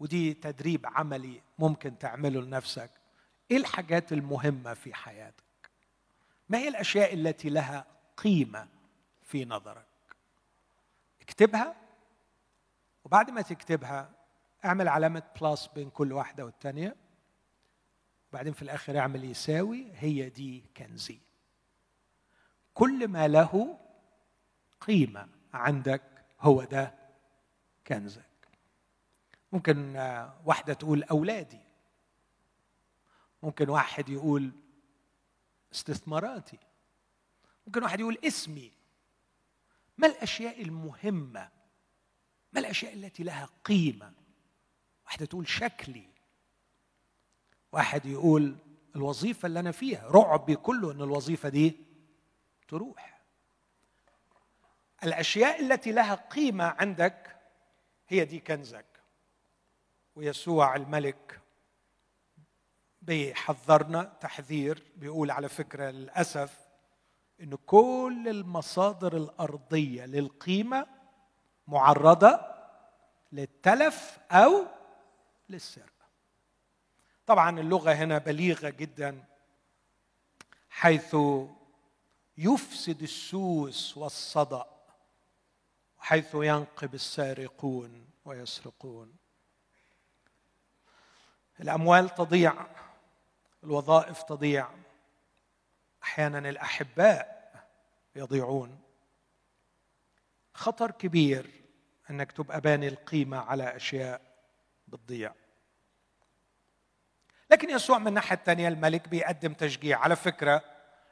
ودي 0.00 0.34
تدريب 0.34 0.86
عملي 0.86 1.42
ممكن 1.58 1.98
تعمله 1.98 2.40
لنفسك. 2.40 2.90
إيه 3.50 3.56
الحاجات 3.56 4.12
المهمة 4.12 4.74
في 4.74 4.94
حياتك؟ 4.94 5.44
ما 6.48 6.58
هي 6.58 6.68
الأشياء 6.68 7.14
التي 7.14 7.50
لها 7.50 7.86
قيمة 8.16 8.68
في 9.22 9.44
نظرك؟ 9.44 9.86
اكتبها 11.20 11.76
وبعد 13.04 13.30
ما 13.30 13.42
تكتبها 13.42 14.10
أعمل 14.66 14.88
علامة 14.88 15.22
بلس 15.40 15.66
بين 15.66 15.90
كل 15.90 16.12
واحدة 16.12 16.44
والثانيه 16.44 16.96
وبعدين 18.30 18.52
في 18.52 18.62
الآخر 18.62 18.98
أعمل 18.98 19.24
يساوي 19.24 19.86
هي 19.94 20.28
دي 20.28 20.64
كنزي 20.76 21.18
كل 22.74 23.08
ما 23.08 23.28
له 23.28 23.78
قيمة 24.80 25.28
عندك 25.54 26.02
هو 26.40 26.64
ده 26.64 26.94
كنزك 27.86 28.26
ممكن 29.52 29.96
واحدة 30.44 30.74
تقول 30.74 31.02
أولادي. 31.02 31.60
ممكن 33.42 33.68
واحد 33.68 34.08
يقول 34.08 34.52
استثماراتي. 35.74 36.58
ممكن 37.66 37.82
واحد 37.82 38.00
يقول 38.00 38.18
اسمي. 38.24 38.72
ما 39.98 40.06
الأشياء 40.06 40.62
المهمة؟ 40.62 41.50
ما 42.52 42.60
الأشياء 42.60 42.94
التي 42.94 43.22
لها 43.22 43.48
قيمة؟ 43.64 44.12
واحدة 45.06 45.26
تقول 45.26 45.48
شكلي. 45.48 46.08
واحد 47.72 48.06
يقول 48.06 48.56
الوظيفة 48.96 49.46
اللي 49.46 49.60
أنا 49.60 49.72
فيها 49.72 50.08
رعبي 50.08 50.56
كله 50.56 50.92
إن 50.92 51.02
الوظيفة 51.02 51.48
دي 51.48 51.76
تروح. 52.68 53.20
الأشياء 55.04 55.60
التي 55.60 55.92
لها 55.92 56.14
قيمة 56.14 56.64
عندك 56.64 57.36
هي 58.08 58.24
دي 58.24 58.40
كنزك. 58.40 58.86
ويسوع 60.16 60.76
الملك 60.76 61.40
بيحذرنا 63.02 64.16
تحذير 64.20 64.82
بيقول 64.96 65.30
على 65.30 65.48
فكرة 65.48 65.90
للأسف 65.90 66.58
إن 67.40 67.54
كل 67.54 68.28
المصادر 68.28 69.16
الأرضية 69.16 70.06
للقيمة 70.06 70.86
معرضة 71.66 72.40
للتلف 73.32 74.18
أو 74.30 74.66
للسرقة. 75.48 76.06
طبعا 77.26 77.60
اللغة 77.60 77.92
هنا 77.92 78.18
بليغة 78.18 78.68
جدا 78.68 79.24
حيث 80.70 81.16
يفسد 82.38 83.02
السوس 83.02 83.96
والصدأ 83.96 84.66
حيث 85.98 86.34
ينقب 86.34 86.94
السارقون 86.94 88.10
ويسرقون. 88.24 89.16
الأموال 91.60 92.14
تضيع 92.14 92.66
الوظائف 93.64 94.22
تضيع 94.22 94.68
أحيانا 96.02 96.38
الأحباء 96.38 97.36
يضيعون. 98.16 98.80
خطر 100.54 100.90
كبير 100.90 101.50
أنك 102.10 102.32
تبقى 102.32 102.60
باني 102.60 102.88
القيمة 102.88 103.36
على 103.38 103.76
أشياء. 103.76 104.35
بتضيع. 104.88 105.32
لكن 107.50 107.70
يسوع 107.70 107.98
من 107.98 108.08
الناحيه 108.08 108.36
الثانية 108.36 108.68
الملك 108.68 109.08
بيقدم 109.08 109.52
تشجيع. 109.52 109.98
على 109.98 110.16
فكرة 110.16 110.62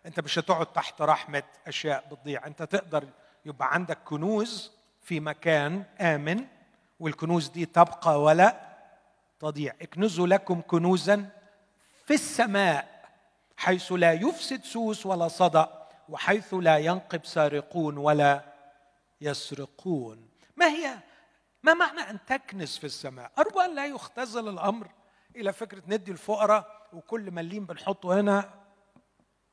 أنت 0.07 0.20
مش 0.20 0.39
هتقعد 0.39 0.66
تحت 0.66 1.03
رحمة 1.03 1.43
أشياء 1.66 2.09
بتضيع. 2.11 2.47
أنت 2.47 2.62
تقدر 2.62 3.09
يبقى 3.45 3.75
عندك 3.75 3.99
كنوز 4.05 4.72
في 5.03 5.20
مكان 5.20 5.85
آمن 6.01 6.45
والكنوز 7.01 7.49
دي 7.49 7.66
تبقى 7.66 8.22
ولا 8.22 8.61
تضيع. 9.41 9.75
اكنزوا 9.83 10.27
لكم 10.27 10.61
كنوزا 10.61 11.31
في 12.07 12.14
السماء 12.14 12.95
حيث 13.57 13.93
لا 13.93 14.12
يفسد 14.12 14.64
سوس 14.64 15.07
ولا 15.07 15.29
صدأ 15.29 15.89
وحيث 16.09 16.55
لا 16.55 16.79
ينقب 16.79 17.25
سارقون 17.25 17.99
ولا 17.99 18.45
يسرقون. 19.20 20.29
ما 20.57 20.66
هي 20.66 20.99
ما 21.65 21.75
معنى 21.75 22.01
أن 22.01 22.19
تكنس 22.27 22.79
في 22.79 22.85
السماء؟ 22.85 23.33
أرجو 23.39 23.61
أن 23.61 23.75
لا 23.75 23.87
يختزل 23.87 24.49
الأمر 24.49 24.89
إلى 25.37 25.53
فكرة 25.53 25.83
ندي 25.87 26.12
الفقراء 26.12 26.89
وكل 26.93 27.31
مليم 27.31 27.67
بنحطه 27.67 28.21
هنا 28.21 28.55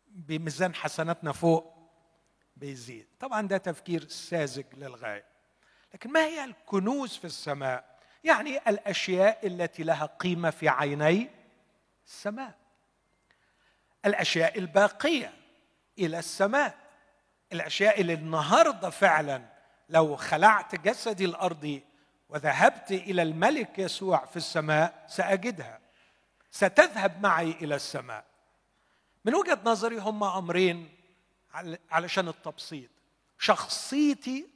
بميزان 0.07 0.75
حسناتنا 0.75 1.31
فوق 1.31 1.73
بيزيد. 2.55 3.07
طبعا 3.19 3.47
ده 3.47 3.57
تفكير 3.57 4.07
ساذج 4.07 4.65
للغاية. 4.73 5.25
لكن 5.93 6.11
ما 6.11 6.25
هي 6.25 6.43
الكنوز 6.43 7.17
في 7.17 7.25
السماء؟ 7.25 7.99
يعني 8.23 8.57
الأشياء 8.57 9.47
التي 9.47 9.83
لها 9.83 10.05
قيمة 10.05 10.49
في 10.49 10.69
عيني 10.69 11.29
السماء. 12.05 12.55
الأشياء 14.05 14.59
الباقية 14.59 15.33
إلى 15.99 16.19
السماء. 16.19 16.77
الأشياء 17.53 18.01
اللي 18.01 18.13
النهارده 18.13 18.89
فعلا 18.89 19.45
لو 19.89 20.15
خلعت 20.15 20.75
جسدي 20.75 21.25
الأرضي 21.25 21.90
وذهبت 22.31 22.91
إلى 22.91 23.21
الملك 23.21 23.79
يسوع 23.79 24.25
في 24.25 24.37
السماء 24.37 25.05
سأجدها. 25.07 25.79
ستذهب 26.51 27.21
معي 27.21 27.51
إلى 27.51 27.75
السماء. 27.75 28.25
من 29.25 29.35
وجهة 29.35 29.59
نظري 29.65 29.97
هم 29.97 30.23
أمرين 30.23 30.89
علشان 31.91 32.27
التبسيط. 32.27 32.89
شخصيتي 33.39 34.47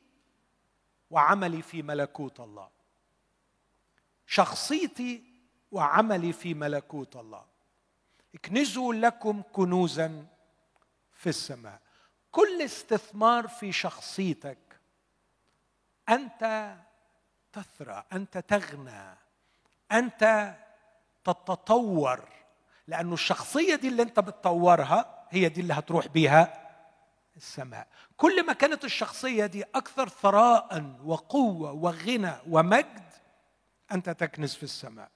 وعملي 1.09 1.61
في 1.61 1.81
ملكوت 1.81 2.39
الله. 2.39 2.69
شخصيتي 4.27 5.23
وعملي 5.71 6.33
في 6.33 6.53
ملكوت 6.53 7.15
الله. 7.15 7.45
اكنزوا 8.35 8.93
لكم 8.93 9.41
كنوزا 9.53 10.25
في 11.13 11.29
السماء. 11.29 11.81
كل 12.31 12.61
استثمار 12.61 13.47
في 13.47 13.71
شخصيتك 13.71 14.57
أنت 16.09 16.75
تثرى 17.55 18.03
أنت 18.13 18.37
تغنى 18.37 19.15
أنت 19.91 20.53
تتطور 21.23 22.29
لأن 22.87 23.13
الشخصية 23.13 23.75
دي 23.75 23.87
اللي 23.87 24.01
أنت 24.01 24.19
بتطورها 24.19 25.25
هي 25.29 25.49
دي 25.49 25.61
اللي 25.61 25.73
هتروح 25.73 26.07
بيها 26.07 26.71
السماء 27.37 27.87
كل 28.17 28.45
ما 28.45 28.53
كانت 28.53 28.85
الشخصية 28.85 29.45
دي 29.45 29.63
أكثر 29.63 30.09
ثراء 30.09 30.95
وقوة 31.03 31.71
وغنى 31.71 32.33
ومجد 32.49 33.03
أنت 33.91 34.09
تكنز 34.09 34.53
في 34.53 34.63
السماء 34.63 35.09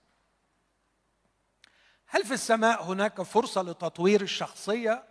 هل 2.06 2.26
في 2.26 2.34
السماء 2.34 2.84
هناك 2.84 3.22
فرصة 3.22 3.62
لتطوير 3.62 4.22
الشخصية؟ 4.22 5.04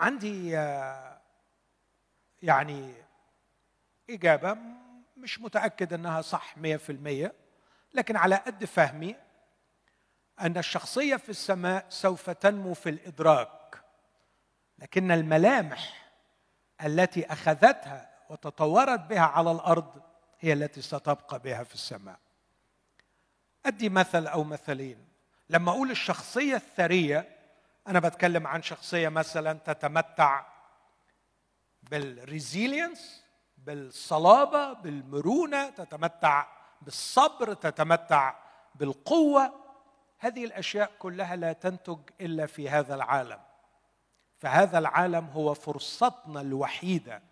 عندي 0.00 0.58
آه، 0.58 1.20
يعني 2.42 3.03
إجابة 4.10 4.56
مش 5.16 5.40
متأكد 5.40 5.92
أنها 5.92 6.20
صح 6.22 6.54
100% 6.56 7.30
لكن 7.94 8.16
على 8.16 8.36
قد 8.36 8.64
فهمي 8.64 9.16
أن 10.40 10.58
الشخصية 10.58 11.16
في 11.16 11.28
السماء 11.28 11.86
سوف 11.88 12.30
تنمو 12.30 12.74
في 12.74 12.88
الإدراك 12.90 13.84
لكن 14.78 15.10
الملامح 15.10 16.10
التي 16.84 17.32
أخذتها 17.32 18.10
وتطورت 18.30 19.00
بها 19.00 19.20
على 19.20 19.50
الأرض 19.50 20.02
هي 20.40 20.52
التي 20.52 20.82
ستبقى 20.82 21.38
بها 21.38 21.64
في 21.64 21.74
السماء. 21.74 22.18
أدي 23.66 23.88
مثل 23.88 24.26
أو 24.26 24.44
مثلين. 24.44 25.08
لما 25.50 25.70
أقول 25.70 25.90
الشخصية 25.90 26.54
الثرية 26.56 27.28
أنا 27.88 28.00
بتكلم 28.00 28.46
عن 28.46 28.62
شخصية 28.62 29.08
مثلا 29.08 29.52
تتمتع 29.52 30.46
بالريزيلينس 31.82 33.23
بالصلابة 33.66 34.72
بالمرونة 34.72 35.70
تتمتع 35.70 36.46
بالصبر 36.82 37.54
تتمتع 37.54 38.34
بالقوة. 38.74 39.52
هذه 40.18 40.44
الأشياء 40.44 40.92
كلها 40.98 41.36
لا 41.36 41.52
تنتج 41.52 41.98
إلا 42.20 42.46
في 42.46 42.68
هذا 42.68 42.94
العالم. 42.94 43.40
فهذا 44.38 44.78
العالم 44.78 45.26
هو 45.26 45.54
فرصتنا 45.54 46.40
الوحيدة. 46.40 47.22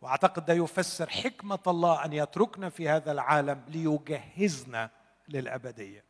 وأعتقد 0.00 0.44
ده 0.44 0.54
يفسر 0.54 1.10
حكمة 1.10 1.58
الله 1.66 2.04
أن 2.04 2.12
يتركنا 2.12 2.68
في 2.68 2.88
هذا 2.88 3.12
العالم 3.12 3.64
ليجهزنا 3.68 4.90
للأبدية. 5.28 6.04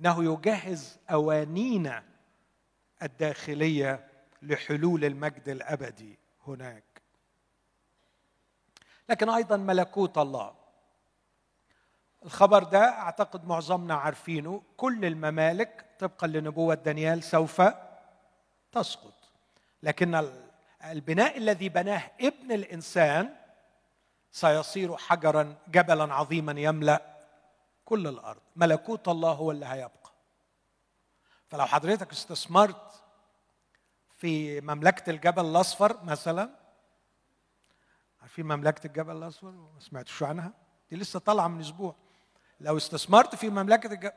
إنه 0.00 0.32
يجهز 0.32 0.98
أوانينا 1.10 2.04
الداخلية 3.02 4.06
لحلول 4.42 5.04
المجد 5.04 5.48
الأبدي 5.48 6.18
هناك. 6.46 6.89
لكن 9.10 9.28
أيضا 9.28 9.56
ملكوت 9.56 10.18
الله. 10.18 10.54
الخبر 12.24 12.62
ده 12.62 12.78
أعتقد 12.78 13.46
معظمنا 13.48 13.94
عارفينه. 13.94 14.62
كل 14.76 15.04
الممالك 15.04 15.86
طبقا 15.98 16.26
لنبوة 16.26 16.74
دانيال 16.74 17.22
سوف 17.22 17.62
تسقط. 18.72 19.14
لكن 19.82 20.30
البناء 20.84 21.38
الذي 21.38 21.68
بناه 21.68 22.10
ابن 22.20 22.52
الإنسان 22.52 23.34
سيصير 24.30 24.96
حجرا 24.96 25.56
جبلا 25.68 26.14
عظيما 26.14 26.60
يملأ 26.60 27.02
كل 27.84 28.06
الأرض. 28.06 28.40
ملكوت 28.56 29.08
الله 29.08 29.32
هو 29.32 29.50
اللي 29.50 29.66
هيبقى. 29.66 30.10
فلو 31.48 31.66
حضرتك 31.66 32.12
استثمرت 32.12 33.02
في 34.16 34.60
مملكة 34.60 35.10
الجبل 35.10 35.44
الأصفر 35.44 36.04
مثلا 36.04 36.59
عارفين 38.30 38.46
مملكة 38.46 38.86
الجبل 38.86 39.16
الاصفر 39.16 39.50
ما 39.50 39.80
سمعتوش 39.80 40.22
عنها 40.22 40.52
دي 40.90 40.96
لسه 40.96 41.18
طالعة 41.18 41.48
من 41.48 41.60
أسبوع 41.60 41.96
لو 42.60 42.76
استثمرت 42.76 43.34
في 43.34 43.50
مملكة 43.50 43.92
الجبل 43.92 44.12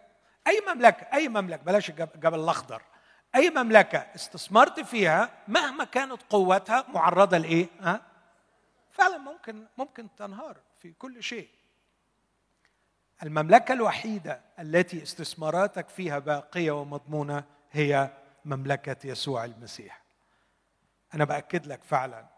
أي 0.47 0.61
مملكة 0.73 1.07
أي 1.13 1.29
مملكة 1.29 1.63
بلاش 1.63 1.89
الجبل 1.89 2.39
الأخضر 2.39 2.81
أي 3.35 3.49
مملكة 3.49 3.97
استثمرت 3.97 4.79
فيها 4.79 5.29
مهما 5.47 5.83
كانت 5.83 6.21
قوتها 6.29 6.85
معرضة 6.89 7.37
لإيه؟ 7.37 7.67
ها؟ 7.79 8.01
فعلا 8.91 9.17
ممكن 9.17 9.65
ممكن 9.77 10.15
تنهار 10.15 10.57
في 10.79 10.93
كل 10.93 11.23
شيء. 11.23 11.49
المملكة 13.23 13.73
الوحيدة 13.73 14.41
التي 14.59 15.03
استثماراتك 15.03 15.89
فيها 15.89 16.19
باقية 16.19 16.71
ومضمونة 16.71 17.43
هي 17.71 18.09
مملكة 18.45 19.07
يسوع 19.07 19.45
المسيح. 19.45 20.03
أنا 21.13 21.25
بأكد 21.25 21.67
لك 21.67 21.83
فعلا 21.83 22.32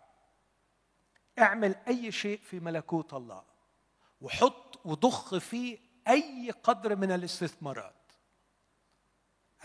اعمل 1.40 1.76
أي 1.88 2.12
شيء 2.12 2.40
في 2.40 2.60
ملكوت 2.60 3.14
الله. 3.14 3.44
وحط 4.22 4.80
وضخ 4.86 5.38
فيه 5.38 5.78
أي 6.08 6.52
قدر 6.64 6.96
من 6.96 7.12
الاستثمارات. 7.12 7.94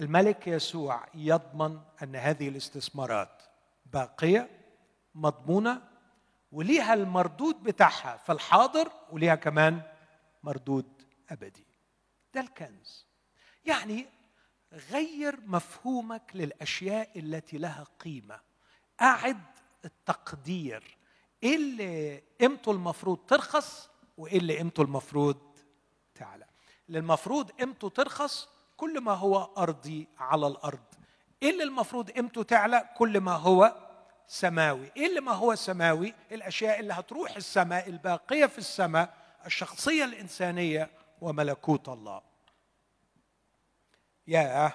الملك 0.00 0.46
يسوع 0.46 1.06
يضمن 1.14 1.80
أن 2.02 2.16
هذه 2.16 2.48
الاستثمارات 2.48 3.42
باقية 3.86 4.50
مضمونة 5.14 5.82
وليها 6.52 6.94
المردود 6.94 7.62
بتاعها 7.62 8.16
في 8.16 8.32
الحاضر 8.32 8.92
وليها 9.10 9.34
كمان 9.34 9.82
مردود 10.42 11.02
أبدي. 11.30 11.66
ده 12.34 12.40
الكنز. 12.40 13.06
يعني 13.64 14.06
غير 14.72 15.40
مفهومك 15.46 16.30
للأشياء 16.34 17.18
التي 17.18 17.58
لها 17.58 17.84
قيمة. 18.00 18.40
أعد 19.00 19.44
التقدير 19.84 20.96
إيه 21.42 21.56
اللي 21.56 22.22
قيمته 22.40 22.72
المفروض 22.72 23.18
ترخص 23.28 23.90
وإيه 24.18 24.38
اللي 24.38 24.56
قيمته 24.56 24.82
المفروض 24.82 25.36
تعالى 26.14 26.46
اللي 26.88 26.98
المفروض 26.98 27.50
قيمته 27.50 27.88
ترخص 27.88 28.48
كل 28.76 29.00
ما 29.00 29.12
هو 29.12 29.50
أرضي 29.58 30.08
على 30.18 30.46
الأرض. 30.46 30.80
إيه 31.42 31.50
اللي 31.50 31.62
المفروض 31.62 32.10
قيمته 32.10 32.42
تعلى؟ 32.42 32.88
كل 32.96 33.20
ما 33.20 33.32
هو 33.32 33.74
سماوي. 34.26 34.90
إيه 34.96 35.06
اللي 35.06 35.20
ما 35.20 35.32
هو 35.32 35.54
سماوي؟ 35.54 36.14
الأشياء 36.32 36.80
اللي 36.80 36.92
هتروح 36.94 37.36
السماء 37.36 37.88
الباقية 37.88 38.46
في 38.46 38.58
السماء 38.58 39.14
الشخصية 39.46 40.04
الإنسانية 40.04 40.90
وملكوت 41.20 41.88
الله. 41.88 42.22
يا 44.26 44.72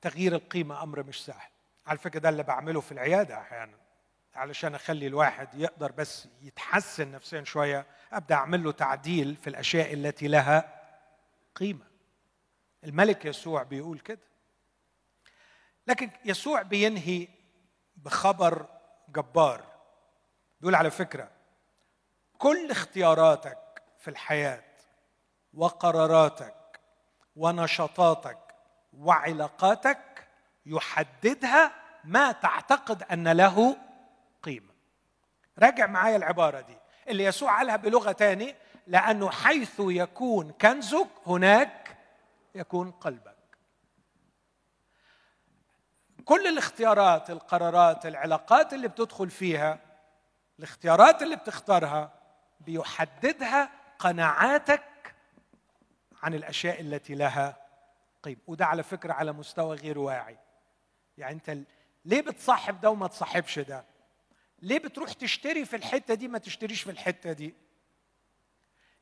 تغيير 0.00 0.34
القيمة 0.34 0.82
أمر 0.82 1.02
مش 1.02 1.24
سهل. 1.24 1.50
على 1.86 1.98
فكرة 1.98 2.20
ده 2.20 2.28
اللي 2.28 2.42
بعمله 2.42 2.80
في 2.80 2.92
العيادة 2.92 3.38
أحيانا 3.40 3.78
علشان 4.34 4.74
أخلي 4.74 5.06
الواحد 5.06 5.54
يقدر 5.54 5.92
بس 5.92 6.28
يتحسن 6.42 7.12
نفسيا 7.12 7.44
شوية 7.44 7.86
أبدأ 8.12 8.34
أعمل 8.34 8.64
له 8.64 8.72
تعديل 8.72 9.36
في 9.36 9.50
الأشياء 9.50 9.92
التي 9.94 10.28
لها 10.28 10.82
قيمة. 11.54 11.84
الملك 12.84 13.24
يسوع 13.24 13.62
بيقول 13.62 13.98
كده. 13.98 14.20
لكن 15.86 16.10
يسوع 16.24 16.62
بينهي 16.62 17.28
بخبر 17.96 18.66
جبار. 19.08 19.64
بيقول 20.60 20.74
على 20.74 20.90
فكرة 20.90 21.30
كل 22.38 22.70
اختياراتك 22.70 23.82
في 23.98 24.08
الحياة 24.08 24.64
وقراراتك 25.54 26.80
ونشاطاتك 27.36 28.47
وعلاقاتك 28.98 30.28
يحددها 30.66 31.72
ما 32.04 32.32
تعتقد 32.32 33.02
أن 33.02 33.28
له 33.28 33.76
قيمة. 34.42 34.72
راجع 35.58 35.86
معايا 35.86 36.16
العبارة 36.16 36.60
دي. 36.60 36.76
اللي 37.08 37.24
يسوع 37.24 37.58
قالها 37.58 37.76
بلغة 37.76 38.12
تاني 38.12 38.54
لأنه 38.86 39.30
حيث 39.30 39.74
يكون 39.78 40.50
كنزك 40.52 41.08
هناك 41.26 41.96
يكون 42.54 42.90
قلبك. 42.90 43.38
كل 46.24 46.46
الاختيارات 46.46 47.30
القرارات 47.30 48.06
العلاقات 48.06 48.72
اللي 48.72 48.88
بتدخل 48.88 49.30
فيها 49.30 49.78
الاختيارات 50.58 51.22
اللي 51.22 51.36
بتختارها 51.36 52.12
بيحددها 52.60 53.70
قناعاتك 53.98 55.14
عن 56.22 56.34
الأشياء 56.34 56.80
التي 56.80 57.14
لها 57.14 57.67
قيمه 58.22 58.40
وده 58.46 58.66
على 58.66 58.82
فكرة 58.82 59.12
على 59.12 59.32
مستوى 59.32 59.76
غير 59.76 59.98
واعي. 59.98 60.38
يعني 61.18 61.34
أنت 61.34 61.58
ليه 62.04 62.20
بتصاحب 62.20 62.80
ده 62.80 62.90
وما 62.90 63.06
تصاحبش 63.06 63.58
ده؟ 63.58 63.84
ليه 64.62 64.78
بتروح 64.78 65.12
تشتري 65.12 65.64
في 65.64 65.76
الحتة 65.76 66.14
دي 66.14 66.28
ما 66.28 66.38
تشتريش 66.38 66.82
في 66.82 66.90
الحتة 66.90 67.32
دي؟ 67.32 67.54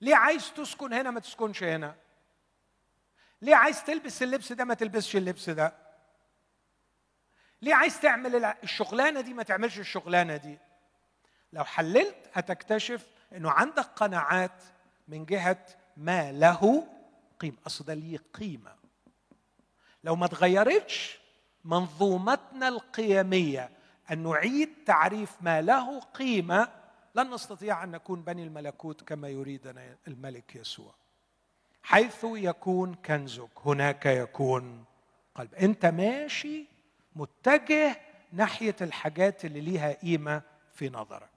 ليه 0.01 0.17
عايز 0.17 0.53
تسكن 0.53 0.93
هنا 0.93 1.11
ما 1.11 1.21
تسكنش 1.21 1.63
هنا؟ 1.63 1.97
ليه 3.43 3.55
عايز 3.55 3.85
تلبس 3.85 4.23
اللبس 4.23 4.53
ده 4.53 4.65
ما 4.65 4.75
تلبسش 4.75 5.17
اللبس 5.17 5.51
ده؟ 5.51 5.73
ليه 7.63 7.75
عايز 7.75 8.01
تعمل 8.01 8.45
الشغلانة 8.45 9.21
دي 9.21 9.35
ما 9.35 9.43
تعملش 9.43 9.79
الشغلانة 9.79 10.37
دي؟ 10.37 10.59
لو 11.53 11.65
حللت 11.65 12.31
هتكتشف 12.33 13.07
إنه 13.33 13.51
عندك 13.51 13.85
قناعات 13.85 14.63
من 15.09 15.25
جهة 15.25 15.67
ما 15.97 16.33
له 16.33 16.87
قيمة. 17.41 17.57
أصل 17.67 17.85
ده 17.85 17.95
ليه 17.95 18.19
قيمة. 18.35 18.77
لو 20.05 20.17
ما 20.17 20.27
تغيرتش 20.27 21.19
منظومتنا 21.65 22.69
القيمية 22.69 23.71
أن 24.11 24.23
نعيد 24.23 24.69
تعريف 24.87 25.37
ما 25.41 25.63
له 25.63 26.01
قيمة 26.01 26.69
لن 27.15 27.31
نستطيع 27.35 27.85
أن 27.85 27.91
نكون 27.91 28.23
بني 28.23 28.43
الملكوت 28.43 29.03
كما 29.03 29.29
يريدنا 29.29 29.97
الملك 30.09 30.57
يسوع. 30.57 30.95
حيث 31.83 32.25
يكون 32.25 32.95
كنزك 32.95 33.51
هناك 33.65 34.07
يكون 34.07 34.85
قلب. 35.35 35.55
أنت 35.55 35.87
ماشي 35.87 36.67
متجه 37.17 38.01
ناحية 38.33 38.77
الحاجات 38.81 39.45
اللي 39.45 39.61
ليها 39.61 39.93
قيمة 39.93 40.43
في 40.75 40.89
نظرك. 40.89 41.31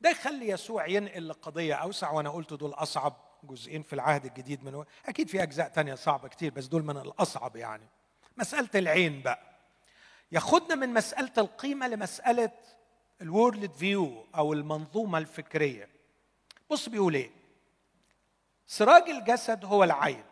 ده 0.00 0.10
يخلي 0.10 0.48
يسوع 0.48 0.86
ينقل 0.86 1.28
لقضية 1.28 1.74
أوسع 1.74 2.10
وأنا 2.10 2.30
قلت 2.30 2.54
دول 2.54 2.70
أصعب 2.70 3.16
جزئين 3.42 3.82
في 3.82 3.92
العهد 3.92 4.24
الجديد 4.24 4.64
من 4.64 4.84
أكيد 5.06 5.28
في 5.28 5.42
أجزاء 5.42 5.68
تانية 5.68 5.94
صعبة 5.94 6.28
كتير 6.28 6.52
بس 6.52 6.66
دول 6.66 6.82
من 6.84 6.96
الأصعب 6.96 7.56
يعني. 7.56 7.86
مسألة 8.36 8.68
العين 8.74 9.22
بقى. 9.22 9.40
ياخدنا 10.32 10.74
من 10.74 10.88
مسألة 10.94 11.32
القيمة 11.38 11.88
لمسألة 11.88 12.50
الورلد 13.22 13.72
فيو 13.72 14.26
أو 14.34 14.52
المنظومة 14.52 15.18
الفكرية. 15.18 15.88
بص 16.70 16.88
بيقول 16.88 17.14
إيه؟ 17.14 17.30
سراج 18.66 19.10
الجسد 19.10 19.64
هو 19.64 19.84
العين. 19.84 20.24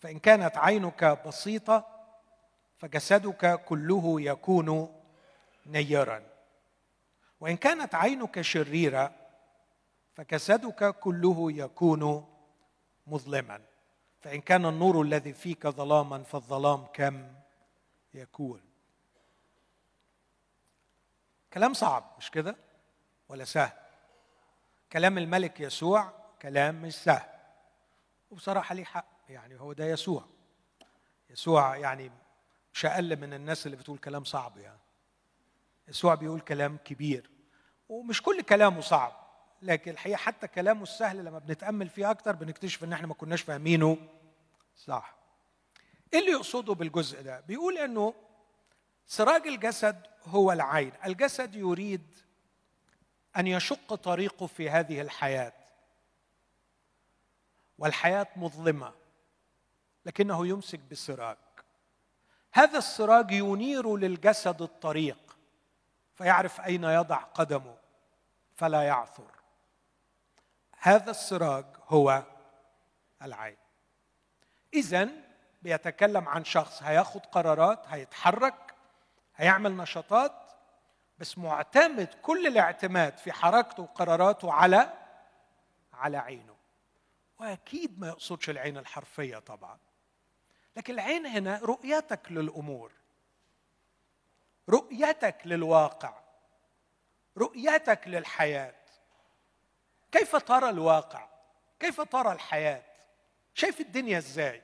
فإن 0.00 0.18
كانت 0.18 0.56
عينك 0.56 1.22
بسيطة 1.26 1.86
فجسدك 2.78 3.60
كله 3.64 4.20
يكون 4.20 4.94
نيرا. 5.66 6.22
وإن 7.40 7.56
كانت 7.56 7.94
عينك 7.94 8.40
شريرة 8.40 9.21
فجسدك 10.14 10.94
كله 10.98 11.52
يكون 11.52 12.26
مظلما. 13.06 13.60
فإن 14.20 14.40
كان 14.40 14.66
النور 14.66 15.02
الذي 15.02 15.32
فيك 15.32 15.66
ظلاما 15.66 16.22
فالظلام 16.22 16.86
كم 16.86 17.34
يكون. 18.14 18.60
كلام 21.52 21.74
صعب 21.74 22.14
مش 22.18 22.30
كده؟ 22.30 22.56
ولا 23.28 23.44
سهل. 23.44 23.72
كلام 24.92 25.18
الملك 25.18 25.60
يسوع 25.60 26.12
كلام 26.42 26.82
مش 26.82 26.94
سهل. 26.94 27.28
وبصراحة 28.30 28.74
ليه 28.74 28.84
حق 28.84 29.06
يعني 29.28 29.60
هو 29.60 29.72
ده 29.72 29.84
يسوع. 29.84 30.24
يسوع 31.30 31.76
يعني 31.76 32.10
مش 32.74 32.86
أقل 32.86 33.16
من 33.16 33.34
الناس 33.34 33.66
اللي 33.66 33.76
بتقول 33.76 33.98
كلام 33.98 34.24
صعب 34.24 34.58
يعني. 34.58 34.80
يسوع 35.88 36.14
بيقول 36.14 36.40
كلام 36.40 36.76
كبير. 36.76 37.30
ومش 37.88 38.22
كل 38.22 38.42
كلامه 38.42 38.80
صعب. 38.80 39.21
لكن 39.62 39.90
الحقيقة 39.90 40.16
حتى 40.16 40.48
كلامه 40.48 40.82
السهل 40.82 41.24
لما 41.24 41.38
بنتأمل 41.38 41.88
فيه 41.88 42.10
أكتر 42.10 42.32
بنكتشف 42.32 42.84
إن 42.84 42.92
إحنا 42.92 43.06
ما 43.06 43.14
كناش 43.14 43.42
فاهمينه. 43.42 43.96
صح. 44.76 45.14
إيه 46.14 46.20
اللي 46.20 46.30
يقصده 46.30 46.74
بالجزء 46.74 47.22
ده؟ 47.22 47.40
بيقول 47.40 47.78
إنه 47.78 48.14
سراج 49.06 49.46
الجسد 49.46 50.06
هو 50.26 50.52
العين. 50.52 50.92
الجسد 51.06 51.54
يريد 51.54 52.14
أن 53.36 53.46
يشق 53.46 53.94
طريقه 53.94 54.46
في 54.46 54.70
هذه 54.70 55.00
الحياة. 55.00 55.52
والحياة 57.78 58.26
مظلمة 58.36 58.92
لكنه 60.06 60.46
يمسك 60.46 60.80
بسراج. 60.90 61.36
هذا 62.52 62.78
السراج 62.78 63.30
ينير 63.30 63.96
للجسد 63.96 64.62
الطريق 64.62 65.36
فيعرف 66.14 66.60
أين 66.60 66.84
يضع 66.84 67.16
قدمه 67.16 67.76
فلا 68.54 68.82
يعثر. 68.82 69.41
هذا 70.84 71.10
السراج 71.10 71.64
هو 71.88 72.22
العين. 73.22 73.56
اذا 74.74 75.08
بيتكلم 75.62 76.28
عن 76.28 76.44
شخص 76.44 76.82
هياخد 76.82 77.26
قرارات 77.26 77.88
هيتحرك 77.88 78.74
هيعمل 79.36 79.76
نشاطات 79.76 80.32
بس 81.18 81.38
معتمد 81.38 82.08
كل 82.22 82.46
الاعتماد 82.46 83.18
في 83.18 83.32
حركته 83.32 83.82
وقراراته 83.82 84.52
على 84.52 84.92
على 85.92 86.16
عينه. 86.16 86.56
وأكيد 87.38 88.00
ما 88.00 88.08
يقصدش 88.08 88.50
العين 88.50 88.78
الحرفية 88.78 89.38
طبعا. 89.38 89.78
لكن 90.76 90.94
العين 90.94 91.26
هنا 91.26 91.58
رؤيتك 91.58 92.32
للأمور. 92.32 92.92
رؤيتك 94.68 95.36
للواقع. 95.44 96.14
رؤيتك 97.38 98.08
للحياة. 98.08 98.81
كيف 100.12 100.36
ترى 100.36 100.70
الواقع؟ 100.70 101.28
كيف 101.80 102.00
ترى 102.00 102.32
الحياة؟ 102.32 102.82
شايف 103.54 103.80
الدنيا 103.80 104.18
إزاي؟ 104.18 104.62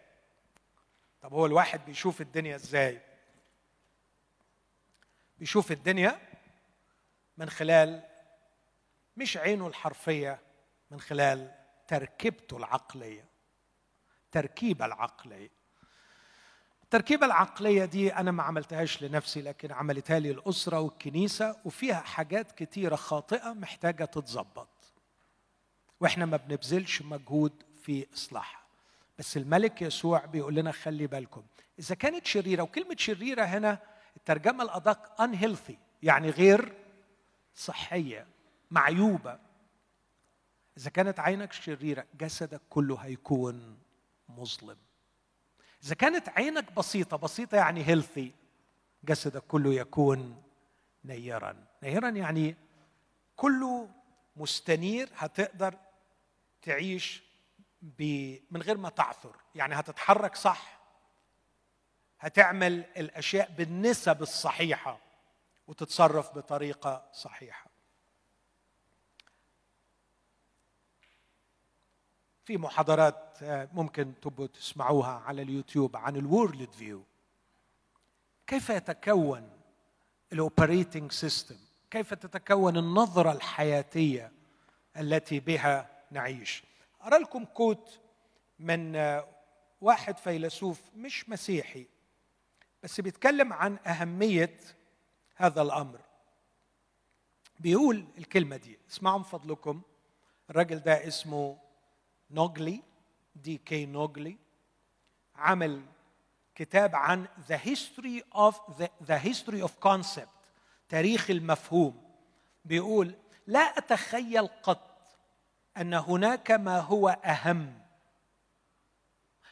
طب 1.23 1.33
هو 1.33 1.47
الواحد 1.47 1.81
بيشوف 1.87 2.21
الدنيا 2.21 2.57
إزاي؟ 2.57 3.01
بيشوف 5.39 5.73
الدنيا 5.73 6.19
من 7.37 7.51
خلال 7.51 8.03
مش 9.17 9.37
عينه 9.37 9.67
الحرفية 9.67 10.39
من 10.91 11.01
خلال 11.01 11.55
تركيبته 11.89 12.57
العقلية 12.57 13.25
تركيبة 14.33 14.85
العقلية. 14.87 15.51
التركيبة 16.83 17.27
العقلية 17.27 17.85
دي 17.85 18.15
أنا 18.15 18.31
ما 18.31 18.43
عملتهاش 18.43 19.03
لنفسي 19.03 19.43
لكن 19.43 19.73
عملتها 19.73 20.19
لي 20.19 20.31
الأسرة 20.31 20.81
والكنيسة 20.81 21.57
وفيها 21.65 22.01
حاجات 22.01 22.53
كتيرة 22.53 22.97
خاطئة 22.97 23.53
محتاجة 23.53 24.05
تتظبط. 24.05 24.69
وإحنا 26.01 26.27
ما 26.27 26.37
بنبذلش 26.37 27.03
مجهود 27.03 27.53
في 27.83 28.07
إصلاحها. 28.15 28.63
بس 29.19 29.37
الملك 29.37 29.83
يسوع 29.83 30.25
بيقول 30.25 30.55
لنا 30.55 30.73
خلي 30.73 31.07
بالكم. 31.07 31.43
إذا 31.79 31.95
كانت 31.95 32.27
شريرة 32.27 32.63
وكلمة 32.63 32.97
شريرة 32.99 33.43
هنا 33.43 33.79
الترجمة 34.17 34.65
الأدق 34.65 35.23
unhealthy 35.23 35.75
يعني 36.03 36.31
غير 36.31 36.75
صحية 37.55 38.27
معيوبة. 38.71 39.39
إذا 40.79 40.91
كانت 40.91 41.21
عينك 41.21 41.53
شريرة 41.53 42.05
جسدك 42.21 42.61
كله 42.71 42.97
هيكون 42.97 43.79
مظلم. 44.29 44.77
إذا 45.85 45.95
كانت 45.95 46.29
عينك 46.29 46.73
بسيطة 46.73 47.17
بسيطة 47.17 47.57
يعني 47.57 47.89
هيلثي 47.89 48.33
جسدك 49.05 49.43
كله 49.43 49.75
يكون 49.75 50.43
نيرا. 51.05 51.65
نيرا 51.83 52.09
يعني 52.09 52.57
كله 53.37 53.89
مستنير 54.37 55.09
هتقدر 55.17 55.75
تعيش 56.63 57.23
من 58.51 58.63
غير 58.63 58.77
ما 58.77 58.89
تعثر. 58.89 59.37
يعني 59.55 59.75
هتتحرك 59.75 60.37
صح 60.37 60.79
هتعمل 62.21 62.85
الأشياء 62.97 63.51
بالنسب 63.51 64.23
الصحيحة 64.23 64.99
وتتصرف 65.67 66.35
بطريقة 66.35 67.11
صحيحة. 67.13 67.69
في 72.45 72.59
محاضرات 72.59 73.39
ممكن 73.73 74.15
تبقوا 74.23 74.47
تسمعوها 74.47 75.23
على 75.27 75.43
اليوتيوب 75.43 75.97
عن 75.97 76.17
الورلد 76.17 76.73
فيو 76.73 77.03
كيف 78.47 78.71
يتكون 78.71 79.51
ال 80.33 80.41
operating 80.41 81.13
system 81.13 81.57
كيف 81.91 82.15
تتكون 82.15 82.77
النظرة 82.77 83.33
الحياتية 83.33 84.33
التي 84.97 85.41
بها 85.41 85.98
نعيش. 86.11 86.63
أقرا 87.03 87.19
لكم 87.19 87.45
quote 87.45 88.01
من 88.59 88.97
واحد 89.81 90.19
فيلسوف 90.19 90.81
مش 90.97 91.29
مسيحي 91.29 91.87
بس 92.83 93.01
بيتكلم 93.01 93.53
عن 93.53 93.79
أهمية 93.87 94.61
هذا 95.37 95.63
الأمر. 95.63 96.01
بيقول 97.61 98.05
الكلمة 98.19 98.57
دي 98.57 98.79
اسمعوا 98.91 99.19
من 99.19 99.25
فضلكم. 99.25 99.83
الراجل 100.51 100.79
ده 100.79 101.07
اسمه 101.07 101.59
نوغلي 102.31 102.83
دي 103.37 103.59
كي 103.59 103.87
نوغلي. 103.87 104.37
عمل 105.37 105.83
كتاب 106.55 106.97
عن 106.97 107.27
history 107.49 108.23
of 108.35 108.55
the, 108.79 108.89
the 109.07 109.19
history 109.29 109.63
of 109.69 109.71
concept 109.89 110.29
تاريخ 110.89 111.31
المفهوم. 111.31 112.03
بيقول 112.65 113.15
لا 113.47 113.61
أتخيل 113.61 114.47
قط 114.47 114.88
أن 115.77 115.95
هناك 115.95 116.51
ما 116.51 116.81
هو 116.81 117.09
أهم 117.09 117.79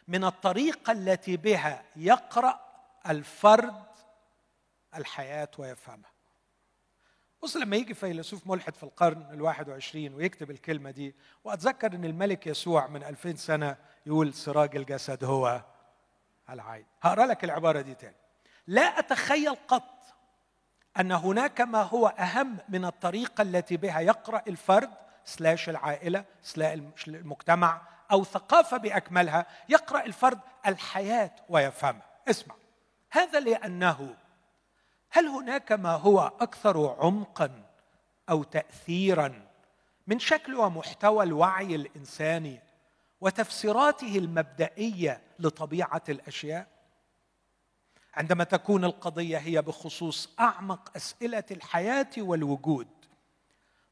من 0.08 0.24
الطريقة 0.24 0.92
التي 0.92 1.36
بها 1.36 1.84
يقرأ 1.96 2.60
الفرد 3.08 3.86
الحياة 4.96 5.50
ويفهمها. 5.58 6.10
بص 7.42 7.56
لما 7.56 7.76
يجي 7.76 7.94
فيلسوف 7.94 8.46
ملحد 8.46 8.74
في 8.74 8.82
القرن 8.82 9.26
الواحد 9.30 9.68
وعشرين 9.68 10.14
ويكتب 10.14 10.50
الكلمة 10.50 10.90
دي 10.90 11.14
وأتذكر 11.44 11.94
أن 11.94 12.04
الملك 12.04 12.46
يسوع 12.46 12.86
من 12.86 13.02
ألفين 13.02 13.36
سنة 13.36 13.76
يقول 14.06 14.34
سراج 14.34 14.76
الجسد 14.76 15.24
هو 15.24 15.62
العين. 16.50 16.86
هقرأ 17.02 17.26
لك 17.26 17.44
العبارة 17.44 17.80
دي 17.80 17.94
تاني. 17.94 18.16
لا 18.66 18.98
أتخيل 18.98 19.54
قط 19.54 19.96
أن 21.00 21.12
هناك 21.12 21.60
ما 21.60 21.82
هو 21.82 22.06
أهم 22.06 22.58
من 22.68 22.84
الطريقة 22.84 23.42
التي 23.42 23.76
بها 23.76 24.00
يقرأ 24.00 24.42
الفرد 24.48 24.90
سلاش 25.26 25.68
العائلة 25.68 26.24
سلاش 26.42 27.08
المجتمع 27.08 27.82
أو 28.12 28.24
ثقافة 28.24 28.76
بأكملها 28.76 29.46
يقرأ 29.68 30.04
الفرد 30.04 30.40
الحياة 30.66 31.30
ويفهمها. 31.48 32.06
اسمع. 32.28 32.54
هذا 33.10 33.40
لأنه 33.40 34.16
هل 35.10 35.26
هناك 35.26 35.72
ما 35.72 35.92
هو 35.92 36.32
أكثر 36.40 36.96
عمقا 37.00 37.50
أو 38.30 38.42
تاثيرا 38.42 39.46
من 40.06 40.18
شكل 40.18 40.54
ومحتوى 40.54 41.24
الوعي 41.24 41.74
الإنساني 41.74 42.60
وتفسيراته 43.20 44.18
المبدئية 44.18 45.20
لطبيعة 45.38 46.02
الأشياء؟ 46.08 46.66
عندما 48.14 48.44
تكون 48.44 48.84
القضية 48.84 49.38
هي 49.38 49.62
بخصوص 49.62 50.28
أعمق 50.40 50.96
أسئلة 50.96 51.44
الحياة 51.50 52.10
والوجود 52.18 52.88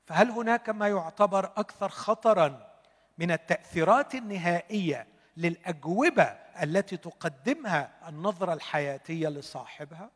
فهل 0.06 0.31
هناك 0.31 0.70
ما 0.70 0.89
يعتبر 0.89 1.44
أكثر 1.44 1.89
خطرا 1.89 2.70
من 3.18 3.31
التأثيرات 3.31 4.14
النهائية 4.14 5.06
للأجوبة 5.36 6.22
التي 6.62 6.97
تقدمها 6.97 8.09
النظرة 8.09 8.52
الحياتية 8.52 9.28
لصاحبها؟ 9.28 10.10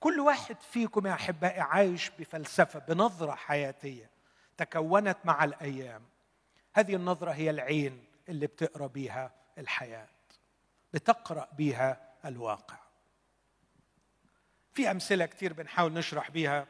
كل 0.00 0.20
واحد 0.20 0.56
فيكم 0.60 1.06
يا 1.06 1.12
أحبائي 1.12 1.60
عايش 1.60 2.10
بفلسفة 2.18 2.78
بنظرة 2.78 3.34
حياتية 3.34 4.10
تكونت 4.56 5.18
مع 5.24 5.44
الأيام. 5.44 6.02
هذه 6.72 6.94
النظرة 6.94 7.30
هي 7.30 7.50
العين 7.50 8.04
اللي 8.28 8.46
بتقرأ 8.46 8.86
بيها 8.86 9.32
الحياة 9.58 10.08
بتقرأ 10.94 11.48
بيها 11.52 12.00
الواقع. 12.24 12.76
في 14.72 14.90
أمثلة 14.90 15.26
كتير 15.26 15.52
بنحاول 15.52 15.92
نشرح 15.92 16.30
بيها. 16.30 16.66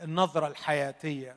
النظرة 0.00 0.46
الحياتية. 0.46 1.36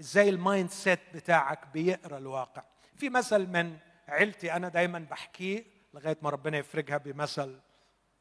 إزاي 0.00 0.28
ال 0.28 0.70
mindset 0.70 1.00
بتاعك 1.14 1.66
بيقرأ 1.72 2.18
الواقع. 2.18 2.62
في 2.96 3.08
مثل 3.08 3.46
من 3.46 3.76
عيلتي 4.08 4.52
أنا 4.52 4.68
دايما 4.68 4.98
بحكيه 5.10 5.64
لغاية 5.94 6.16
ما 6.22 6.30
ربنا 6.30 6.58
يفرجها 6.58 6.96
بمثل 6.96 7.60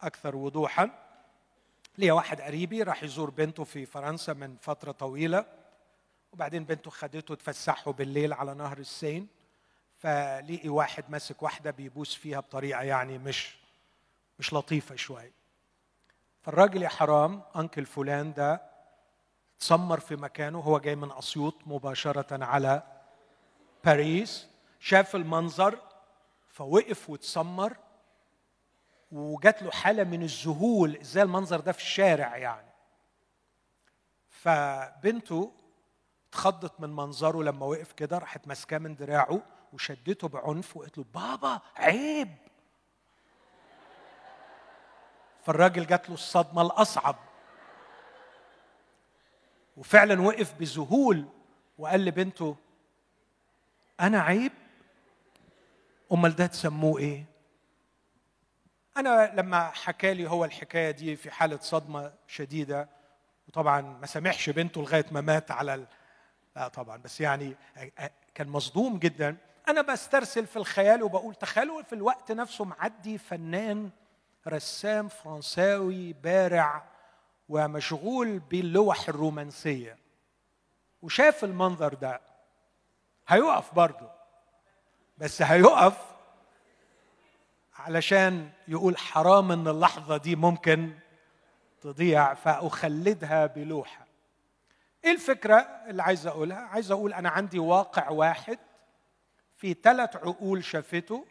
أكثر 0.01 0.35
وضوحا. 0.35 0.89
ليا 1.97 2.13
واحد 2.13 2.41
قريبي 2.41 2.83
راح 2.83 3.03
يزور 3.03 3.29
بنته 3.29 3.63
في 3.63 3.85
فرنسا 3.85 4.33
من 4.33 4.57
فترة 4.61 4.91
طويلة 4.91 5.45
وبعدين 6.31 6.63
بنته 6.65 6.91
خدته 6.91 7.35
تفسحه 7.35 7.91
بالليل 7.91 8.33
على 8.33 8.53
نهر 8.53 8.77
السين. 8.77 9.27
فلقي 9.97 10.69
واحد 10.69 11.03
ماسك 11.09 11.43
واحدة 11.43 11.71
بيبوس 11.71 12.15
فيها 12.15 12.39
بطريقة 12.39 12.81
يعني 12.81 13.17
مش 13.17 13.55
مش 14.39 14.53
لطيفة 14.53 14.95
شوية. 14.95 15.31
فالراجل 16.41 16.81
يا 16.81 16.89
حرام 16.89 17.41
أنكل 17.55 17.85
فلان 17.85 18.33
ده 18.33 18.72
تسمر 19.63 19.99
في 19.99 20.15
مكانه 20.15 20.59
هو 20.59 20.79
جاي 20.79 20.95
من 20.95 21.11
أسيوط 21.11 21.55
مباشرة 21.65 22.43
على 22.45 22.83
باريس 23.85 24.47
شاف 24.79 25.15
المنظر 25.15 25.79
فوقف 26.47 27.09
وتسمر 27.09 27.77
وجات 29.11 29.63
له 29.63 29.71
حالة 29.71 30.03
من 30.03 30.23
الذهول 30.23 30.95
إزاي 30.95 31.23
المنظر 31.23 31.59
ده 31.59 31.71
في 31.71 31.79
الشارع 31.79 32.37
يعني. 32.37 32.71
فبنته 34.29 35.51
اتخضت 36.29 36.79
من 36.79 36.89
منظره 36.89 37.43
لما 37.43 37.65
وقف 37.65 37.91
كده 37.91 38.17
راحت 38.17 38.47
ماسكاه 38.47 38.77
من 38.77 38.95
دراعه 38.95 39.41
وشدته 39.73 40.27
بعنف 40.27 40.77
وقالت 40.77 40.97
له 40.97 41.05
بابا 41.13 41.61
عيب. 41.75 42.35
فالراجل 45.41 45.87
جات 45.87 46.09
له 46.09 46.13
الصدمة 46.13 46.61
الأصعب. 46.61 47.15
وفعلا 49.77 50.21
وقف 50.21 50.53
بذهول 50.59 51.25
وقال 51.77 52.05
لبنته 52.05 52.55
أنا 53.99 54.21
عيب؟ 54.21 54.51
أمال 56.11 56.35
ده 56.35 56.45
تسموه 56.45 56.99
إيه؟ 56.99 57.25
أنا 58.97 59.31
لما 59.35 59.69
حكى 59.69 60.13
لي 60.13 60.29
هو 60.29 60.45
الحكاية 60.45 60.91
دي 60.91 61.15
في 61.15 61.31
حالة 61.31 61.57
صدمة 61.61 62.13
شديدة 62.27 62.89
وطبعا 63.47 63.81
ما 63.81 64.05
سامحش 64.05 64.49
بنته 64.49 64.81
لغاية 64.81 65.05
ما 65.11 65.21
مات 65.21 65.51
على 65.51 65.75
ال... 65.75 65.85
لا 66.55 66.67
طبعا 66.67 66.97
بس 66.97 67.21
يعني 67.21 67.55
كان 68.35 68.47
مصدوم 68.47 68.99
جدا. 68.99 69.37
أنا 69.67 69.81
بسترسل 69.81 70.47
في 70.47 70.57
الخيال 70.57 71.03
وبقول 71.03 71.35
تخيلوا 71.35 71.81
في 71.81 71.93
الوقت 71.93 72.31
نفسه 72.31 72.65
معدي 72.65 73.17
فنان 73.17 73.89
رسام 74.47 75.07
فرنساوي 75.07 76.13
بارع 76.13 76.83
ومشغول 77.49 78.39
باللوح 78.39 79.09
الرومانسية. 79.09 79.97
وشاف 81.01 81.43
المنظر 81.43 81.93
ده. 81.93 82.21
هيقف 83.27 83.73
برضه. 83.73 84.11
بس 85.17 85.41
هيقف 85.41 85.97
علشان 87.75 88.49
يقول 88.67 88.97
حرام 88.97 89.51
إن 89.51 89.67
اللحظة 89.67 90.17
دي 90.17 90.35
ممكن 90.35 90.93
تضيع 91.81 92.33
فأخلدها 92.33 93.45
بلوحة. 93.45 94.05
إيه 95.05 95.11
الفكرة 95.11 95.55
اللي 95.87 96.03
عايز 96.03 96.27
أقولها؟ 96.27 96.57
عايز 96.57 96.91
أقول 96.91 97.13
أنا 97.13 97.29
عندي 97.29 97.59
واقع 97.59 98.09
واحد 98.09 98.59
في 99.57 99.73
ثلاث 99.83 100.15
عقول 100.15 100.63
شافته. 100.63 101.25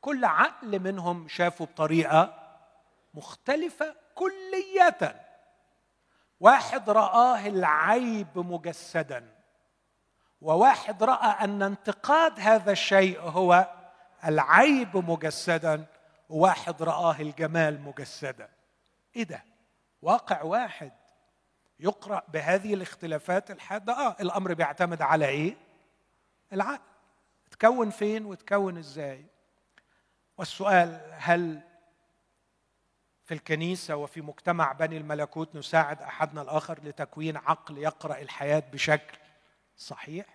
كل 0.00 0.24
عقل 0.24 0.80
منهم 0.80 1.28
شافه 1.28 1.64
بطريقة 1.64 2.34
مختلفة 3.14 3.94
كليه 4.14 5.23
واحد 6.40 6.90
رآه 6.90 7.46
العيب 7.46 8.38
مجسدا 8.38 9.34
وواحد 10.40 11.02
رأى 11.02 11.44
أن 11.44 11.62
انتقاد 11.62 12.40
هذا 12.40 12.72
الشيء 12.72 13.20
هو 13.20 13.70
العيب 14.24 14.96
مجسدا 15.10 15.84
وواحد 16.28 16.82
رآه 16.82 17.16
الجمال 17.20 17.80
مجسدا. 17.80 18.48
إيه 19.16 19.22
ده؟ 19.22 19.44
واقع 20.02 20.42
واحد 20.42 20.92
يقرأ 21.80 22.22
بهذه 22.28 22.74
الاختلافات 22.74 23.50
الحادة؟ 23.50 23.92
آه 23.92 24.16
الأمر 24.20 24.54
بيعتمد 24.54 25.02
على 25.02 25.28
إيه؟ 25.28 25.56
العقل. 26.52 26.80
تكون 27.50 27.90
فين 27.90 28.24
وتكون 28.24 28.78
إزاي؟ 28.78 29.24
والسؤال 30.38 31.00
هل 31.12 31.60
في 33.24 33.34
الكنيسة 33.34 33.96
وفي 33.96 34.20
مجتمع 34.20 34.72
بني 34.72 34.96
الملكوت 34.96 35.56
نساعد 35.56 36.02
أحدنا 36.02 36.42
الآخر 36.42 36.78
لتكوين 36.84 37.36
عقل 37.36 37.78
يقرأ 37.78 38.18
الحياة 38.18 38.62
بشكل 38.72 39.18
صحيح. 39.76 40.26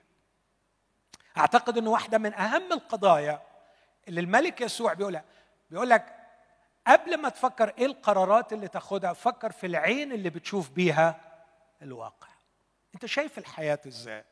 أعتقد 1.38 1.78
أنه 1.78 1.90
واحدة 1.90 2.18
من 2.18 2.34
أهم 2.34 2.74
القضايا 2.74 3.42
اللي 4.08 4.22
الملك 4.22 4.62
يسوع 4.62 4.94
بيقولها 4.94 5.24
بيقول 5.72 5.90
لك 5.90 6.16
قبل 6.88 7.22
ما 7.22 7.30
تفكر 7.30 7.74
إيه 7.78 7.86
القرارات 7.86 8.54
اللي 8.54 8.68
تاخدها 8.68 9.14
فكر 9.14 9.52
في 9.52 9.66
العين 9.68 10.12
اللي 10.12 10.30
بتشوف 10.30 10.70
بيها 10.70 11.22
الواقع. 11.82 12.28
أنت 12.96 13.06
شايف 13.06 13.38
الحياة 13.38 13.80
إزاي؟ 13.88 14.24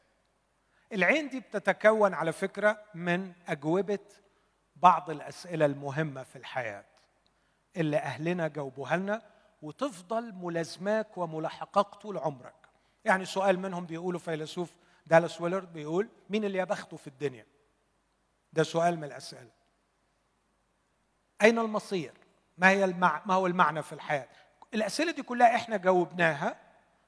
العين 0.94 1.30
دي 1.30 1.40
بتتكون 1.40 2.14
على 2.14 2.32
فكرة 2.32 2.82
من 2.94 3.34
أجوبة 3.48 4.00
بعض 4.76 5.10
الأسئلة 5.10 5.66
المهمة 5.66 6.24
في 6.24 6.36
الحياة. 6.36 6.86
اللي 7.78 7.98
أهلنا 7.98 8.48
جاوبوها 8.48 8.98
لنا 8.98 9.22
وتفضل 9.62 10.34
ملازماك 10.34 11.18
وملاحقاك 11.18 11.96
طول 11.96 12.18
عمرك. 12.18 12.56
يعني 13.06 13.26
سؤال 13.26 13.60
منهم 13.60 13.86
بيقولوا 13.86 14.20
فيلسوف 14.20 14.76
دالاس 15.06 15.42
ويلرد 15.42 15.74
بيقول 15.74 16.10
مين 16.30 16.44
اللي 16.44 16.58
يا 16.58 16.64
بخته 16.64 16.98
في 16.98 17.08
الدنيا؟ 17.08 17.46
ده 18.54 18.64
سؤال 18.64 18.98
من 18.98 19.04
الأسئلة. 19.04 19.50
أين 21.42 21.60
المصير؟ 21.60 22.14
ما 22.58 22.70
هي 22.70 22.86
المع... 22.86 23.22
ما 23.26 23.34
هو 23.34 23.48
المعنى 23.48 23.84
في 23.84 23.94
الحياة؟ 23.94 24.28
الأسئلة 24.74 25.12
دي 25.12 25.24
كلها 25.24 25.56
إحنا 25.56 25.78
جاوبناها 25.78 26.56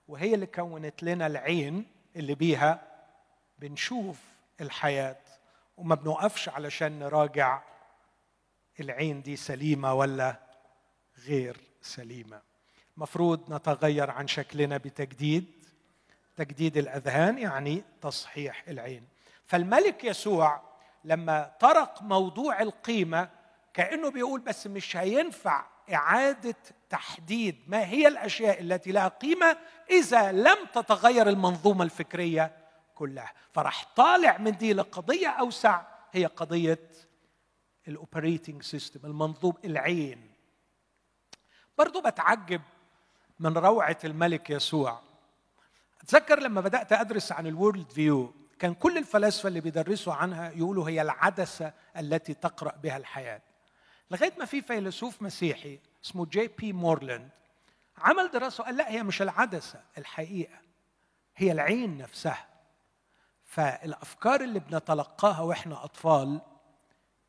وهي 0.08 0.34
اللي 0.36 0.46
كونت 0.46 1.04
لنا 1.04 1.28
العين 1.28 1.86
اللي 2.16 2.36
بيها 2.36 2.82
بنشوف 3.60 4.22
الحياة. 4.62 5.16
وما 5.78 5.96
بنوقفش 5.96 6.50
علشان 6.50 7.00
نراجع 7.00 7.62
العين 8.80 9.22
دي 9.22 9.36
سليمة 9.36 9.94
ولا 9.94 10.49
غير 11.28 11.58
سليمة. 11.82 12.42
مفروض 12.98 13.54
نتغير 13.54 14.10
عن 14.12 14.28
شكلنا 14.28 14.78
بتجديد. 14.78 15.46
تجديد 16.36 16.78
الأذهان 16.78 17.38
يعني 17.38 17.84
تصحيح 18.02 18.64
العين. 18.68 19.04
فالملك 19.46 20.04
يسوع 20.04 20.62
لما 21.04 21.52
طرق 21.60 22.02
موضوع 22.02 22.62
القيمة 22.62 23.30
كأنه 23.74 24.12
بيقول 24.12 24.40
بس 24.40 24.68
مش 24.68 24.98
هينفع 24.98 25.66
إعادة 25.94 26.56
تحديد 26.90 27.56
ما 27.68 27.86
هي 27.86 28.08
الأشياء 28.08 28.62
التي 28.62 28.92
لها 28.92 29.08
قيمة 29.08 29.58
إذا 29.90 30.32
لم 30.32 30.58
تتغير 30.74 31.30
المنظومة 31.30 31.84
الفكرية 31.84 32.58
كلها. 32.96 33.34
فراح 33.54 33.86
طالع 33.96 34.38
من 34.38 34.58
دي 34.58 34.74
لقضية 34.74 35.28
أوسع 35.28 35.82
هي 36.12 36.26
قضية 36.26 36.90
ال 37.88 37.95
operating 37.95 38.64
system 38.64 39.00
المنظوم 39.04 39.54
العين. 39.66 40.29
برضو 41.80 42.02
بتعجب 42.02 42.62
من 43.40 43.58
روعة 43.58 43.98
الملك 44.04 44.50
يسوع. 44.50 45.00
أتذكر 46.02 46.40
لما 46.40 46.62
بدأت 46.62 46.94
أدرس 46.94 47.32
عن 47.32 47.48
ال 47.48 47.92
worldview 47.92 48.34
كان 48.60 48.74
كل 48.74 48.98
الفلاسفة 48.98 49.48
اللي 49.48 49.62
بيدرسوا 49.62 50.14
عنها 50.14 50.52
يقولوا 50.52 50.90
هي 50.90 51.02
العدسة 51.02 51.74
التي 51.98 52.34
تقرأ 52.34 52.76
بها 52.76 52.98
الحياة. 52.98 53.42
لغاية 54.12 54.34
ما 54.40 54.46
في 54.46 54.62
فيلسوف 54.62 55.22
مسيحي 55.22 55.80
اسمه 56.06 56.26
جي 56.26 56.48
بي 56.48 56.74
مورلاند 56.74 57.30
عمل 57.98 58.32
دراسة 58.32 58.64
قال 58.64 58.76
لا 58.78 58.90
هي 58.92 59.04
مش 59.04 59.22
العدسة 59.22 59.82
الحقيقة 59.98 60.60
هي 61.36 61.52
العين 61.52 61.98
نفسها. 61.98 62.48
فالأفكار 63.46 64.42
اللي 64.42 64.60
بنتلقاها 64.60 65.42
وإحنا 65.42 65.84
أطفال 65.84 66.42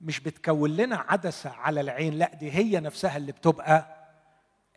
مش 0.01 0.20
بتكون 0.20 0.77
لنا 0.77 0.97
عدسة 1.09 1.51
على 1.51 1.81
العين 1.81 2.14
لا 2.18 2.35
دي 2.35 2.52
هي 2.52 2.81
نفسها 2.81 3.16
اللي 3.16 3.32
بتبقى 3.32 3.99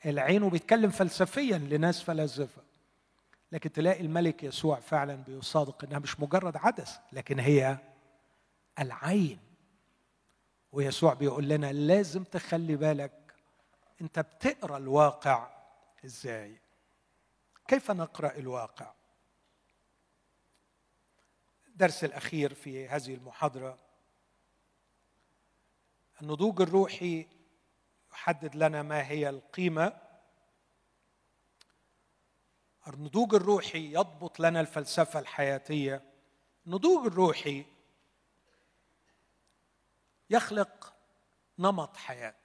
العين 0.05 0.43
وبيتكلم 0.43 0.89
فلسفيا 0.89 1.57
لناس 1.57 2.01
فلاسفة. 2.01 2.61
لكن 3.51 3.71
تلاقي 3.71 4.01
الملك 4.01 4.43
يسوع 4.43 4.79
فعلا 4.79 5.15
بيصادق 5.15 5.83
إنها 5.83 5.99
مش 5.99 6.19
مجرد 6.19 6.57
عدسه 6.57 7.01
لكن 7.11 7.39
هي 7.39 7.77
العين. 8.79 9.39
ويسوع 10.71 11.13
بيقول 11.13 11.49
لنا 11.49 11.73
لازم 11.73 12.23
تخلي 12.23 12.75
بالك 12.75 13.33
أنت 14.01 14.19
بتقرأ 14.19 14.77
الواقع 14.77 15.49
إزاي. 16.05 16.57
كيف 17.67 17.91
نقرأ 17.91 18.37
الواقع؟ 18.37 18.93
الدرس 21.67 22.03
الأخير 22.03 22.53
في 22.53 22.87
هذه 22.87 23.15
المحاضرة. 23.15 23.77
النضوج 26.21 26.61
الروحي 26.61 27.27
يحدد 28.13 28.55
لنا 28.55 28.81
ما 28.81 29.07
هي 29.07 29.29
القيمة. 29.29 29.93
النضوج 32.87 33.35
الروحي 33.35 33.93
يضبط 33.93 34.39
لنا 34.39 34.61
الفلسفة 34.61 35.19
الحياتية. 35.19 36.03
النضوج 36.67 37.05
الروحي 37.05 37.65
يخلق 40.29 40.93
نمط 41.59 41.97
حياة. 41.97 42.35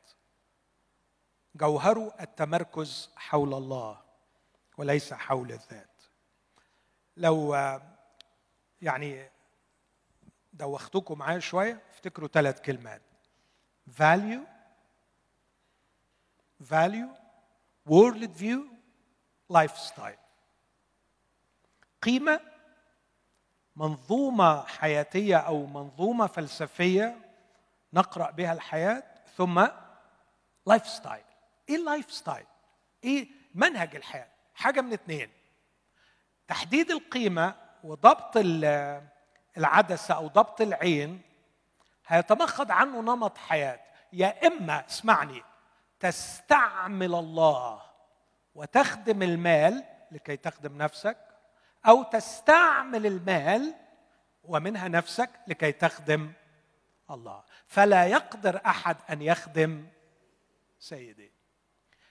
جوهره 1.55 2.15
التمركز 2.21 3.11
حول 3.17 3.55
الله 3.55 4.03
وليس 4.79 5.13
حول 5.15 5.53
الذات. 5.53 6.03
لو 7.17 7.55
يعني 8.83 9.31
دوختكم 10.53 11.19
معايا 11.19 11.39
شوية 11.39 11.83
افتكروا 11.91 12.29
ثلاث 12.29 12.61
كلمات. 12.61 13.03
value 13.99 14.58
value 16.61 17.09
world 17.87 18.25
view 18.41 18.61
lifestyle. 19.49 20.19
قيمة 22.03 22.41
منظومة 23.77 24.67
حياتية 24.67 25.37
أو 25.37 25.67
منظومة 25.67 26.27
فلسفية 26.27 27.19
نقرأ 27.93 28.31
بها 28.31 28.53
الحياة 28.53 29.03
ثم 29.37 29.67
lifestyle 30.67 31.25
إيه 31.69 31.77
ال 31.77 32.13
lifestyle 32.13 32.47
إيه 33.05 33.29
منهج 33.55 33.97
الحياة؟ 33.97 34.29
حاجة 34.55 34.81
من 34.81 34.93
اثنين 34.93 35.31
تحديد 36.49 36.91
القيمة 36.91 37.55
وضبط 37.85 38.33
العدسة 39.57 40.15
أو 40.15 40.29
ضبط 40.29 40.61
العين 40.61 41.23
هيتمخض 42.07 42.71
عنه 42.71 43.01
نمط 43.01 43.39
حياة. 43.39 43.81
يا 44.13 44.47
إما 44.47 44.87
اسمعني 44.87 45.43
تستعمل 46.01 47.15
الله 47.15 47.83
وتخدم 48.55 49.23
المال 49.23 49.85
لكي 50.11 50.37
تخدم 50.37 50.79
نفسك 50.79 51.19
أو 51.87 52.03
تستعمل 52.03 53.07
المال 53.07 53.75
ومنها 54.45 54.89
نفسك 54.89 55.31
لكي 55.47 55.73
تخدم 55.73 56.33
الله. 57.11 57.45
فلا 57.67 58.07
يقدر 58.07 58.61
أحد 58.67 58.97
أن 59.11 59.23
يخدم 59.23 59.87
سيدي. 60.79 61.33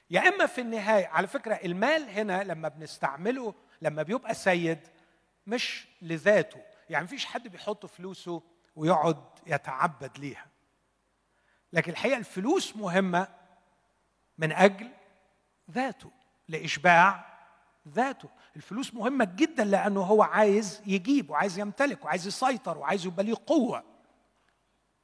يا 0.09 0.27
إما 0.27 0.45
في 0.45 0.61
النهاية 0.61 1.07
على 1.07 1.27
فكرة 1.27 1.55
المال 1.55 2.09
هنا 2.09 2.43
لما 2.43 2.67
بنستعمله 2.67 3.53
لما 3.81 4.03
بيبقى 4.03 4.33
سيد 4.33 4.79
مش 5.47 5.87
لذاته. 6.01 6.61
يعني 6.89 7.03
مفيش 7.03 7.25
حد 7.25 7.47
بيحط 7.47 7.85
فلوسه 7.85 8.43
ويقعد 8.75 9.23
يتعبد 9.47 10.17
ليها. 10.17 10.45
لكن 11.73 11.91
الحقيقة 11.91 12.17
الفلوس 12.17 12.75
مهمة 12.75 13.27
من 14.37 14.51
أجل 14.51 14.91
ذاته 15.71 16.11
لإشباع 16.47 17.25
ذاته. 17.87 18.29
الفلوس 18.55 18.93
مهمة 18.93 19.25
جدا 19.25 19.63
لأنه 19.63 20.01
هو 20.01 20.23
عايز 20.23 20.81
يجيب 20.85 21.29
وعايز 21.29 21.59
يمتلك 21.59 22.05
وعايز 22.05 22.27
يسيطر 22.27 22.77
وعايز 22.77 23.05
يبقى 23.05 23.23
ليه 23.23 23.35
قوة. 23.45 23.83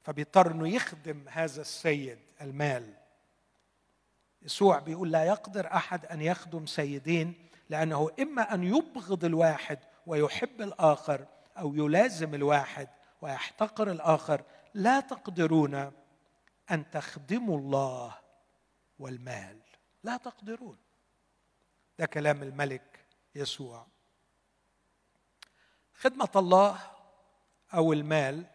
فبيضطر 0.03 0.51
إنه 0.51 0.67
يخدم 0.67 1.25
هذا 1.29 1.61
السيد 1.61 2.19
المال. 2.41 2.93
يسوع 4.41 4.79
بيقول 4.79 5.11
لا 5.11 5.23
يقدر 5.23 5.73
أحد 5.73 6.05
أن 6.05 6.21
يخدم 6.21 6.65
سيدين 6.65 7.49
لأنه 7.69 8.09
إما 8.19 8.53
أن 8.53 8.63
يبغض 8.63 9.25
الواحد 9.25 9.79
ويحب 10.07 10.61
الآخر 10.61 11.25
أو 11.57 11.75
يلازم 11.75 12.35
الواحد 12.35 12.87
ويحتقر 13.21 13.91
الآخر. 13.91 14.43
لا 14.73 14.99
تقدرون 14.99 15.91
أن 16.71 16.89
تخدموا 16.91 17.57
الله 17.57 18.22
والمال. 18.99 19.59
لا 20.03 20.17
تقدرون. 20.17 20.77
ده 21.99 22.05
كلام 22.05 22.43
الملك 22.43 23.05
يسوع. 23.35 23.87
خدمة 25.93 26.29
الله 26.35 26.91
أو 27.73 27.93
المال 27.93 28.45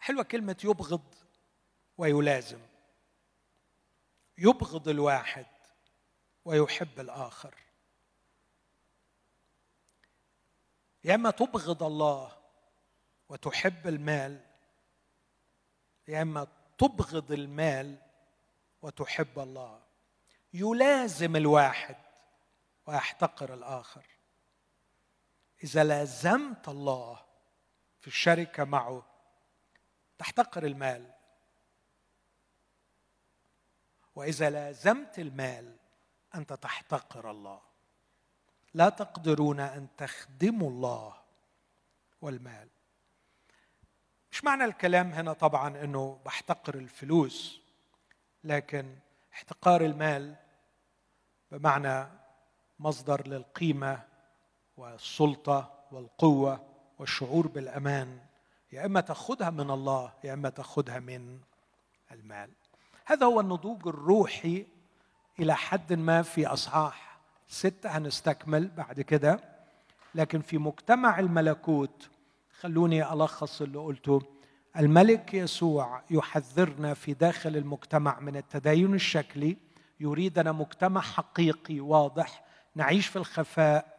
حلوة 0.00 0.22
كلمة 0.22 0.56
يبغض 0.64 1.14
ويلازم. 1.98 2.60
يبغض 4.38 4.88
الواحد 4.88 5.46
ويحب 6.44 7.00
الآخر. 7.00 7.65
يا 11.06 11.14
إما 11.14 11.30
تبغض 11.30 11.82
الله 11.82 12.36
وتحب 13.28 13.86
المال 13.86 14.40
يا 16.08 16.22
إما 16.22 16.46
تبغض 16.78 17.32
المال 17.32 17.98
وتحب 18.82 19.38
الله. 19.38 19.82
يلازم 20.52 21.36
الواحد 21.36 21.96
ويحتقر 22.86 23.54
الآخر. 23.54 24.06
إذا 25.64 25.84
لازمت 25.84 26.68
الله 26.68 27.24
في 28.00 28.06
الشركة 28.06 28.64
معه 28.64 29.06
تحتقر 30.18 30.66
المال. 30.66 31.12
وإذا 34.14 34.50
لازمت 34.50 35.18
المال 35.18 35.76
أنت 36.34 36.52
تحتقر 36.52 37.30
الله. 37.30 37.75
لا 38.76 38.88
تقدرون 38.88 39.60
أن 39.60 39.86
تخدموا 39.96 40.70
الله 40.70 41.14
والمال. 42.22 42.68
مش 44.32 44.44
معنى 44.44 44.64
الكلام 44.64 45.12
هنا 45.12 45.32
طبعا 45.32 45.84
إنه 45.84 46.18
بحتقر 46.26 46.74
الفلوس 46.74 47.60
لكن 48.44 48.94
احتقار 49.32 49.80
المال 49.80 50.34
بمعنى 51.52 52.06
مصدر 52.78 53.28
للقيمة 53.28 54.02
والسلطة 54.76 55.72
والقوة 55.92 56.64
والشعور 56.98 57.46
بالأمان. 57.46 58.20
يا 58.72 58.86
إما 58.86 59.00
تأخذها 59.00 59.50
من 59.50 59.70
الله 59.70 60.12
يا 60.24 60.34
إما 60.34 60.48
تأخذها 60.50 60.98
من 60.98 61.40
المال. 62.12 62.50
هذا 63.04 63.26
هو 63.26 63.40
النضوج 63.40 63.88
الروحي 63.88 64.66
إلى 65.38 65.56
حد 65.56 65.92
ما 65.92 66.22
في 66.22 66.46
أصحاح 66.46 67.05
ستة 67.48 67.88
هنستكمل 67.98 68.68
بعد 68.68 69.00
كده. 69.00 69.40
لكن 70.14 70.40
في 70.40 70.58
مجتمع 70.58 71.18
الملكوت 71.18 72.08
خلوني 72.60 73.12
ألخص 73.12 73.62
اللي 73.62 73.78
قلته. 73.78 74.22
الملك 74.78 75.34
يسوع 75.34 76.02
يحذرنا 76.10 76.94
في 76.94 77.14
داخل 77.14 77.56
المجتمع 77.56 78.20
من 78.20 78.36
التدين 78.36 78.94
الشكلي. 78.94 79.56
يريدنا 80.00 80.52
مجتمع 80.52 81.00
حقيقي 81.00 81.80
واضح. 81.80 82.44
نعيش 82.74 83.06
في 83.06 83.16
الخفاء 83.16 83.96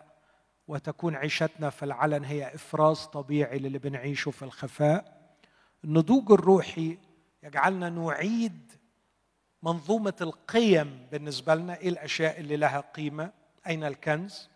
وتكون 0.67 1.15
عيشتنا 1.15 1.69
في 1.69 1.83
العلن 1.85 2.23
هي 2.23 2.55
إفراز 2.55 2.99
طبيعي 3.05 3.59
للي 3.59 3.77
بنعيشه 3.77 4.31
في 4.31 4.43
الخفاء. 4.43 5.17
النضوج 5.83 6.31
الروحي 6.31 6.97
يجعلنا 7.43 7.89
نعيد 7.89 8.71
منظومة 9.63 10.13
القيم 10.21 11.07
بالنسبة 11.11 11.55
لنا 11.55 11.77
إيه 11.77 11.89
الأشياء 11.89 12.39
اللي 12.39 12.57
لها 12.57 12.79
قيمة؟ 12.79 13.31
أين 13.67 13.83
الكنز؟ 13.83 14.49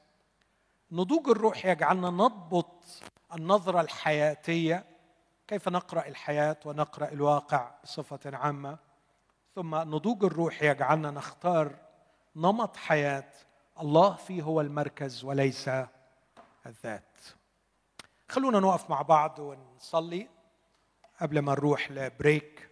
نضوج 0.91 1.30
الروح 1.30 1.65
يجعلنا 1.65 2.10
نضبط 2.10 2.84
النظرة 3.36 3.82
الحياتية 3.82 4.86
كيف 5.48 5.69
نقرأ 5.69 6.07
الحياة 6.07 6.57
ونقرأ 6.65 7.11
الواقع 7.11 7.72
بصفة 7.84 8.38
عامة. 8.38 8.78
ثم 9.56 9.76
نضوج 9.76 10.23
الروح 10.23 10.64
يجعلنا 10.64 11.11
نختار 11.11 11.76
نمط 12.36 12.78
حياة 12.78 13.30
الله 13.80 14.15
فيه 14.15 14.41
هو 14.41 14.61
المركز 14.61 15.23
وليس 15.23 15.69
الذات. 16.65 17.19
خلونا 18.30 18.60
نقف 18.60 18.90
مع 18.90 19.02
بعض 19.02 19.40
ونصلي 19.40 20.28
قبل 21.22 21.40
ما 21.40 21.52
نروح 21.52 21.91
لبريك 21.91 22.69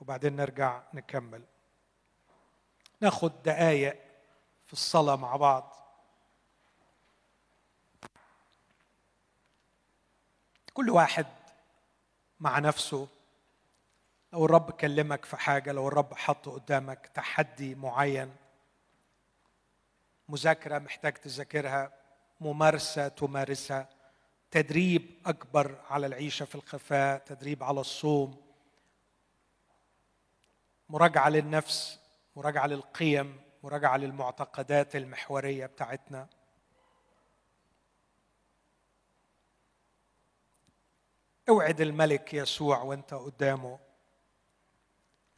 وبعدين 0.00 0.36
نرجع 0.36 0.82
نكمل. 0.94 1.42
ناخد 3.02 3.42
دقايق 3.42 4.00
في 4.66 4.72
الصلاة 4.72 5.16
مع 5.16 5.36
بعض. 5.36 5.76
كل 10.74 10.90
واحد 10.90 11.26
مع 12.40 12.58
نفسه. 12.58 13.08
لو 14.32 14.44
الرب 14.44 14.70
كلمك 14.70 15.24
في 15.24 15.36
حاجة 15.36 15.72
لو 15.72 15.88
الرب 15.88 16.14
حط 16.14 16.48
قدامك 16.48 17.06
تحدي 17.14 17.74
معين 17.74 18.36
مذاكرة 20.28 20.78
محتاج 20.78 21.12
تذاكرها 21.12 21.92
ممارسة 22.40 23.08
تمارسها 23.08 23.88
تدريب 24.50 25.20
أكبر 25.26 25.80
على 25.90 26.06
العيشة 26.06 26.44
في 26.44 26.54
الخفاء 26.54 27.18
تدريب 27.18 27.62
على 27.64 27.80
الصوم 27.80 28.36
مراجعة 30.88 31.28
للنفس 31.28 32.01
مراجعة 32.36 32.66
للقيم 32.66 33.40
مراجعة 33.62 33.96
للمعتقدات 33.96 34.96
المحورية 34.96 35.66
بتاعتنا. 35.66 36.28
اوعد 41.48 41.80
الملك 41.80 42.34
يسوع 42.34 42.82
وانت 42.82 43.14
قدامه 43.14 43.78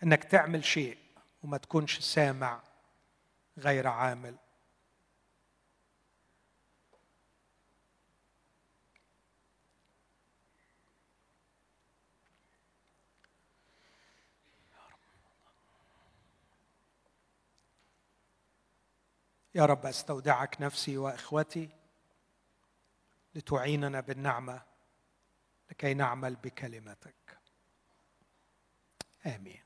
انك 0.03 0.25
تعمل 0.25 0.65
شيء 0.65 0.99
وما 1.43 1.57
تكونش 1.57 1.99
سامع 1.99 2.63
غير 3.59 3.87
عامل. 3.87 4.37
يا 19.55 19.67
رب 19.67 19.87
أستودعك 19.87 20.61
نفسي 20.61 20.97
وإخوتي 20.99 21.69
لتعيننا 23.35 24.01
بالنعمة 24.01 24.63
لكي 25.71 25.95
نعمل 25.95 26.37
بكلمتك. 26.37 27.39
آمين. 29.27 29.64